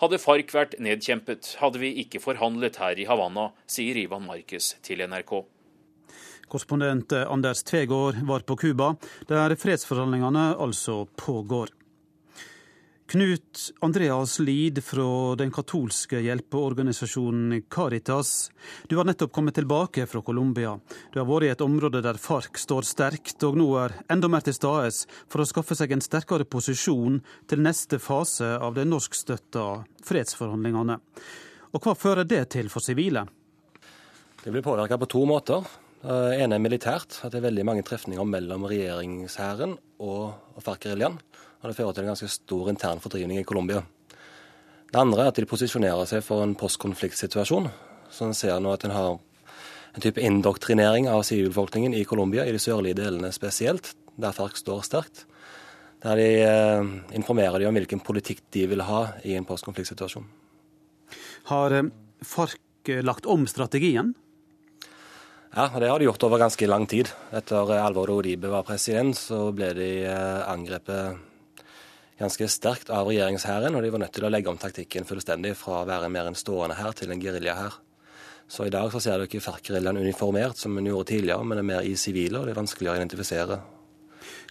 Hadde 0.02 0.20
FARC 0.26 0.54
vært 0.58 0.74
nedkjempet, 0.82 1.56
hadde 1.62 1.82
vi 1.84 1.92
ikke 2.02 2.24
forhandlet 2.24 2.80
her 2.82 2.98
i 2.98 3.06
Havanna, 3.06 3.52
sier 3.70 4.00
Ivan 4.02 4.26
Marquez 4.26 4.74
til 4.82 5.06
NRK. 5.06 5.36
Korrespondent 6.52 7.14
Anders 7.22 7.62
Tvegård 7.70 8.18
var 8.28 8.42
på 8.50 8.58
Cuba, 8.66 8.96
der 9.30 9.54
fredsforhandlingene 9.62 10.56
altså 10.58 11.06
pågår. 11.22 11.70
Knut 13.12 13.72
Andreas 13.80 14.40
Lid 14.40 14.84
fra 14.84 15.36
den 15.36 15.52
katolske 15.52 16.22
hjelpeorganisasjonen 16.24 17.62
Caritas. 17.68 18.52
Du 18.88 18.96
har 18.96 19.04
nettopp 19.04 19.34
kommet 19.36 19.58
tilbake 19.60 20.06
fra 20.08 20.22
Colombia. 20.24 20.78
Du 21.12 21.20
har 21.20 21.28
vært 21.28 21.44
i 21.44 21.50
et 21.52 21.64
område 21.66 22.00
der 22.06 22.16
FARC 22.16 22.62
står 22.64 22.88
sterkt, 22.88 23.44
og 23.44 23.60
nå 23.60 23.68
er 23.82 23.98
enda 24.16 24.30
mer 24.32 24.48
til 24.48 24.56
stede 24.56 24.94
for 25.28 25.44
å 25.44 25.50
skaffe 25.50 25.76
seg 25.76 25.92
en 25.92 26.06
sterkere 26.06 26.48
posisjon 26.48 27.20
til 27.52 27.66
neste 27.68 28.00
fase 28.00 28.54
av 28.56 28.80
de 28.80 28.88
norskstøtta 28.88 29.68
fredsforhandlingene. 30.08 31.02
Og 31.76 31.84
hva 31.84 32.00
fører 32.00 32.24
det 32.24 32.46
til 32.56 32.72
for 32.72 32.80
sivile? 32.80 33.28
Det 34.40 34.56
blir 34.56 34.64
påvirka 34.64 34.96
på 35.04 35.12
to 35.18 35.28
måter. 35.28 35.68
Det 36.00 36.40
ene 36.40 36.56
er 36.56 36.64
militært, 36.64 37.20
at 37.26 37.36
det 37.36 37.44
er 37.44 37.50
veldig 37.52 37.68
mange 37.68 37.84
trefninger 37.84 38.24
mellom 38.40 38.72
regjeringshæren 38.72 39.76
og 40.00 40.62
FARC-geriljaen 40.64 41.20
og 41.62 41.70
det 41.70 41.78
fører 41.78 41.94
til 41.94 42.06
en 42.06 42.12
ganske 42.12 42.30
stor 42.34 42.70
intern 42.72 43.02
fordrivning 43.02 43.42
i 43.42 43.48
Colombia. 43.48 43.84
Det 44.92 45.00
andre 45.00 45.24
er 45.24 45.32
at 45.32 45.38
de 45.40 45.48
posisjonerer 45.48 46.08
seg 46.10 46.24
for 46.26 46.44
en 46.44 46.56
postkonfliktsituasjon. 46.60 47.70
Så 48.12 48.28
en 48.28 48.36
ser 48.36 48.58
nå 48.60 48.74
at 48.76 48.84
en 48.84 48.96
har 48.96 49.12
en 49.92 50.04
type 50.04 50.20
indoktrinering 50.20 51.08
av 51.12 51.24
sivilbefolkningen 51.28 51.94
i 51.96 52.04
Colombia, 52.08 52.44
i 52.44 52.52
de 52.52 52.60
sørlige 52.60 52.98
delene 53.00 53.32
spesielt, 53.36 53.94
der 54.20 54.36
FARC 54.36 54.60
står 54.60 54.84
sterkt. 54.88 55.26
Der 56.02 56.18
de 56.18 56.28
eh, 56.44 56.92
informerer 57.16 57.62
de 57.62 57.70
om 57.70 57.78
hvilken 57.78 58.02
politikk 58.04 58.42
de 58.52 58.66
vil 58.72 58.84
ha 58.88 59.04
i 59.24 59.38
en 59.38 59.48
postkonfliktsituasjon. 59.48 60.26
Har 61.52 61.78
Fark 62.26 62.58
FARC 62.58 62.60
lagt 63.06 63.28
om 63.30 63.46
strategien? 63.48 64.16
Ja, 65.54 65.68
det 65.80 65.90
har 65.92 66.00
de 66.00 66.08
gjort 66.08 66.24
over 66.24 66.40
ganske 66.40 66.68
lang 66.68 66.88
tid. 66.88 67.12
Etter 67.36 67.70
Alvor 67.78 68.10
Odibe 68.10 68.50
var 68.50 68.64
president, 68.66 69.16
så 69.18 69.52
ble 69.56 69.74
de 69.78 69.90
eh, 70.08 70.40
angrepet 70.50 71.31
ganske 72.22 72.48
sterkt 72.52 72.92
av 72.94 73.10
regjeringshæren, 73.10 73.76
og 73.76 73.84
de 73.84 73.92
var 73.94 74.04
nødt 74.04 74.14
til 74.16 74.28
å 74.28 74.32
legge 74.32 74.52
om 74.52 74.60
taktikken 74.62 75.08
fullstendig 75.10 75.56
fra 75.60 75.82
å 75.82 75.88
være 75.90 76.10
mer 76.14 76.30
en 76.30 76.38
stående 76.38 76.78
hær 76.80 76.96
til 76.98 77.12
en 77.14 77.22
geriljahær. 77.22 77.78
Så 78.52 78.68
i 78.68 78.74
dag 78.74 78.90
så 78.92 79.00
ser 79.00 79.20
du 79.20 79.28
ikke 79.28 79.44
FARC-geriljaen 79.44 80.02
uniformert 80.02 80.60
som 80.60 80.76
en 80.78 80.90
gjorde 80.90 81.14
tidligere, 81.14 81.44
men 81.48 81.58
det 81.58 81.64
er 81.64 81.70
mer 81.70 81.86
i 81.88 81.94
sivile, 82.00 82.42
og 82.42 82.48
det 82.48 82.56
er 82.56 82.60
vanskeligere 82.60 82.98
å 82.98 83.02
identifisere. 83.02 83.60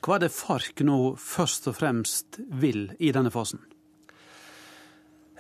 Hva 0.01 0.17
er 0.17 0.25
det 0.25 0.33
FARC 0.33 0.81
nå 0.89 1.01
først 1.21 1.69
og 1.69 1.77
fremst 1.77 2.41
vil 2.63 2.89
i 2.99 3.13
denne 3.13 3.33
fasen? 3.35 3.61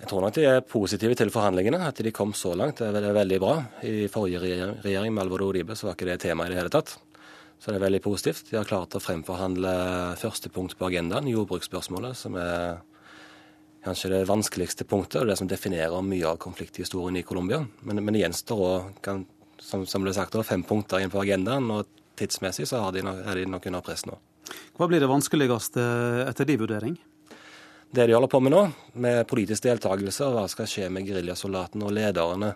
Jeg 0.00 0.08
tror 0.08 0.24
nok 0.24 0.36
de 0.36 0.44
er 0.48 0.62
positive 0.64 1.16
til 1.16 1.32
forhandlingene, 1.32 1.80
at 1.88 1.98
de 2.00 2.12
kom 2.12 2.32
så 2.36 2.54
langt. 2.56 2.80
Det 2.80 3.00
er 3.00 3.16
veldig 3.16 3.38
bra. 3.40 3.56
I 3.84 4.08
forrige 4.12 4.40
regjering 4.84 5.12
med 5.12 5.26
Alvor 5.26 5.44
Odibe 5.50 5.76
så 5.76 5.88
var 5.88 5.96
ikke 5.96 6.08
det 6.08 6.20
tema 6.22 6.46
i 6.46 6.52
det 6.52 6.60
hele 6.60 6.72
tatt. 6.72 6.94
Så 7.60 7.70
det 7.70 7.76
er 7.76 7.84
veldig 7.84 8.00
positivt. 8.00 8.46
De 8.48 8.56
har 8.56 8.68
klart 8.68 8.94
å 8.96 9.02
fremforhandle 9.04 9.72
første 10.20 10.48
punkt 10.52 10.78
på 10.80 10.88
agendaen, 10.88 11.28
jordbruksspørsmålet, 11.28 12.16
som 12.16 12.38
er 12.40 12.80
kanskje 13.84 14.14
det 14.14 14.22
vanskeligste 14.28 14.86
punktet, 14.88 15.20
og 15.20 15.28
det 15.28 15.36
som 15.40 15.48
definerer 15.48 16.04
mye 16.04 16.32
av 16.32 16.40
konflikthistorien 16.40 17.20
i 17.20 17.24
Colombia. 17.26 17.60
Men, 17.84 18.00
men 18.00 18.16
det 18.16 18.24
gjenstår 18.24 18.64
òg, 18.64 19.12
som, 19.60 19.84
som 19.84 20.04
ble 20.04 20.14
sagt, 20.16 20.36
fem 20.48 20.64
punkter 20.64 21.04
inn 21.04 21.12
på 21.12 21.20
agendaen, 21.20 21.68
og 21.72 21.88
tidsmessig 22.20 22.68
så 22.68 22.82
de 22.96 23.04
nok, 23.04 23.22
er 23.28 23.42
de 23.42 23.46
nok 23.52 23.68
under 23.68 23.84
press 23.84 24.06
nå. 24.08 24.16
Hva 24.76 24.88
blir 24.88 25.02
det 25.02 25.10
vanskeligste 25.10 25.84
etter 26.26 26.48
din 26.48 26.60
vurdering? 26.60 26.96
Det 27.90 28.06
de 28.06 28.14
holder 28.14 28.30
på 28.30 28.40
med 28.40 28.54
nå, 28.54 28.64
med 29.02 29.24
politisk 29.28 29.66
deltakelse, 29.66 30.28
og 30.28 30.36
hva 30.38 30.48
skal 30.48 30.68
skje 30.70 30.88
med 30.94 31.08
geriljasoldatene 31.08 31.88
og 31.88 31.96
lederne 31.96 32.54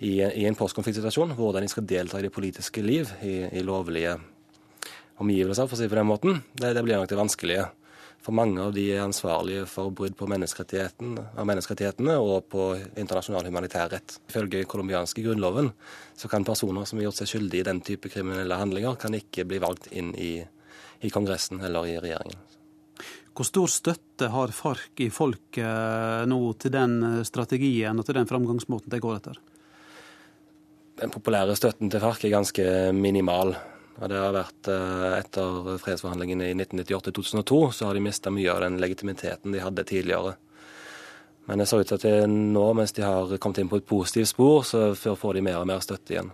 i, 0.00 0.14
i 0.24 0.46
en 0.48 0.56
postkonfliktsituasjon, 0.56 1.34
hvordan 1.36 1.64
de 1.64 1.68
skal 1.72 1.84
delta 1.88 2.20
i 2.20 2.24
det 2.24 2.32
politiske 2.32 2.82
liv 2.84 3.10
i, 3.20 3.42
i 3.52 3.64
lovlige 3.64 4.16
omgivelser, 5.20 5.68
for 5.68 5.76
å 5.76 5.80
si 5.80 5.84
det 5.84 5.92
på 5.92 6.00
den 6.00 6.08
måten, 6.08 6.40
det, 6.56 6.72
det 6.76 6.84
blir 6.86 6.96
nok 6.96 7.10
det 7.10 7.20
vanskelige. 7.20 7.66
For 8.20 8.36
mange 8.36 8.60
av 8.60 8.74
de 8.76 8.84
er 8.92 9.00
ansvarlige 9.00 9.64
for 9.68 9.92
brudd 9.96 10.12
på 10.16 10.28
menneskerettighetene 10.28 12.16
og 12.20 12.50
på 12.52 12.66
internasjonal 13.00 13.48
humanitær 13.48 13.88
rett. 13.94 14.18
Ifølge 14.28 14.66
colombianske 14.68 15.24
grunnloven 15.24 15.70
så 16.16 16.28
kan 16.28 16.44
personer 16.44 16.84
som 16.88 17.00
har 17.00 17.08
gjort 17.08 17.20
seg 17.22 17.30
skyldige 17.32 17.64
i 17.64 17.68
den 17.70 17.80
type 17.84 18.12
kriminelle 18.12 18.60
handlinger, 18.60 18.98
kan 19.00 19.16
ikke 19.16 19.48
bli 19.48 19.60
valgt 19.64 19.88
inn 19.96 20.12
i, 20.20 20.34
i 21.00 21.12
Kongressen 21.12 21.64
eller 21.64 21.88
i 21.88 21.96
regjeringen. 22.00 22.40
Hvor 23.36 23.48
stor 23.48 23.72
støtte 23.72 24.28
har 24.34 24.52
FARC 24.52 25.00
i 25.00 25.08
folket 25.08 26.28
nå 26.28 26.40
til 26.60 26.74
den 26.74 27.24
strategien 27.24 27.96
og 27.96 28.04
til 28.04 28.18
den 28.20 28.28
framgangsmåten 28.28 28.92
de 28.92 29.00
går 29.00 29.16
etter? 29.16 29.40
Den 31.00 31.12
populære 31.12 31.56
støtten 31.56 31.88
til 31.88 32.02
FARC 32.02 32.24
er 32.26 32.34
ganske 32.34 32.64
minimal. 32.92 33.54
Og 34.00 34.08
det 34.08 34.18
har 34.20 34.34
vært 34.36 34.68
eh, 34.72 35.16
Etter 35.18 35.76
fredsforhandlingene 35.80 36.50
i 36.50 36.56
1998-2002 36.56 37.60
så 37.76 37.88
har 37.88 37.96
de 37.96 38.04
mista 38.04 38.32
mye 38.32 38.52
av 38.52 38.62
den 38.64 38.78
legitimiteten 38.80 39.52
de 39.54 39.62
hadde 39.64 39.84
tidligere. 39.88 40.34
Men 41.48 41.60
det 41.60 41.66
ser 41.68 41.82
ut 41.82 41.88
til 41.90 41.96
at 41.98 42.28
nå, 42.30 42.64
mens 42.76 42.92
de 42.96 43.04
har 43.04 43.32
kommet 43.42 43.62
inn 43.62 43.70
på 43.72 43.80
et 43.80 43.88
positivt 43.88 44.30
spor, 44.30 44.60
så 44.68 44.92
får 45.18 45.38
de 45.38 45.44
mer 45.44 45.58
og 45.58 45.68
mer 45.68 45.80
støtte 45.84 46.14
igjen. 46.14 46.30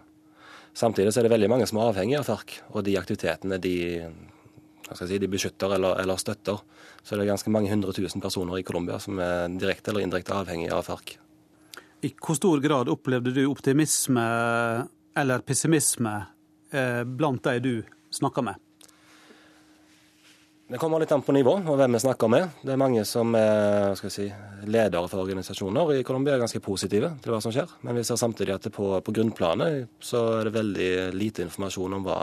Samtidig 0.76 1.14
så 1.14 1.22
er 1.22 1.28
det 1.28 1.32
veldig 1.32 1.48
mange 1.48 1.66
som 1.70 1.78
er 1.80 1.88
avhengig 1.88 2.18
av 2.18 2.26
FARC 2.28 2.58
og 2.74 2.82
de 2.84 2.98
aktivitetene 3.00 3.56
de, 3.62 3.76
si, 4.92 5.20
de 5.22 5.30
beskytter 5.30 5.72
eller, 5.78 5.96
eller, 6.02 6.20
støtter. 6.20 6.58
Så 7.00 7.16
det 7.16 7.24
er 7.24 7.30
ganske 7.30 7.54
mange 7.54 7.70
hundre 7.72 7.94
tusen 7.96 8.20
personer 8.20 8.60
i 8.60 8.66
Colombia 8.66 8.98
som 9.00 9.22
er 9.22 9.46
direkte 9.56 9.94
eller 9.94 10.04
indirekte 10.04 10.36
avhengige 10.36 10.74
av 10.76 10.84
FARC. 10.90 11.16
I 12.04 12.12
hvor 12.12 12.36
stor 12.36 12.60
grad 12.60 12.90
opplevde 12.92 13.32
du 13.32 13.46
optimisme 13.48 14.24
eller 15.16 15.44
pessimisme 15.46 16.16
Eh, 16.70 17.04
blant 17.04 17.42
de 17.42 17.58
du 17.58 17.82
snakker 18.10 18.42
med? 18.42 18.54
Det 20.68 20.78
kommer 20.78 20.98
litt 20.98 21.12
an 21.14 21.22
på 21.22 21.32
nivå 21.32 21.52
og 21.60 21.76
hvem 21.78 21.94
vi 21.94 22.00
snakker 22.02 22.30
med. 22.30 22.48
Det 22.66 22.72
er 22.74 22.80
mange 22.80 23.04
som 23.06 23.30
er 23.38 23.94
si, 24.10 24.26
ledere 24.66 25.06
for 25.06 25.22
organisasjoner 25.22 25.92
i 25.94 26.00
Colombia 26.02 26.34
er 26.34 26.42
ganske 26.42 26.60
positive 26.60 27.12
til 27.22 27.32
hva 27.32 27.38
som 27.44 27.54
skjer. 27.54 27.70
Men 27.86 27.94
vi 27.94 28.02
ser 28.08 28.18
samtidig 28.18 28.56
at 28.56 28.66
på, 28.74 28.88
på, 28.98 29.14
grunnplanet 29.14 29.86
så 30.02 30.24
er 30.40 30.48
det 30.48 30.56
veldig 30.58 30.90
lite 31.14 31.46
informasjon 31.46 32.00
om 32.00 32.08
hva, 32.08 32.18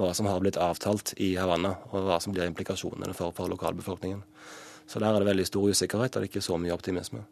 hva, 0.00 0.14
som 0.16 0.30
har 0.30 0.40
blitt 0.40 0.56
avtalt 0.56 1.12
i 1.20 1.34
Havanna, 1.36 1.74
og 1.92 2.08
hva 2.08 2.16
som 2.24 2.32
blir 2.32 2.48
implikasjonene 2.48 3.12
for, 3.18 3.36
for 3.36 3.52
lokalbefolkningen. 3.52 4.24
Så 4.88 5.02
der 5.02 5.12
er 5.12 5.20
det 5.20 5.28
veldig 5.34 5.50
stor 5.50 5.68
usikkerhet, 5.68 6.16
og 6.16 6.24
det 6.24 6.30
er 6.30 6.32
ikke 6.32 6.48
så 6.48 6.56
mye 6.56 6.72
optimisme. 6.72 7.26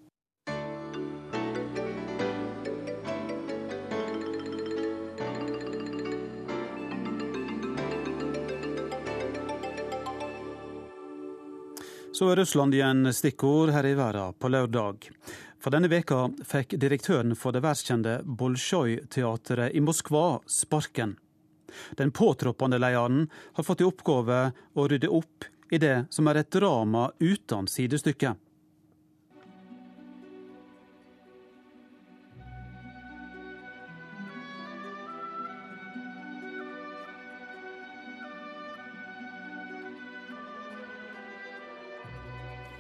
Så 12.15 12.29
er 12.31 12.37
Russland 12.37 12.75
igjen 12.75 13.09
stikkord 13.11 13.73
her 13.75 13.87
i 13.87 13.97
verden 13.99 14.37
på 14.39 14.47
lørdag. 14.47 15.09
For 15.59 15.75
denne 15.75 15.89
veka 15.91 16.29
fikk 16.47 16.77
direktøren 16.79 17.35
for 17.35 17.51
det 17.51 17.65
verdenskjente 17.65 18.21
Bolsjoj-teatret 18.23 19.75
i 19.75 19.83
Moskva 19.83 20.39
sparken. 20.47 21.17
Den 21.99 22.12
påtroppende 22.15 22.79
lederen 22.79 23.27
har 23.59 23.67
fått 23.67 23.83
i 23.83 23.89
oppgave 23.89 24.39
å 24.79 24.87
rydde 24.87 25.11
opp 25.11 25.49
i 25.75 25.81
det 25.83 26.05
som 26.15 26.31
er 26.31 26.39
et 26.45 26.55
drama 26.55 27.09
uten 27.19 27.67
sidestykke. 27.67 28.37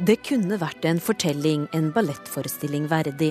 Det 0.04 0.18
kunne 0.20 0.58
vært 0.60 0.84
en 0.84 0.98
fortelling, 1.00 1.62
en 1.72 1.86
ballettforestilling 1.94 2.90
verdig. 2.90 3.30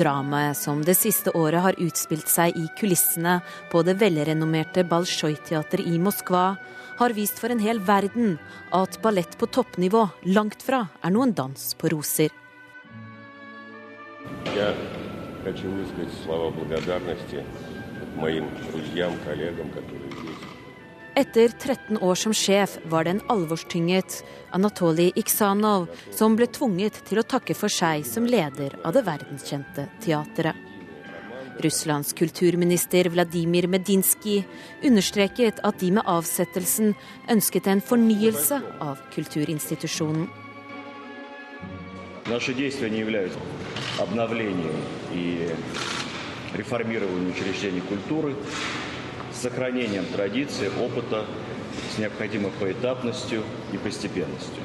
Dramaet 0.00 0.56
som 0.56 0.80
det 0.86 0.94
siste 0.96 1.34
året 1.36 1.60
har 1.60 1.76
utspilt 1.82 2.30
seg 2.32 2.56
i 2.56 2.64
kulissene 2.78 3.34
på 3.68 3.82
det 3.84 3.98
velrenommerte 4.00 4.86
Balsjoj-teatret 4.88 5.84
i 5.84 5.98
Moskva, 6.00 6.44
har 6.98 7.16
vist 7.16 7.42
for 7.42 7.52
en 7.52 7.60
hel 7.60 7.82
verden 7.84 8.38
at 8.72 8.96
ballett 9.04 9.36
på 9.36 9.50
toppnivå 9.58 10.06
langt 10.38 10.64
fra 10.64 10.86
er 11.04 11.12
noen 11.12 11.36
dans 11.36 11.68
på 11.76 11.92
roser. 11.92 12.32
Jeg 14.56 14.74
хочу 15.44 15.68
высказать 15.68 16.16
слова 16.24 16.50
благодарности 16.50 17.44
моим 18.16 18.48
друзьям, 18.72 19.12
коллегам, 19.26 19.68
которые 19.70 20.07
etter 21.18 21.48
13 21.48 21.98
år 21.98 22.14
som 22.14 22.30
sjef 22.30 22.76
var 22.86 23.04
det 23.04 23.10
en 23.10 23.20
alvorstynget 23.32 24.20
Anatolij 24.54 25.16
Iksanov 25.18 25.88
som 26.14 26.36
ble 26.38 26.46
tvunget 26.46 27.00
til 27.08 27.18
å 27.18 27.24
takke 27.26 27.56
for 27.58 27.74
seg 27.74 28.04
som 28.06 28.28
leder 28.28 28.76
av 28.86 28.94
det 28.94 29.02
verdenskjente 29.02 29.88
teatret. 30.04 30.54
Russlands 31.58 32.14
kulturminister 32.14 33.10
Vladimir 33.10 33.66
Medinsky 33.66 34.44
understreket 34.86 35.58
at 35.66 35.80
de 35.82 35.90
med 35.96 36.06
avsettelsen 36.06 36.94
ønsket 37.34 37.66
en 37.66 37.82
fornyelse 37.82 38.60
av 38.78 39.02
kulturinstitusjonen. 39.10 40.28
Наши 42.30 42.54
действия 42.54 42.90
не 42.90 43.00
являются 43.00 43.40
обновлением 43.98 44.76
и 45.12 45.48
реформированием 46.54 47.34
с 49.38 49.42
сохранением 49.42 50.04
традиции, 50.06 50.68
опыта, 50.84 51.24
с 51.94 51.98
необходимой 51.98 52.50
поэтапностью 52.58 53.44
и 53.72 53.78
постепенностью. 53.78 54.62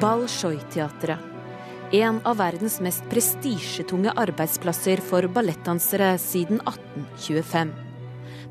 Bolshoi-teatret. 0.00 1.18
En 1.92 2.20
av 2.24 2.36
verdens 2.36 2.80
mest 2.80 3.04
prestisjetunge 3.10 4.10
arbeidsplasser 4.16 5.00
for 5.00 5.28
ballettdansere 5.28 6.18
siden 6.18 6.60
1825. 6.64 7.74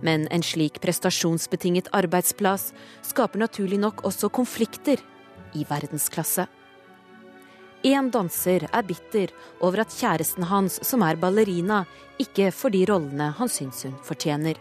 Men 0.01 0.27
en 0.27 0.43
slik 0.43 0.79
prestasjonsbetinget 0.81 1.89
arbeidsplass 1.91 2.73
skaper 3.01 3.39
naturlig 3.39 3.79
nok 3.79 4.05
også 4.05 4.29
konflikter 4.29 5.01
i 5.53 5.65
verdensklasse. 5.69 6.45
Én 7.83 8.11
danser 8.13 8.67
er 8.69 8.83
bitter 8.85 9.31
over 9.65 9.81
at 9.81 9.93
kjæresten 9.95 10.45
hans, 10.45 10.75
som 10.85 11.01
er 11.01 11.17
ballerina, 11.17 11.79
ikke 12.21 12.51
får 12.53 12.75
de 12.75 12.81
rollene 12.85 13.31
han 13.39 13.49
syns 13.49 13.87
hun 13.87 13.95
fortjener. 14.05 14.59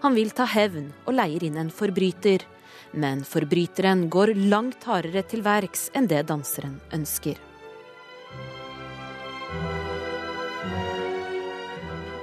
Han 0.00 0.14
vil 0.16 0.30
ta 0.32 0.46
hevn 0.48 0.86
og 1.04 1.18
leier 1.18 1.44
inn 1.44 1.58
en 1.60 1.68
forbryter, 1.68 2.46
men 2.96 3.20
forbryteren 3.28 4.06
går 4.08 4.32
langt 4.48 4.86
hardere 4.88 5.26
til 5.28 5.44
verks 5.44 5.90
enn 5.92 6.08
det 6.08 6.22
danseren 6.30 6.78
ønsker. 6.96 7.36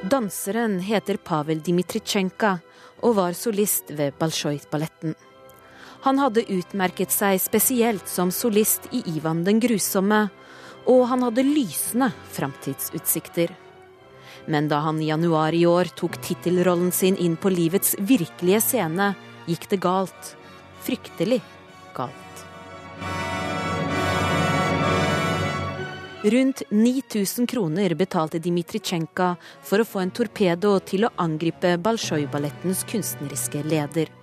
Danseren 0.10 0.80
heter 0.86 1.22
Pavel 1.22 1.62
Dmitritsjenka 1.62 2.58
og 3.06 3.16
var 3.20 3.38
solist 3.38 3.94
ved 3.94 4.18
Bolsjoj-balletten. 4.18 5.14
Han 6.06 6.20
hadde 6.22 6.44
utmerket 6.54 7.10
seg 7.10 7.40
spesielt 7.42 8.06
som 8.06 8.30
solist 8.30 8.84
i 8.94 9.00
Ivan 9.16 9.40
den 9.46 9.58
grusomme, 9.58 10.28
og 10.86 11.00
han 11.10 11.24
hadde 11.26 11.42
lysende 11.48 12.12
framtidsutsikter. 12.36 13.50
Men 14.46 14.68
da 14.70 14.84
han 14.86 15.00
i 15.02 15.08
januar 15.10 15.56
i 15.58 15.64
år 15.66 15.90
tok 15.98 16.20
tittelrollen 16.22 16.92
sin 16.94 17.18
inn 17.18 17.34
på 17.42 17.50
livets 17.50 17.96
virkelige 17.98 18.60
scene, 18.62 19.08
gikk 19.50 19.66
det 19.72 19.80
galt. 19.82 20.30
Fryktelig 20.86 21.40
galt. 21.98 22.44
Rundt 26.36 26.62
9000 26.70 27.50
kroner 27.50 27.96
betalte 27.98 28.38
Dmitritsjenko 28.42 29.32
for 29.66 29.82
å 29.82 29.88
få 29.90 30.04
en 30.04 30.14
torpedo 30.14 30.76
til 30.86 31.10
å 31.10 31.12
angripe 31.26 31.74
Balsjoj-ballettens 31.82 32.86
kunstneriske 32.94 33.66
leder. 33.66 34.14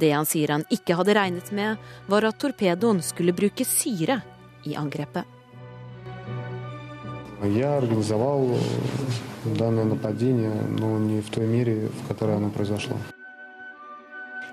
Det 0.00 0.10
han 0.12 0.28
sier 0.28 0.52
han 0.52 0.66
ikke 0.72 0.96
hadde 0.98 1.14
regnet 1.16 1.52
med, 1.56 1.80
var 2.06 2.26
at 2.28 2.38
torpedoen 2.40 3.00
skulle 3.04 3.34
bruke 3.36 3.64
syre 3.64 4.20
i 4.68 4.76
angrepet. 4.76 5.24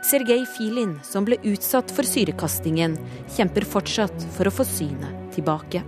Sergej 0.03 0.45
Filin, 0.45 0.97
som 1.03 1.23
ble 1.23 1.37
utsatt 1.47 1.91
for 1.95 2.03
syrekastingen, 2.07 2.97
kjemper 3.31 3.63
fortsatt 3.65 4.25
for 4.35 4.49
å 4.49 4.53
få 4.53 4.65
synet 4.67 5.31
tilbake. 5.35 5.83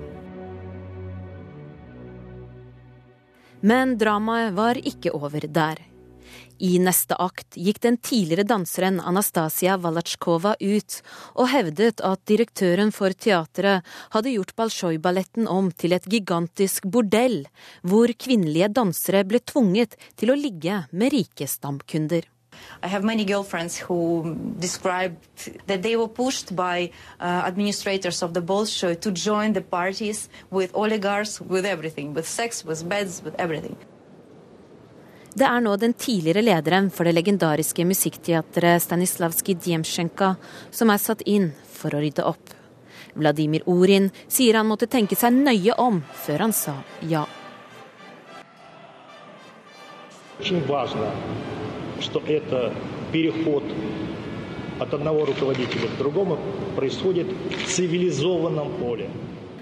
Men 3.66 3.98
dramaet 4.00 4.56
var 4.56 4.80
ikke 4.80 5.12
over 5.18 5.48
der. 5.52 5.84
I 6.60 6.78
neste 6.80 7.18
akt 7.20 7.58
gikk 7.60 7.82
den 7.84 7.98
tidligere 7.98 8.46
danseren 8.48 9.02
Anastasia 9.04 9.76
Valatsjkova 9.82 10.56
ut 10.60 11.00
og 11.36 11.50
hevdet 11.52 12.04
at 12.06 12.22
direktøren 12.30 12.94
for 12.96 13.12
teatret 13.12 13.84
hadde 14.16 14.36
gjort 14.36 14.56
Balsjoj-balletten 14.60 15.50
om 15.52 15.72
til 15.72 15.98
et 15.98 16.08
gigantisk 16.10 16.88
bordell, 16.88 17.44
hvor 17.84 18.12
kvinnelige 18.14 18.72
dansere 18.72 19.26
ble 19.28 19.44
tvunget 19.44 20.00
til 20.16 20.32
å 20.32 20.40
ligge 20.40 20.86
med 20.92 21.14
rike 21.16 21.50
stamkunder. 21.50 22.26
I 22.84 22.88
have 22.88 23.04
many 23.04 23.26
girlfriends 23.26 23.78
who 23.78 24.36
described 24.60 25.18
that 25.68 25.82
they 25.82 25.96
were 25.96 26.08
pushed 26.08 26.56
by 26.56 26.92
uh, 27.20 27.44
administrators 27.46 28.22
of 28.24 28.34
the 28.34 28.42
Bolshoi 28.42 29.00
to 29.02 29.12
join 29.12 29.54
the 29.54 29.62
parties 29.62 30.30
with 30.52 30.72
oligarchs, 30.74 31.42
with 31.42 31.66
everything, 31.66 32.14
with 32.14 32.28
sex, 32.28 32.64
with 32.64 32.88
beds, 32.88 33.22
with 33.24 33.36
everything. 33.38 33.76
Det 35.36 35.44
er 35.44 35.60
nå 35.60 35.74
den 35.76 35.92
tidligere 36.00 36.40
lederen 36.46 36.86
for 36.96 37.04
det 37.04 37.12
legendariske 37.18 37.84
musikkteatret 37.84 38.80
Stanislavskij 38.80 39.58
Djemsjenka 39.66 40.30
som 40.72 40.94
er 40.94 41.02
satt 41.04 41.26
inn 41.28 41.50
for 41.76 41.92
å 41.92 42.00
rydde 42.00 42.24
opp. 42.24 42.54
Vladimir 43.20 43.66
Orin 43.68 44.08
sier 44.32 44.56
han 44.56 44.70
måtte 44.70 44.88
tenke 44.88 45.18
seg 45.20 45.36
nøye 45.36 45.76
om 45.76 46.00
før 46.24 46.46
han 46.46 46.56
sa 46.56 46.78
ja. 47.04 47.26
От 54.78 54.94
одного 54.94 55.26
руководителя 55.26 55.88
к 55.88 55.98
другому 55.98 56.38
происходит 56.76 57.28
в 57.50 57.68
цивилизованном 57.68 58.74
поле. 58.78 59.08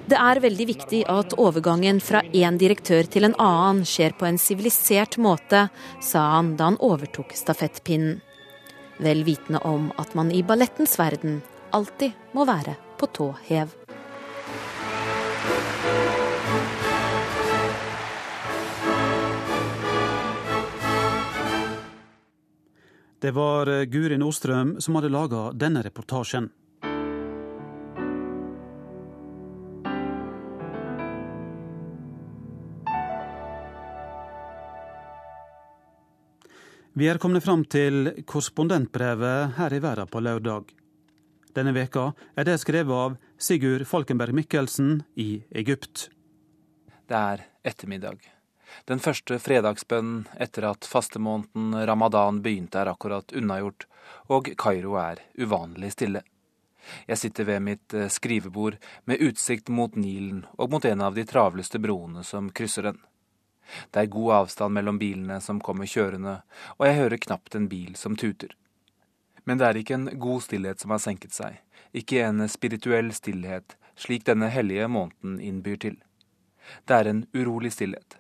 Det 0.04 0.18
er 0.20 0.42
veldig 0.44 0.66
viktig 0.68 0.98
at 1.08 1.34
overgangen 1.40 2.02
fra 2.04 2.20
én 2.36 2.58
direktør 2.60 3.08
til 3.08 3.24
en 3.24 3.36
annen 3.40 3.86
skjer 3.88 4.12
på 4.20 4.28
en 4.28 4.36
sivilisert 4.42 5.16
måte, 5.16 5.70
sa 6.04 6.24
han 6.34 6.58
da 6.60 6.68
han 6.68 6.78
overtok 6.84 7.32
stafettpinnen. 7.40 8.18
Vel 9.00 9.24
vitende 9.24 9.62
om 9.64 9.94
at 9.98 10.12
man 10.14 10.32
i 10.36 10.44
ballettens 10.44 10.98
verden 11.00 11.40
alltid 11.72 12.12
må 12.36 12.44
være 12.44 12.76
på 13.00 13.08
tå 13.16 13.30
hev. 13.48 13.72
Det 23.24 23.32
var 23.32 23.72
Guri 23.88 24.20
Nordstrøm 24.20 24.76
som 24.84 25.00
hadde 25.00 25.14
laga 25.16 25.46
denne 25.56 25.80
reportasjen. 25.88 26.52
Vi 36.94 37.08
er 37.10 37.18
kommet 37.18 37.42
fram 37.42 37.64
til 37.66 38.12
korrespondentbrevet 38.30 39.56
her 39.58 39.74
i 39.74 39.80
verden 39.82 40.10
på 40.14 40.20
lørdag. 40.22 40.68
Denne 41.58 41.72
veka 41.74 42.12
er 42.38 42.46
det 42.46 42.60
skrevet 42.62 42.94
av 42.94 43.16
Sigurd 43.42 43.88
Falkenberg 43.90 44.36
Mikkelsen 44.38 45.00
i 45.18 45.42
Egypt. 45.58 46.12
Det 47.10 47.18
er 47.18 47.48
ettermiddag. 47.66 48.20
Den 48.86 49.02
første 49.02 49.40
fredagsbønnen 49.42 50.28
etter 50.38 50.68
at 50.70 50.86
fastemåneden 50.86 51.74
ramadan 51.90 52.44
begynte 52.46 52.84
er 52.84 52.92
akkurat 52.94 53.34
unnagjort, 53.34 53.88
og 54.30 54.54
Kairo 54.54 54.94
er 55.02 55.24
uvanlig 55.42 55.96
stille. 55.96 56.22
Jeg 57.10 57.18
sitter 57.18 57.50
ved 57.50 57.66
mitt 57.66 57.98
eh, 57.98 58.06
skrivebord 58.12 58.78
med 59.10 59.22
utsikt 59.24 59.74
mot 59.74 59.98
Nilen 59.98 60.46
og 60.60 60.70
mot 60.70 60.86
en 60.86 61.02
av 61.02 61.18
de 61.18 61.26
travleste 61.26 61.82
broene 61.82 62.22
som 62.28 62.54
krysser 62.54 62.92
den. 62.92 63.02
Det 63.92 64.02
er 64.02 64.12
god 64.16 64.34
avstand 64.40 64.76
mellom 64.78 65.00
bilene 65.02 65.40
som 65.42 65.62
kommer 65.64 65.90
kjørende, 65.90 66.40
og 66.78 66.88
jeg 66.88 67.00
hører 67.00 67.24
knapt 67.28 67.56
en 67.56 67.70
bil 67.72 67.96
som 68.00 68.18
tuter. 68.20 68.56
Men 69.44 69.60
det 69.60 69.68
er 69.68 69.80
ikke 69.80 69.98
en 70.00 70.10
god 70.20 70.44
stillhet 70.46 70.84
som 70.84 70.94
har 70.96 71.04
senket 71.04 71.36
seg, 71.36 71.60
ikke 71.94 72.24
en 72.24 72.48
spirituell 72.50 73.12
stillhet, 73.16 73.78
slik 74.00 74.26
denne 74.28 74.50
hellige 74.54 74.88
måneden 74.88 75.40
innbyr 75.44 75.80
til. 75.86 75.98
Det 76.88 76.96
er 76.96 77.10
en 77.10 77.26
urolig 77.36 77.74
stillhet, 77.76 78.18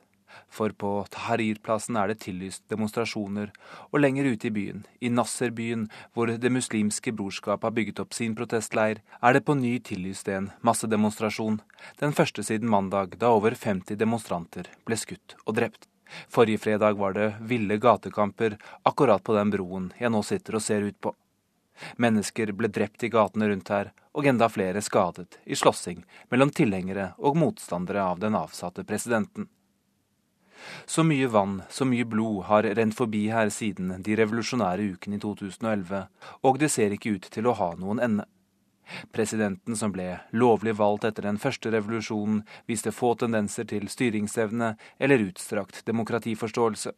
for 0.54 0.74
på 0.78 0.92
Tahrir-plassen 1.14 1.98
er 1.98 2.12
det 2.12 2.20
tillyst 2.24 2.64
demonstrasjoner, 2.72 3.52
og 3.92 4.02
lenger 4.04 4.30
ute 4.30 4.50
i 4.50 4.54
byen, 4.54 4.84
i 5.02 5.10
Nasser-byen, 5.10 5.88
hvor 6.14 6.30
Det 6.44 6.52
muslimske 6.52 7.14
brorskap 7.14 7.64
har 7.64 7.72
bygget 7.72 8.00
opp 8.04 8.14
sin 8.14 8.36
protestleir, 8.36 9.02
er 9.22 9.34
det 9.34 9.46
på 9.46 9.56
ny 9.58 9.80
tillyst 9.80 10.30
en 10.30 10.52
massedemonstrasjon, 10.62 11.62
den 12.00 12.14
første 12.14 12.44
siden 12.44 12.70
mandag, 12.70 13.18
da 13.18 13.34
over 13.34 13.56
50 13.56 13.98
demonstranter 13.98 14.70
ble 14.86 14.98
skutt 14.98 15.36
og 15.46 15.58
drept. 15.58 15.88
Forrige 16.30 16.58
fredag 16.58 16.98
var 17.00 17.14
det 17.14 17.34
ville 17.42 17.78
gatekamper 17.78 18.58
akkurat 18.84 19.24
på 19.24 19.34
den 19.34 19.50
broen 19.50 19.92
jeg 20.00 20.12
nå 20.14 20.22
sitter 20.24 20.60
og 20.60 20.62
ser 20.62 20.86
ut 20.86 21.00
på. 21.02 21.16
Mennesker 21.98 22.52
ble 22.54 22.70
drept 22.70 23.04
i 23.04 23.10
gatene 23.10 23.50
rundt 23.50 23.72
her, 23.74 23.92
og 24.14 24.28
enda 24.30 24.50
flere 24.50 24.82
skadet 24.86 25.40
i 25.46 25.58
slåssing 25.58 26.04
mellom 26.30 26.54
tilhengere 26.54 27.14
og 27.18 27.38
motstandere 27.40 28.04
av 28.06 28.22
den 28.22 28.38
avsatte 28.38 28.86
presidenten. 28.86 29.48
Så 30.86 31.04
mye 31.04 31.28
vann, 31.28 31.62
så 31.70 31.86
mye 31.86 32.06
blod 32.06 32.44
har 32.50 32.68
rent 32.78 32.96
forbi 32.96 33.26
her 33.34 33.50
siden 33.54 33.96
de 34.04 34.18
revolusjonære 34.20 34.94
ukene 34.96 35.18
i 35.18 35.24
2011, 35.24 36.06
og 36.44 36.60
det 36.62 36.72
ser 36.72 36.96
ikke 36.96 37.18
ut 37.18 37.28
til 37.34 37.50
å 37.50 37.58
ha 37.60 37.74
noen 37.80 38.02
ende. 38.04 38.28
Presidenten 39.16 39.78
som 39.80 39.94
ble 39.96 40.20
lovlig 40.36 40.76
valgt 40.78 41.08
etter 41.08 41.26
den 41.28 41.40
første 41.40 41.72
revolusjonen, 41.72 42.44
viste 42.68 42.92
få 42.92 43.14
tendenser 43.20 43.68
til 43.70 43.88
styringsevne 43.90 44.74
eller 45.00 45.28
utstrakt 45.30 45.84
demokratiforståelse. 45.88 46.94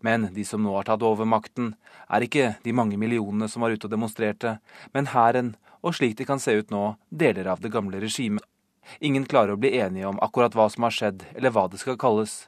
Men 0.00 0.28
de 0.34 0.44
som 0.46 0.62
nå 0.62 0.74
har 0.76 0.86
tatt 0.86 1.02
over 1.06 1.26
makten, 1.26 1.74
er 2.10 2.26
ikke 2.26 2.54
de 2.62 2.74
mange 2.74 2.98
millionene 2.98 3.48
som 3.50 3.64
var 3.64 3.74
ute 3.74 3.88
og 3.88 3.94
demonstrerte, 3.94 4.58
men 4.94 5.10
hæren, 5.14 5.54
og 5.82 5.96
slik 5.98 6.18
det 6.18 6.28
kan 6.28 6.42
se 6.42 6.54
ut 6.58 6.70
nå, 6.70 6.94
deler 7.10 7.50
av 7.50 7.62
det 7.62 7.72
gamle 7.74 8.02
regimet. 8.02 8.44
Ingen 9.00 9.26
klarer 9.30 9.54
å 9.54 9.60
bli 9.62 9.76
enige 9.78 10.08
om 10.10 10.18
akkurat 10.22 10.54
hva 10.58 10.68
som 10.70 10.86
har 10.86 10.94
skjedd, 10.94 11.26
eller 11.34 11.54
hva 11.54 11.68
det 11.70 11.78
skal 11.82 11.98
kalles 11.98 12.42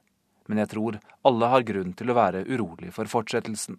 men 0.49 0.61
jeg 0.63 0.73
tror 0.75 1.01
alle 1.25 1.51
har 1.53 1.67
grunn 1.67 1.93
til 1.97 2.11
å 2.11 2.19
være 2.19 2.45
urolig 2.49 2.93
for 2.95 3.11
fortsettelsen. 3.11 3.79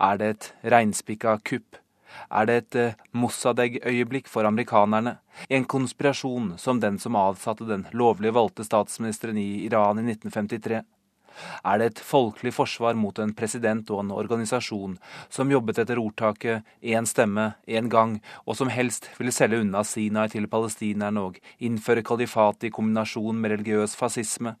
Er 0.00 0.20
det 0.20 0.28
et 0.34 0.48
reinspikka 0.72 1.38
kupp? 1.44 1.80
Er 2.30 2.46
det 2.48 2.56
et 2.56 2.76
eh, 2.80 2.98
Mossadegh-øyeblikk 3.12 4.28
for 4.30 4.48
amerikanerne? 4.48 5.18
En 5.52 5.66
konspirasjon 5.68 6.54
som 6.58 6.80
den 6.80 6.98
som 7.02 7.18
avsatte 7.18 7.66
den 7.68 7.84
lovlig 7.92 8.32
valgte 8.32 8.64
statsministeren 8.64 9.36
i 9.36 9.66
Iran 9.66 10.00
i 10.00 10.06
1953? 10.14 10.82
Er 11.64 11.78
det 11.78 11.86
et 11.90 12.00
folkelig 12.00 12.54
forsvar 12.56 12.96
mot 12.96 13.18
en 13.20 13.34
president 13.36 13.90
og 13.92 14.00
en 14.00 14.14
organisasjon 14.16 14.96
som 15.28 15.50
jobbet 15.52 15.82
etter 15.82 16.00
ordtaket 16.00 16.64
'én 16.82 17.06
stemme, 17.06 17.54
én 17.68 17.90
gang', 17.90 18.20
og 18.46 18.56
som 18.56 18.68
helst 18.68 19.10
ville 19.18 19.32
selge 19.32 19.60
unna 19.60 19.84
Sinai 19.84 20.28
til 20.28 20.48
palestinerne 20.48 21.20
og 21.20 21.38
innføre 21.60 22.02
kalifat 22.02 22.64
i 22.64 22.70
kombinasjon 22.70 23.36
med 23.36 23.50
religiøs 23.50 23.96
fascisme? 23.96 24.56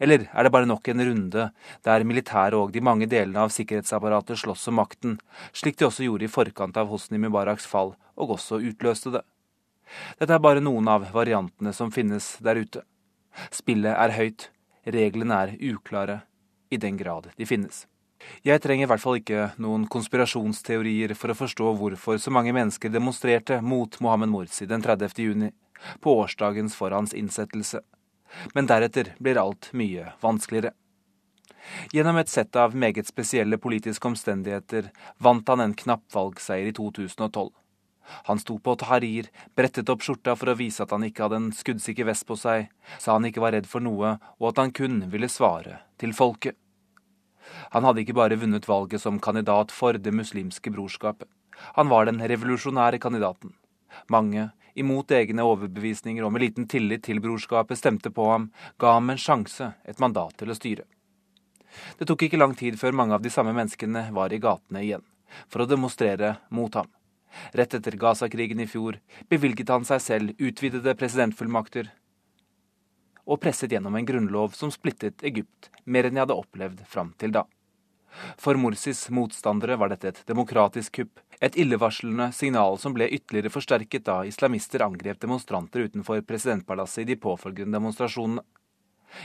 Eller 0.00 0.26
er 0.32 0.44
det 0.44 0.52
bare 0.52 0.68
nok 0.68 0.88
en 0.88 1.04
runde 1.06 1.48
der 1.86 2.04
militæret 2.04 2.58
og 2.58 2.72
de 2.74 2.82
mange 2.84 3.08
delene 3.10 3.44
av 3.44 3.52
sikkerhetsapparatet 3.54 4.40
slåss 4.42 4.68
om 4.72 4.78
makten, 4.80 5.18
slik 5.52 5.78
de 5.78 5.88
også 5.88 6.06
gjorde 6.06 6.28
i 6.28 6.32
forkant 6.32 6.76
av 6.76 6.90
Hosni 6.92 7.20
Mubaraks 7.22 7.66
fall, 7.68 7.94
og 8.16 8.36
også 8.36 8.60
utløste 8.60 9.14
det? 9.16 9.22
Dette 10.18 10.34
er 10.34 10.42
bare 10.42 10.62
noen 10.64 10.88
av 10.88 11.08
variantene 11.12 11.72
som 11.76 11.92
finnes 11.92 12.36
der 12.40 12.60
ute. 12.60 12.84
Spillet 13.52 13.96
er 13.96 14.16
høyt, 14.16 14.50
reglene 14.84 15.40
er 15.44 15.56
uklare, 15.72 16.22
i 16.72 16.78
den 16.80 16.96
grad 16.96 17.28
de 17.36 17.48
finnes. 17.48 17.86
Jeg 18.46 18.62
trenger 18.62 18.86
i 18.86 18.90
hvert 18.90 19.02
fall 19.02 19.18
ikke 19.18 19.48
noen 19.60 19.88
konspirasjonsteorier 19.90 21.12
for 21.18 21.32
å 21.32 21.36
forstå 21.36 21.72
hvorfor 21.78 22.20
så 22.22 22.32
mange 22.34 22.54
mennesker 22.54 22.92
demonstrerte 22.92 23.58
mot 23.60 23.98
Mohammed 24.00 24.30
Morsi 24.32 24.68
den 24.70 24.84
30. 24.84 25.18
juni, 25.18 25.50
på 26.00 26.14
årsdagens 26.22 26.76
for 26.78 26.94
innsettelse 26.94 27.82
men 28.54 28.68
deretter 28.70 29.14
blir 29.18 29.40
alt 29.40 29.70
mye 29.72 30.12
vanskeligere. 30.22 30.72
Gjennom 31.92 32.18
et 32.18 32.30
sett 32.30 32.56
av 32.58 32.74
meget 32.74 33.06
spesielle 33.06 33.58
politiske 33.58 34.08
omstendigheter 34.08 34.90
vant 35.22 35.48
han 35.48 35.62
en 35.62 35.74
knapp 35.78 36.04
valgseier 36.14 36.72
i 36.72 36.76
2012. 36.76 37.50
Han 38.26 38.40
sto 38.42 38.58
på 38.58 38.74
Tahrir, 38.76 39.28
brettet 39.54 39.88
opp 39.92 40.02
skjorta 40.02 40.34
for 40.36 40.50
å 40.50 40.56
vise 40.58 40.82
at 40.82 40.90
han 40.94 41.04
ikke 41.06 41.26
hadde 41.26 41.38
en 41.38 41.52
skuddsikker 41.54 42.08
vest 42.08 42.26
på 42.26 42.36
seg, 42.36 42.66
sa 42.98 43.14
han 43.14 43.28
ikke 43.28 43.44
var 43.44 43.54
redd 43.54 43.68
for 43.70 43.84
noe, 43.84 44.16
og 44.40 44.48
at 44.50 44.58
han 44.58 44.74
kun 44.74 45.04
ville 45.12 45.30
svare 45.30 45.78
til 46.02 46.14
folket. 46.16 46.58
Han 47.74 47.86
hadde 47.86 48.02
ikke 48.02 48.16
bare 48.18 48.38
vunnet 48.38 48.66
valget 48.68 49.02
som 49.02 49.20
kandidat 49.22 49.72
for 49.74 49.98
Det 49.98 50.12
muslimske 50.14 50.70
brorskapet. 50.70 51.28
Han 51.78 51.90
var 51.90 52.06
den 52.06 52.20
revolusjonære 52.20 52.98
kandidaten. 53.02 53.54
Mange, 54.08 54.50
imot 54.74 55.12
egne 55.12 55.44
overbevisninger 55.44 56.24
og 56.24 56.32
med 56.32 56.46
liten 56.46 56.68
tillit 56.70 57.04
til 57.06 57.20
brorskapet, 57.20 57.78
stemte 57.78 58.10
på 58.10 58.26
ham, 58.30 58.50
ga 58.80 58.96
ham 58.96 59.12
en 59.12 59.20
sjanse, 59.20 59.72
et 59.84 60.00
mandat 60.00 60.36
til 60.40 60.52
å 60.52 60.56
styre. 60.56 60.86
Det 61.98 62.08
tok 62.08 62.26
ikke 62.26 62.40
lang 62.40 62.54
tid 62.56 62.76
før 62.80 62.96
mange 62.96 63.16
av 63.16 63.22
de 63.24 63.32
samme 63.32 63.54
menneskene 63.56 64.08
var 64.12 64.32
i 64.32 64.40
gatene 64.42 64.84
igjen, 64.84 65.04
for 65.48 65.64
å 65.64 65.68
demonstrere 65.68 66.36
mot 66.50 66.74
ham. 66.76 66.90
Rett 67.56 67.74
etter 67.74 67.96
Gaza-krigen 67.96 68.60
i 68.60 68.68
fjor 68.68 68.98
bevilget 69.32 69.72
han 69.72 69.86
seg 69.88 70.02
selv 70.04 70.36
utvidede 70.36 70.96
presidentfullmakter 71.00 71.88
og 73.22 73.40
presset 73.40 73.72
gjennom 73.72 73.96
en 73.96 74.06
grunnlov 74.06 74.56
som 74.58 74.72
splittet 74.74 75.22
Egypt 75.24 75.70
mer 75.84 76.08
enn 76.08 76.18
jeg 76.18 76.26
hadde 76.26 76.36
opplevd 76.36 76.82
fram 76.90 77.12
til 77.20 77.32
da. 77.34 77.46
For 78.36 78.58
Morsis 78.60 79.06
motstandere 79.14 79.78
var 79.80 79.92
dette 79.92 80.10
et 80.10 80.22
demokratisk 80.28 80.98
kupp, 80.98 81.20
et 81.42 81.56
illevarslende 81.58 82.28
signal 82.32 82.76
som 82.78 82.94
ble 82.94 83.08
ytterligere 83.10 83.50
forsterket 83.50 84.04
da 84.06 84.20
islamister 84.28 84.84
angrep 84.86 85.18
demonstranter 85.24 85.88
utenfor 85.88 86.20
presidentpalasset 86.22 87.02
i 87.02 87.08
de 87.10 87.16
påfølgende 87.18 87.74
demonstrasjonene. 87.80 88.44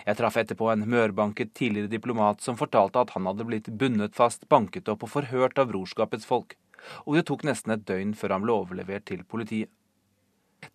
Jeg 0.03 0.18
traff 0.20 0.39
etterpå 0.41 0.72
en 0.72 0.88
mørbanket 0.89 1.53
tidligere 1.55 1.91
diplomat 1.91 2.41
som 2.43 2.57
fortalte 2.59 3.03
at 3.05 3.13
han 3.13 3.30
hadde 3.30 3.45
blitt 3.47 3.70
bundet 3.70 4.18
fast, 4.18 4.49
banket 4.49 4.89
opp 4.89 5.05
og 5.05 5.13
forhørt 5.13 5.61
av 5.61 5.70
brorskapets 5.70 6.26
folk, 6.28 6.57
og 7.05 7.20
det 7.20 7.28
tok 7.30 7.45
nesten 7.47 7.78
et 7.78 7.86
døgn 7.88 8.18
før 8.18 8.36
han 8.36 8.47
ble 8.47 8.55
overlevert 8.63 9.05
til 9.07 9.22
politiet. 9.24 9.70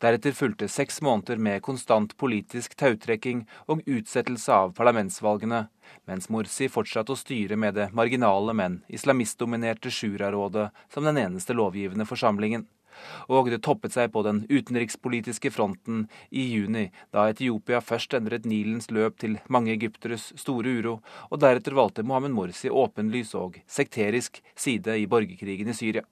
Deretter 0.02 0.32
fulgte 0.32 0.68
seks 0.68 1.00
måneder 1.02 1.36
med 1.36 1.62
konstant 1.62 2.16
politisk 2.18 2.74
tautrekking 2.78 3.44
og 3.70 3.82
utsettelse 3.86 4.52
av 4.54 4.74
parlamentsvalgene, 4.78 5.64
mens 6.10 6.28
Morsi 6.30 6.68
fortsatte 6.70 7.14
å 7.14 7.18
styre 7.18 7.58
med 7.58 7.74
det 7.78 7.88
marginale, 7.94 8.54
men 8.54 8.80
islamistdominerte 8.88 9.90
Shura-rådet 9.90 10.70
som 10.92 11.06
den 11.06 11.18
eneste 11.22 11.54
lovgivende 11.58 12.06
forsamlingen. 12.06 12.66
Og 13.32 13.48
det 13.50 13.62
toppet 13.64 13.94
seg 13.94 14.10
på 14.14 14.22
den 14.26 14.42
utenrikspolitiske 14.50 15.50
fronten 15.54 16.06
i 16.30 16.44
juni, 16.52 16.88
da 17.10 17.28
Etiopia 17.32 17.80
først 17.82 18.14
endret 18.18 18.46
Nilens 18.48 18.90
løp 18.92 19.18
til 19.22 19.38
mange 19.48 19.72
egypteres 19.74 20.30
store 20.38 20.76
uro, 20.78 20.98
og 21.30 21.42
deretter 21.42 21.78
valgte 21.78 22.06
Mohammed 22.06 22.36
Morsi 22.36 22.70
åpenlys 22.70 23.34
og 23.38 23.62
sekterisk 23.66 24.42
side 24.54 24.98
i 25.00 25.08
borgerkrigen 25.10 25.72
i 25.72 25.78
Syria. 25.78 26.04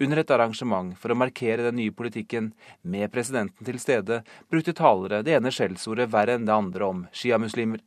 Under 0.00 0.22
et 0.22 0.34
arrangement 0.34 0.96
for 0.98 1.12
å 1.12 1.18
markere 1.18 1.68
den 1.68 1.78
nye 1.80 1.94
politikken, 1.94 2.52
med 2.82 3.12
presidenten 3.12 3.66
til 3.66 3.80
stede, 3.82 4.22
brukte 4.50 4.76
talere 4.76 5.22
det 5.26 5.38
ene 5.38 5.52
skjellsordet 5.54 6.10
verre 6.12 6.38
enn 6.38 6.46
det 6.48 6.54
andre 6.56 6.88
om 6.88 7.06
sjiamuslimer. 7.16 7.82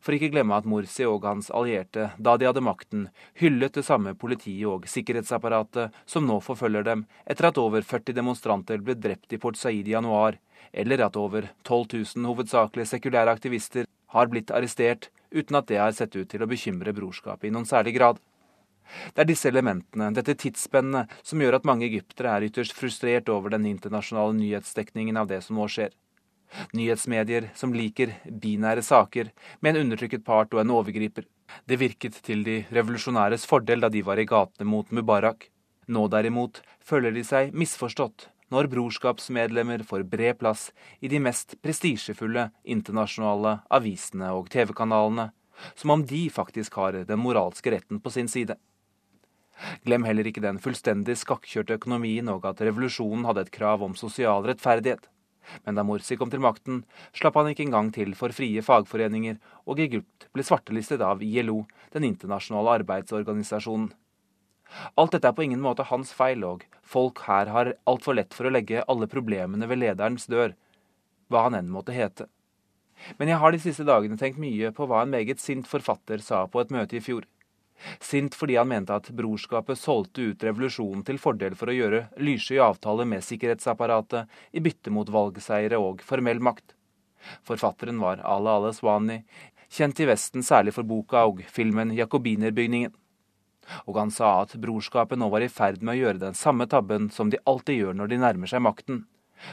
For 0.00 0.16
ikke 0.16 0.30
glemme 0.32 0.56
at 0.56 0.68
Morsi 0.68 1.04
og 1.04 1.26
hans 1.26 1.50
allierte, 1.52 2.10
da 2.16 2.36
de 2.38 2.46
hadde 2.48 2.64
makten, 2.64 3.08
hyllet 3.40 3.74
det 3.76 3.84
samme 3.84 4.14
politiet 4.16 4.64
og 4.70 4.86
sikkerhetsapparatet 4.88 5.92
som 6.08 6.24
nå 6.28 6.38
forfølger 6.44 6.86
dem, 6.86 7.04
etter 7.26 7.50
at 7.50 7.60
over 7.60 7.84
40 7.84 8.16
demonstranter 8.16 8.80
ble 8.80 8.96
drept 8.96 9.34
i 9.34 9.40
Port 9.42 9.60
Said 9.60 9.88
i 9.88 9.96
januar, 9.96 10.38
eller 10.72 11.04
at 11.04 11.18
over 11.20 11.50
12 11.68 12.16
000 12.16 12.30
hovedsakelig 12.30 12.88
sekulære 12.88 13.34
aktivister 13.34 13.88
har 14.16 14.30
blitt 14.32 14.52
arrestert, 14.54 15.10
uten 15.32 15.58
at 15.58 15.68
det 15.68 15.80
har 15.80 15.92
sett 15.96 16.16
ut 16.16 16.28
til 16.28 16.44
å 16.44 16.48
bekymre 16.48 16.94
brorskapet 16.96 17.48
i 17.48 17.52
noen 17.52 17.68
særlig 17.68 17.96
grad. 17.98 18.20
Det 19.14 19.24
er 19.24 19.28
disse 19.28 19.48
elementene, 19.48 20.10
dette 20.14 20.34
tidsspennet, 20.38 21.10
som 21.22 21.40
gjør 21.42 21.58
at 21.58 21.68
mange 21.68 21.86
egyptere 21.88 22.36
er 22.36 22.46
ytterst 22.48 22.76
frustrert 22.76 23.30
over 23.32 23.54
den 23.54 23.66
internasjonale 23.70 24.36
nyhetsdekningen 24.38 25.20
av 25.20 25.30
det 25.30 25.42
som 25.46 25.60
nå 25.60 25.68
skjer. 25.70 25.94
Nyhetsmedier 26.76 27.48
som 27.56 27.72
liker 27.72 28.12
binære 28.26 28.84
saker, 28.84 29.32
med 29.60 29.72
en 29.72 29.86
undertrykket 29.86 30.24
part 30.26 30.52
og 30.52 30.60
en 30.60 30.74
overgriper. 30.74 31.24
Det 31.68 31.80
virket 31.80 32.18
til 32.24 32.44
de 32.44 32.62
revolusjonæres 32.72 33.46
fordel 33.48 33.84
da 33.84 33.92
de 33.92 34.04
var 34.04 34.20
i 34.20 34.28
gatene 34.28 34.68
mot 34.68 34.92
Mubarak. 34.92 35.48
Nå 35.88 36.06
derimot 36.12 36.60
føler 36.80 37.12
de 37.14 37.24
seg 37.26 37.56
misforstått 37.56 38.28
når 38.52 38.68
brorskapsmedlemmer 38.72 39.84
får 39.88 40.04
bred 40.12 40.38
plass 40.40 40.66
i 41.00 41.08
de 41.08 41.20
mest 41.24 41.56
prestisjefulle 41.64 42.50
internasjonale 42.74 43.58
avisene 43.72 44.28
og 44.36 44.50
TV-kanalene, 44.52 45.30
som 45.78 45.94
om 45.94 46.04
de 46.04 46.26
faktisk 46.32 46.76
har 46.80 46.98
den 47.08 47.22
moralske 47.22 47.72
retten 47.72 48.00
på 48.02 48.12
sin 48.12 48.28
side. 48.28 48.58
Glem 49.86 50.04
heller 50.06 50.28
ikke 50.28 50.42
den 50.44 50.60
fullstendig 50.62 51.16
skakkjørte 51.20 51.78
økonomien 51.78 52.28
og 52.32 52.46
at 52.50 52.62
revolusjonen 52.64 53.26
hadde 53.28 53.46
et 53.46 53.54
krav 53.54 53.84
om 53.84 53.96
sosial 53.98 54.46
rettferdighet. 54.48 55.08
Men 55.66 55.78
da 55.78 55.84
Morsi 55.86 56.16
kom 56.18 56.30
til 56.30 56.42
makten, 56.42 56.82
slapp 57.16 57.36
han 57.38 57.50
ikke 57.50 57.64
engang 57.66 57.90
til 57.94 58.14
for 58.18 58.34
frie 58.34 58.62
fagforeninger, 58.62 59.40
og 59.66 59.80
Egypt 59.82 60.28
ble 60.34 60.44
svartelistet 60.46 61.02
av 61.02 61.22
ILO, 61.26 61.64
den 61.94 62.06
internasjonale 62.06 62.78
arbeidsorganisasjonen. 62.80 63.90
Alt 64.96 65.16
dette 65.16 65.28
er 65.28 65.34
på 65.36 65.44
ingen 65.44 65.60
måte 65.60 65.84
hans 65.90 66.14
feil, 66.16 66.44
og 66.46 66.62
folk 66.82 67.24
her 67.26 67.50
har 67.52 67.74
altfor 67.90 68.16
lett 68.16 68.32
for 68.36 68.48
å 68.48 68.54
legge 68.54 68.84
alle 68.88 69.10
problemene 69.10 69.68
ved 69.68 69.82
lederens 69.82 70.28
dør, 70.30 70.54
hva 71.28 71.48
han 71.48 71.58
enn 71.58 71.72
måtte 71.72 71.96
hete. 71.96 72.28
Men 73.18 73.32
jeg 73.32 73.40
har 73.42 73.52
de 73.52 73.60
siste 73.60 73.84
dagene 73.88 74.18
tenkt 74.20 74.40
mye 74.40 74.70
på 74.74 74.86
hva 74.88 75.02
en 75.02 75.12
meget 75.12 75.42
sint 75.42 75.68
forfatter 75.68 76.22
sa 76.24 76.44
på 76.46 76.62
et 76.62 76.72
møte 76.72 76.96
i 76.96 77.04
fjor. 77.04 77.26
Sint 78.00 78.36
fordi 78.38 78.56
han 78.56 78.68
mente 78.70 78.94
at 78.94 79.10
brorskapet 79.16 79.78
solgte 79.78 80.28
ut 80.30 80.44
revolusjonen 80.44 81.02
til 81.06 81.18
fordel 81.22 81.56
for 81.58 81.72
å 81.72 81.76
gjøre 81.76 82.04
lyssky 82.22 82.60
avtaler 82.62 83.08
med 83.08 83.24
sikkerhetsapparatet 83.26 84.30
i 84.52 84.62
bytte 84.64 84.92
mot 84.94 85.10
valgseiere 85.10 85.80
og 85.80 86.04
formell 86.06 86.42
makt. 86.42 86.76
Forfatteren 87.46 88.00
var 88.02 88.22
Ala 88.26 88.56
Ala 88.58 88.72
Swani, 88.74 89.22
kjent 89.70 90.00
i 90.02 90.08
Vesten 90.10 90.44
særlig 90.46 90.74
for 90.76 90.86
boka 90.86 91.24
og 91.28 91.42
filmen 91.48 91.94
'Jakobinerbygningen'. 91.94 92.98
Og 93.86 93.96
han 93.96 94.10
sa 94.10 94.42
at 94.42 94.56
brorskapet 94.58 95.18
nå 95.18 95.28
var 95.30 95.44
i 95.44 95.48
ferd 95.48 95.82
med 95.82 95.94
å 95.94 96.00
gjøre 96.00 96.18
den 96.18 96.34
samme 96.34 96.66
tabben 96.66 97.10
som 97.10 97.30
de 97.30 97.38
alltid 97.46 97.78
gjør 97.78 97.94
når 97.94 98.10
de 98.10 98.18
nærmer 98.24 98.50
seg 98.50 98.62
makten. 98.62 99.04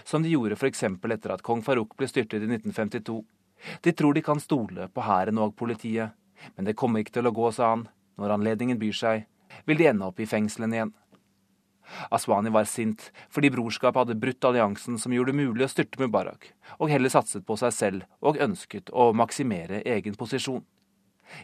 Som 0.03 0.23
de 0.23 0.33
gjorde 0.33 0.57
f.eks. 0.57 0.83
etter 0.83 1.33
at 1.33 1.45
kong 1.45 1.61
Farouk 1.61 1.95
ble 1.97 2.09
styrtet 2.09 2.41
i 2.41 2.49
1952. 2.49 3.21
De 3.85 3.91
tror 3.93 4.13
de 4.13 4.21
kan 4.25 4.39
stole 4.39 4.87
på 4.93 5.05
hæren 5.05 5.37
og 5.37 5.55
politiet. 5.55 6.11
Men 6.55 6.65
det 6.65 6.77
kommer 6.79 7.03
ikke 7.03 7.19
til 7.19 7.27
å 7.27 7.35
gå, 7.35 7.51
sa 7.51 7.75
han. 7.75 7.87
Når 8.19 8.35
anledningen 8.35 8.79
byr 8.79 8.95
seg, 8.95 9.27
vil 9.65 9.79
de 9.79 9.87
ende 9.89 10.07
opp 10.07 10.19
i 10.19 10.27
fengslene 10.29 10.75
igjen. 10.75 10.91
Aswani 12.13 12.51
var 12.53 12.67
sint 12.69 13.07
fordi 13.33 13.49
brorskapet 13.53 14.03
hadde 14.03 14.19
brutt 14.21 14.45
alliansen 14.45 14.99
som 15.01 15.13
gjorde 15.13 15.33
det 15.33 15.39
mulig 15.39 15.65
å 15.65 15.71
styrte 15.71 16.01
Mubarak, 16.01 16.51
og 16.77 16.91
heller 16.91 17.09
satset 17.13 17.45
på 17.47 17.57
seg 17.57 17.73
selv 17.73 18.05
og 18.21 18.37
ønsket 18.43 18.91
å 18.93 19.09
maksimere 19.17 19.81
egen 19.95 20.17
posisjon. 20.19 20.65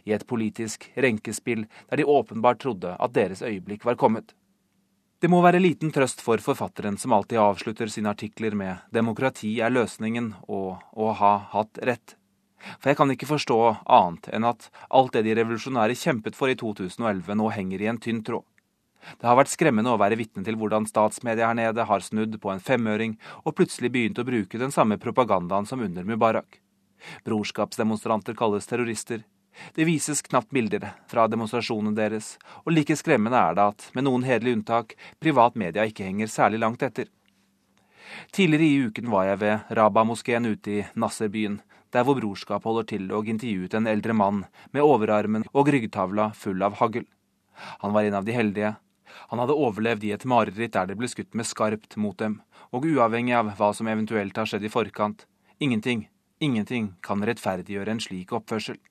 I 0.06 0.16
et 0.18 0.26
politisk 0.28 0.88
renkespill 0.98 1.66
der 1.90 2.02
de 2.02 2.10
åpenbart 2.10 2.62
trodde 2.62 2.96
at 2.98 3.14
deres 3.14 3.44
øyeblikk 3.46 3.86
var 3.86 3.98
kommet. 4.02 4.34
Det 5.22 5.30
må 5.32 5.40
være 5.42 5.62
liten 5.62 5.94
trøst 5.94 6.20
for 6.22 6.42
forfatteren 6.44 6.98
som 7.02 7.14
alltid 7.16 7.40
avslutter 7.42 7.90
sine 7.90 8.12
artikler 8.12 8.54
med 8.54 8.78
'demokrati 8.92 9.60
er 9.62 9.72
løsningen' 9.72 10.34
og 10.48 10.82
'å 10.94 11.14
ha 11.14 11.38
hatt 11.54 11.80
rett'. 11.82 12.18
For 12.80 12.92
jeg 12.92 13.00
kan 13.00 13.14
ikke 13.14 13.30
forstå 13.30 13.60
annet 13.86 14.30
enn 14.34 14.48
at 14.48 14.70
alt 14.90 15.16
det 15.16 15.26
de 15.28 15.38
revolusjonære 15.38 15.98
kjempet 16.00 16.38
for 16.38 16.52
i 16.52 16.58
2011, 16.60 17.32
nå 17.38 17.50
henger 17.54 17.84
i 17.84 17.90
en 17.92 18.02
tynn 18.02 18.24
tråd. 18.26 18.46
Det 19.20 19.28
har 19.30 19.38
vært 19.38 19.54
skremmende 19.54 19.92
å 19.94 20.00
være 20.02 20.18
vitne 20.18 20.42
til 20.46 20.58
hvordan 20.58 20.88
statsmedia 20.90 21.52
her 21.52 21.58
nede 21.58 21.86
har 21.86 22.02
snudd 22.02 22.40
på 22.42 22.50
en 22.50 22.64
femøring 22.64 23.14
og 23.44 23.54
plutselig 23.58 23.92
begynt 23.94 24.22
å 24.22 24.26
bruke 24.26 24.58
den 24.62 24.74
samme 24.74 24.98
propagandaen 25.02 25.68
som 25.70 25.84
under 25.86 26.08
Mubarak. 26.08 26.60
Brorskapsdemonstranter 27.28 28.34
kalles 28.38 28.66
terrorister. 28.66 29.22
Det 29.76 29.86
vises 29.88 30.24
knapt 30.26 30.50
bilder 30.50 30.90
fra 31.08 31.28
demonstrasjonene 31.32 31.96
deres, 31.96 32.34
og 32.66 32.74
like 32.74 32.98
skremmende 32.98 33.40
er 33.40 33.56
det 33.56 33.68
at, 33.72 33.86
med 33.96 34.08
noen 34.08 34.26
hederlige 34.28 34.58
unntak, 34.58 34.98
privat 35.22 35.56
media 35.56 35.86
ikke 35.88 36.08
henger 36.08 36.32
særlig 36.32 36.60
langt 36.66 36.84
etter. 36.84 37.08
Tidligere 38.36 38.66
i 38.66 38.90
uken 38.90 39.10
var 39.14 39.30
jeg 39.30 39.42
ved 39.46 39.78
Rabah-moskeen 39.80 40.50
ute 40.50 40.74
i 40.74 40.84
Nasserbyen, 41.00 41.62
der 41.96 42.04
hvor 42.04 42.18
brorskap 42.20 42.66
holder 42.68 42.88
til, 42.92 43.12
og 43.16 43.30
intervjuet 43.32 43.76
en 43.78 43.88
eldre 43.88 44.14
mann 44.14 44.44
med 44.76 44.84
overarmen 44.84 45.46
og 45.54 45.70
ryggtavla 45.72 46.32
full 46.36 46.64
av 46.66 46.76
hagl. 46.82 47.06
Han 47.84 47.96
var 47.96 48.04
en 48.04 48.18
av 48.20 48.26
de 48.28 48.36
heldige. 48.36 48.74
Han 49.32 49.40
hadde 49.40 49.56
overlevd 49.56 50.04
i 50.04 50.12
et 50.16 50.26
mareritt 50.28 50.74
der 50.76 50.90
det 50.90 50.98
ble 51.00 51.08
skutt 51.08 51.38
med 51.38 51.48
skarpt 51.48 51.96
mot 52.02 52.18
dem, 52.20 52.42
og 52.76 52.88
uavhengig 52.90 53.36
av 53.38 53.54
hva 53.56 53.72
som 53.74 53.88
eventuelt 53.88 54.36
har 54.36 54.50
skjedd 54.50 54.68
i 54.68 54.74
forkant, 54.74 55.24
ingenting, 55.64 56.10
ingenting 56.44 56.92
kan 57.06 57.24
rettferdiggjøre 57.24 57.96
en 57.96 58.04
slik 58.04 58.36
oppførsel. 58.36 58.82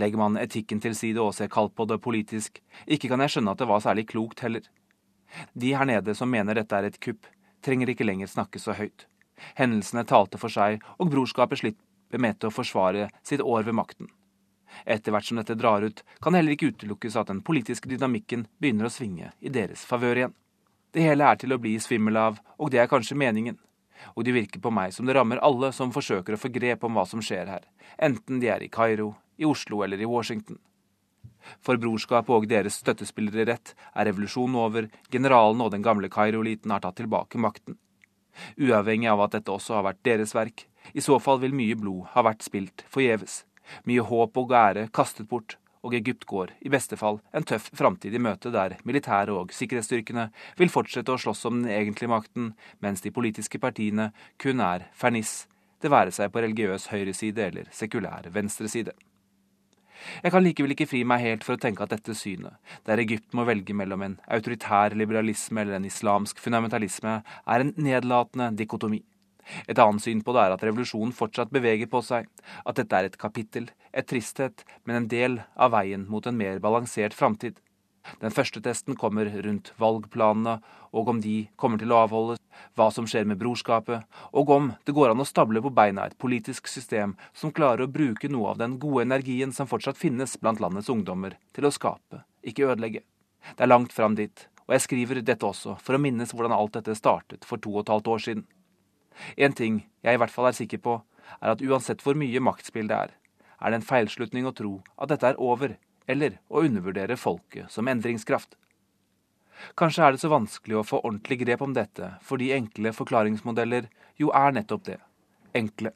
Legger 0.00 0.20
man 0.22 0.38
etikken 0.40 0.80
til 0.80 0.94
side 0.96 1.20
og 1.20 1.34
ser 1.36 1.50
kaldt 1.52 1.74
på 1.76 1.84
det 1.90 2.00
politisk, 2.00 2.62
ikke 2.86 3.10
kan 3.12 3.24
jeg 3.24 3.34
skjønne 3.34 3.52
at 3.52 3.60
det 3.60 3.68
var 3.68 3.82
særlig 3.84 4.06
klokt 4.14 4.44
heller. 4.46 4.64
De 5.52 5.74
her 5.74 5.84
nede 5.90 6.14
som 6.14 6.30
mener 6.30 6.56
dette 6.56 6.78
er 6.78 6.88
et 6.88 7.00
kupp, 7.02 7.26
trenger 7.64 7.90
ikke 7.90 8.06
lenger 8.06 8.30
snakke 8.30 8.62
så 8.62 8.76
høyt. 8.78 9.08
Hendelsene 9.58 10.04
talte 10.08 10.38
for 10.40 10.52
seg, 10.52 10.82
og 10.98 11.10
brorskapet 11.10 11.60
slipper 11.60 11.82
til 12.14 12.48
å 12.48 12.54
forsvare 12.54 13.08
sitt 13.26 13.42
år 13.42 13.64
ved 13.66 13.74
makten. 13.74 14.10
Etter 14.86 15.14
hvert 15.14 15.26
som 15.26 15.38
dette 15.38 15.56
drar 15.58 15.82
ut, 15.82 16.02
kan 16.20 16.32
det 16.32 16.42
heller 16.42 16.54
ikke 16.56 16.72
utelukkes 16.74 17.16
at 17.16 17.30
den 17.30 17.42
politiske 17.46 17.88
dynamikken 17.90 18.46
begynner 18.58 18.88
å 18.88 18.92
svinge 18.92 19.32
i 19.40 19.52
deres 19.52 19.84
favør 19.86 20.20
igjen. 20.20 20.34
Det 20.94 21.02
hele 21.02 21.26
er 21.26 21.38
til 21.38 21.54
å 21.54 21.58
bli 21.58 21.74
svimmel 21.82 22.18
av, 22.18 22.38
og 22.58 22.70
det 22.70 22.82
er 22.82 22.90
kanskje 22.90 23.18
meningen. 23.18 23.58
Og 24.14 24.26
det 24.26 24.34
virker 24.34 24.62
på 24.62 24.72
meg 24.74 24.92
som 24.94 25.06
det 25.06 25.14
rammer 25.16 25.42
alle 25.42 25.72
som 25.72 25.94
forsøker 25.94 26.34
å 26.34 26.40
få 26.40 26.50
grep 26.54 26.84
om 26.86 26.94
hva 26.94 27.06
som 27.06 27.22
skjer 27.22 27.50
her, 27.50 27.66
enten 27.98 28.42
de 28.42 28.50
er 28.50 28.62
i 28.62 28.70
Kairo, 28.70 29.14
i 29.38 29.46
Oslo 29.46 29.82
eller 29.86 30.02
i 30.02 30.08
Washington. 30.08 30.58
For 31.64 31.78
brorskapet 31.80 32.32
og 32.32 32.46
deres 32.48 32.78
støttespillere 32.80 33.46
rett 33.50 33.74
er 33.92 34.08
revolusjonen 34.08 34.58
over, 34.58 34.88
generalen 35.12 35.62
og 35.64 35.72
den 35.74 35.84
gamle 35.84 36.10
Kairo-eliten 36.12 36.72
har 36.72 36.82
tatt 36.84 36.98
tilbake 37.02 37.40
makten 37.42 37.78
uavhengig 38.60 39.10
av 39.10 39.24
at 39.24 39.36
dette 39.38 39.52
også 39.52 39.78
har 39.78 39.86
vært 39.88 40.04
deres 40.06 40.34
verk. 40.36 40.66
I 40.92 41.02
så 41.04 41.18
fall 41.22 41.40
vil 41.42 41.56
mye 41.56 41.76
blod 41.78 42.10
ha 42.14 42.24
vært 42.26 42.44
spilt 42.46 42.84
forgjeves. 42.92 43.42
Mye 43.88 44.04
håp 44.04 44.36
og 44.40 44.52
ære 44.52 44.88
kastet 44.92 45.28
bort, 45.30 45.56
og 45.84 45.94
Egypt 45.96 46.24
går, 46.28 46.52
i 46.64 46.72
beste 46.72 46.96
fall, 46.96 47.18
en 47.36 47.44
tøff 47.44 47.68
framtid 47.76 48.14
i 48.16 48.20
møte 48.22 48.52
der 48.52 48.78
militæret 48.88 49.34
og 49.36 49.52
sikkerhetsstyrkene 49.52 50.30
vil 50.60 50.72
fortsette 50.72 51.12
å 51.12 51.20
slåss 51.20 51.44
om 51.50 51.60
den 51.60 51.72
egentlige 51.72 52.12
makten, 52.12 52.54
mens 52.80 53.04
de 53.04 53.12
politiske 53.12 53.60
partiene 53.60 54.10
kun 54.40 54.64
er 54.64 54.88
ferniss, 54.96 55.44
det 55.84 55.92
være 55.92 56.14
seg 56.16 56.32
på 56.32 56.40
religiøs 56.40 56.88
høyreside 56.88 57.50
eller 57.50 57.68
sekulær 57.76 58.30
venstreside. 58.32 58.94
Jeg 60.22 60.34
kan 60.34 60.44
likevel 60.44 60.74
ikke 60.74 60.88
fri 60.90 61.02
meg 61.08 61.22
helt 61.24 61.46
for 61.46 61.56
å 61.56 61.60
tenke 61.60 61.84
at 61.84 61.94
dette 61.94 62.16
synet, 62.18 62.58
der 62.88 63.02
Egypt 63.02 63.34
må 63.36 63.46
velge 63.48 63.76
mellom 63.76 64.02
en 64.06 64.18
autoritær 64.26 64.96
liberalisme 64.98 65.62
eller 65.62 65.78
en 65.78 65.88
islamsk 65.88 66.42
fundamentalisme, 66.42 67.20
er 67.24 67.64
en 67.64 67.74
nedlatende 67.76 68.50
dikotomi. 68.58 69.02
Et 69.68 69.78
annet 69.78 70.02
syn 70.02 70.22
på 70.24 70.32
det 70.34 70.44
er 70.44 70.54
at 70.54 70.62
revolusjonen 70.64 71.12
fortsatt 71.16 71.52
beveger 71.52 71.90
på 71.92 72.00
seg, 72.04 72.28
at 72.64 72.78
dette 72.80 72.96
er 72.96 73.10
et 73.10 73.18
kapittel, 73.20 73.68
et 73.92 74.08
tristhet, 74.08 74.64
men 74.84 75.02
en 75.02 75.10
del 75.10 75.40
av 75.54 75.74
veien 75.76 76.06
mot 76.08 76.26
en 76.26 76.38
mer 76.38 76.62
balansert 76.64 77.16
framtid. 77.16 77.60
Den 78.20 78.32
første 78.34 78.60
testen 78.64 78.96
kommer 79.00 79.28
rundt 79.46 79.72
valgplanene, 79.80 80.58
og 80.94 81.08
om 81.10 81.20
de 81.24 81.46
kommer 81.60 81.80
til 81.80 81.92
å 81.92 82.02
avholdes, 82.04 82.40
hva 82.76 82.90
som 82.94 83.06
skjer 83.08 83.26
med 83.26 83.40
brorskapet, 83.40 84.04
og 84.32 84.50
om 84.52 84.70
det 84.86 84.94
går 84.94 85.12
an 85.12 85.22
å 85.24 85.26
stable 85.28 85.62
på 85.64 85.72
beina 85.74 86.06
et 86.06 86.18
politisk 86.20 86.68
system 86.70 87.16
som 87.34 87.52
klarer 87.54 87.86
å 87.86 87.90
bruke 87.90 88.30
noe 88.30 88.52
av 88.52 88.60
den 88.60 88.76
gode 88.82 89.06
energien 89.08 89.54
som 89.56 89.68
fortsatt 89.70 89.98
finnes 89.98 90.36
blant 90.40 90.62
landets 90.62 90.90
ungdommer, 90.92 91.38
til 91.56 91.66
å 91.66 91.72
skape, 91.74 92.22
ikke 92.46 92.68
ødelegge. 92.70 93.02
Det 93.56 93.64
er 93.64 93.72
langt 93.72 93.92
fram 93.92 94.16
dit, 94.18 94.46
og 94.64 94.76
jeg 94.76 94.84
skriver 94.86 95.20
dette 95.20 95.46
også 95.46 95.76
for 95.82 95.96
å 95.96 96.00
minnes 96.00 96.32
hvordan 96.32 96.54
alt 96.56 96.78
dette 96.78 96.96
startet 96.96 97.44
for 97.48 97.60
to 97.60 97.74
og 97.74 97.84
et 97.84 97.92
halvt 97.92 98.12
år 98.14 98.22
siden. 98.28 98.46
En 99.36 99.52
ting 99.54 99.82
jeg 100.04 100.16
i 100.16 100.20
hvert 100.20 100.32
fall 100.32 100.48
er 100.48 100.56
sikker 100.56 100.80
på, 100.84 101.00
er 101.40 101.54
at 101.54 101.62
uansett 101.64 102.02
hvor 102.04 102.16
mye 102.18 102.42
maktspill 102.42 102.88
det 102.90 102.96
er, 102.96 103.12
er 103.60 103.72
det 103.72 103.80
en 103.80 103.86
feilslutning 103.86 104.48
å 104.48 104.54
tro 104.56 104.74
at 105.00 105.12
dette 105.12 105.28
er 105.30 105.40
over, 105.40 105.76
eller 106.06 106.38
å 106.48 106.64
undervurdere 106.66 107.16
folket 107.16 107.72
som 107.72 107.88
endringskraft. 107.88 108.56
Kanskje 109.78 110.04
er 110.04 110.14
det 110.14 110.20
så 110.20 110.28
vanskelig 110.32 110.80
å 110.80 110.86
få 110.86 111.00
ordentlig 111.00 111.40
grep 111.44 111.62
om 111.64 111.74
dette, 111.76 112.14
fordi 112.22 112.52
enkle 112.56 112.92
forklaringsmodeller 112.92 113.88
jo 114.20 114.32
er 114.34 114.56
nettopp 114.56 114.86
det 114.90 115.00
enkle. 115.54 115.92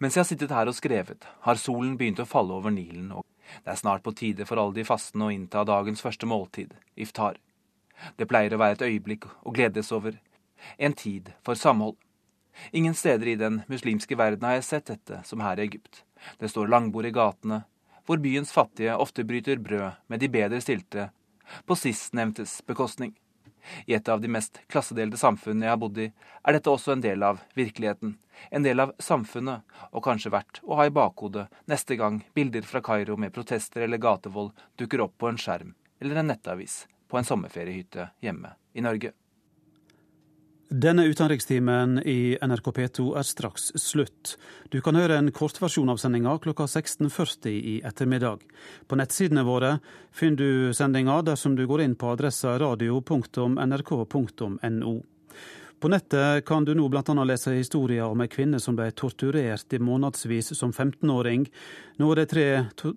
Mens 0.00 0.16
jeg 0.16 0.24
har 0.24 0.28
sittet 0.30 0.54
her 0.54 0.70
og 0.70 0.74
skrevet, 0.74 1.26
har 1.46 1.60
solen 1.60 1.94
begynt 1.98 2.22
å 2.22 2.26
falle 2.26 2.56
over 2.56 2.72
Nilen, 2.74 3.12
og 3.12 3.26
det 3.62 3.74
er 3.74 3.78
snart 3.78 4.02
på 4.02 4.14
tide 4.16 4.46
for 4.48 4.58
alle 4.58 4.74
de 4.78 4.86
fastende 4.88 5.28
å 5.28 5.34
innta 5.34 5.64
dagens 5.68 6.02
første 6.02 6.26
måltid, 6.26 6.72
iftar. 6.96 7.38
Det 8.18 8.26
pleier 8.26 8.54
å 8.54 8.60
være 8.62 8.80
et 8.80 8.86
øyeblikk 8.88 9.28
å 9.44 9.52
gledes 9.54 9.92
over, 9.94 10.16
en 10.78 10.96
tid 10.96 11.30
for 11.46 11.58
samhold. 11.58 11.98
Ingen 12.72 12.94
steder 12.94 13.30
i 13.30 13.38
den 13.38 13.62
muslimske 13.70 14.16
verden 14.18 14.48
har 14.48 14.58
jeg 14.58 14.68
sett 14.68 14.90
dette 14.90 15.22
som 15.28 15.40
her 15.44 15.60
i 15.60 15.66
Egypt. 15.68 16.02
Det 16.38 16.50
står 16.50 16.70
langbord 16.70 17.06
i 17.08 17.14
gatene, 17.14 17.62
hvor 18.06 18.20
byens 18.22 18.52
fattige 18.52 18.96
ofte 18.96 19.24
bryter 19.24 19.60
brød 19.62 19.98
med 20.06 20.20
de 20.20 20.28
bedre 20.32 20.60
stilte, 20.60 21.10
på 21.66 21.76
sistnevntes 21.76 22.62
bekostning. 22.66 23.14
I 23.86 23.94
et 23.94 24.08
av 24.08 24.20
de 24.20 24.30
mest 24.30 24.58
klassedelte 24.72 25.20
samfunnene 25.20 25.68
jeg 25.68 25.74
har 25.74 25.80
bodd 25.82 25.98
i, 26.02 26.08
er 26.42 26.56
dette 26.56 26.70
også 26.72 26.96
en 26.96 27.04
del 27.04 27.22
av 27.22 27.42
virkeligheten. 27.58 28.16
En 28.50 28.66
del 28.66 28.82
av 28.82 28.94
samfunnet, 28.98 29.62
og 29.92 30.02
kanskje 30.04 30.32
verdt 30.34 30.62
å 30.64 30.80
ha 30.80 30.88
i 30.88 30.94
bakhodet 30.94 31.46
neste 31.70 31.98
gang 32.00 32.22
bilder 32.34 32.66
fra 32.66 32.82
Kairo 32.82 33.16
med 33.16 33.34
protester 33.34 33.84
eller 33.86 34.02
gatevold 34.02 34.50
dukker 34.80 35.04
opp 35.06 35.14
på 35.18 35.30
en 35.30 35.38
skjerm 35.38 35.76
eller 36.02 36.18
en 36.18 36.32
nettavis 36.32 36.86
på 37.08 37.20
en 37.20 37.28
sommerferiehytte 37.28 38.08
hjemme 38.24 38.56
i 38.74 38.82
Norge. 38.82 39.12
Denne 40.72 41.04
utenrikstimen 41.04 41.98
i 42.08 42.38
NRK 42.40 42.70
P2 42.72 43.18
er 43.20 43.26
straks 43.28 43.72
slutt. 43.76 44.38
Du 44.72 44.80
kan 44.80 44.96
høre 44.96 45.18
en 45.20 45.28
kortversjon 45.28 45.92
av 45.92 45.98
sendinga 46.00 46.32
klokka 46.40 46.64
16.40 46.64 47.48
i 47.52 47.84
ettermiddag. 47.84 48.40
På 48.88 48.96
nettsidene 48.96 49.44
våre 49.44 49.84
finner 50.16 50.36
du 50.40 50.72
sendinga 50.72 51.20
dersom 51.28 51.60
du 51.60 51.66
går 51.68 51.84
inn 51.84 51.92
på 52.00 52.08
adressa 52.14 52.56
radio.nrk.no. 52.62 53.52
På 55.82 55.88
nettet 55.88 56.44
kan 56.44 56.64
du 56.64 56.74
nå 56.74 56.88
bl.a. 56.88 57.24
lese 57.26 57.56
historier 57.56 58.06
om 58.06 58.20
ei 58.22 58.28
kvinne 58.30 58.60
som 58.62 58.76
ble 58.78 58.84
torturert 58.94 59.74
i 59.74 59.80
månedsvis 59.82 60.52
som 60.54 60.70
15-åring. 60.70 61.48
Nå 61.98 62.10
er 62.12 62.20
de 62.20 62.26
tre 62.30 62.44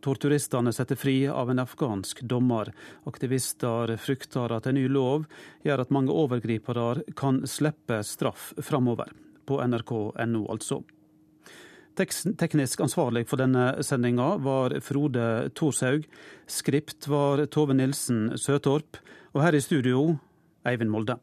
torturistene 0.06 0.70
satt 0.70 0.94
fri 1.02 1.16
av 1.26 1.50
en 1.50 1.64
afghansk 1.64 2.22
dommer. 2.30 2.70
Aktivister 3.10 3.96
frykter 3.98 4.54
at 4.54 4.70
en 4.70 4.78
ny 4.78 4.86
lov 4.86 5.26
gjør 5.66 5.82
at 5.82 5.98
mange 5.98 6.14
overgripere 6.14 7.02
kan 7.18 7.42
slippe 7.50 8.04
straff 8.06 8.52
framover. 8.62 9.10
På 9.50 9.58
nrk.no, 9.66 10.46
altså. 10.46 10.84
Teknisk 11.98 12.86
ansvarlig 12.86 13.26
for 13.26 13.42
denne 13.42 13.80
sendinga 13.82 14.36
var 14.46 14.78
Frode 14.86 15.48
Thorshaug. 15.58 16.06
Skript 16.46 17.10
var 17.10 17.48
Tove 17.50 17.74
Nilsen 17.74 18.36
Søtorp. 18.38 19.02
Og 19.34 19.42
her 19.42 19.58
i 19.58 19.70
studio, 19.74 20.12
Eivind 20.70 20.94
Molde. 20.94 21.18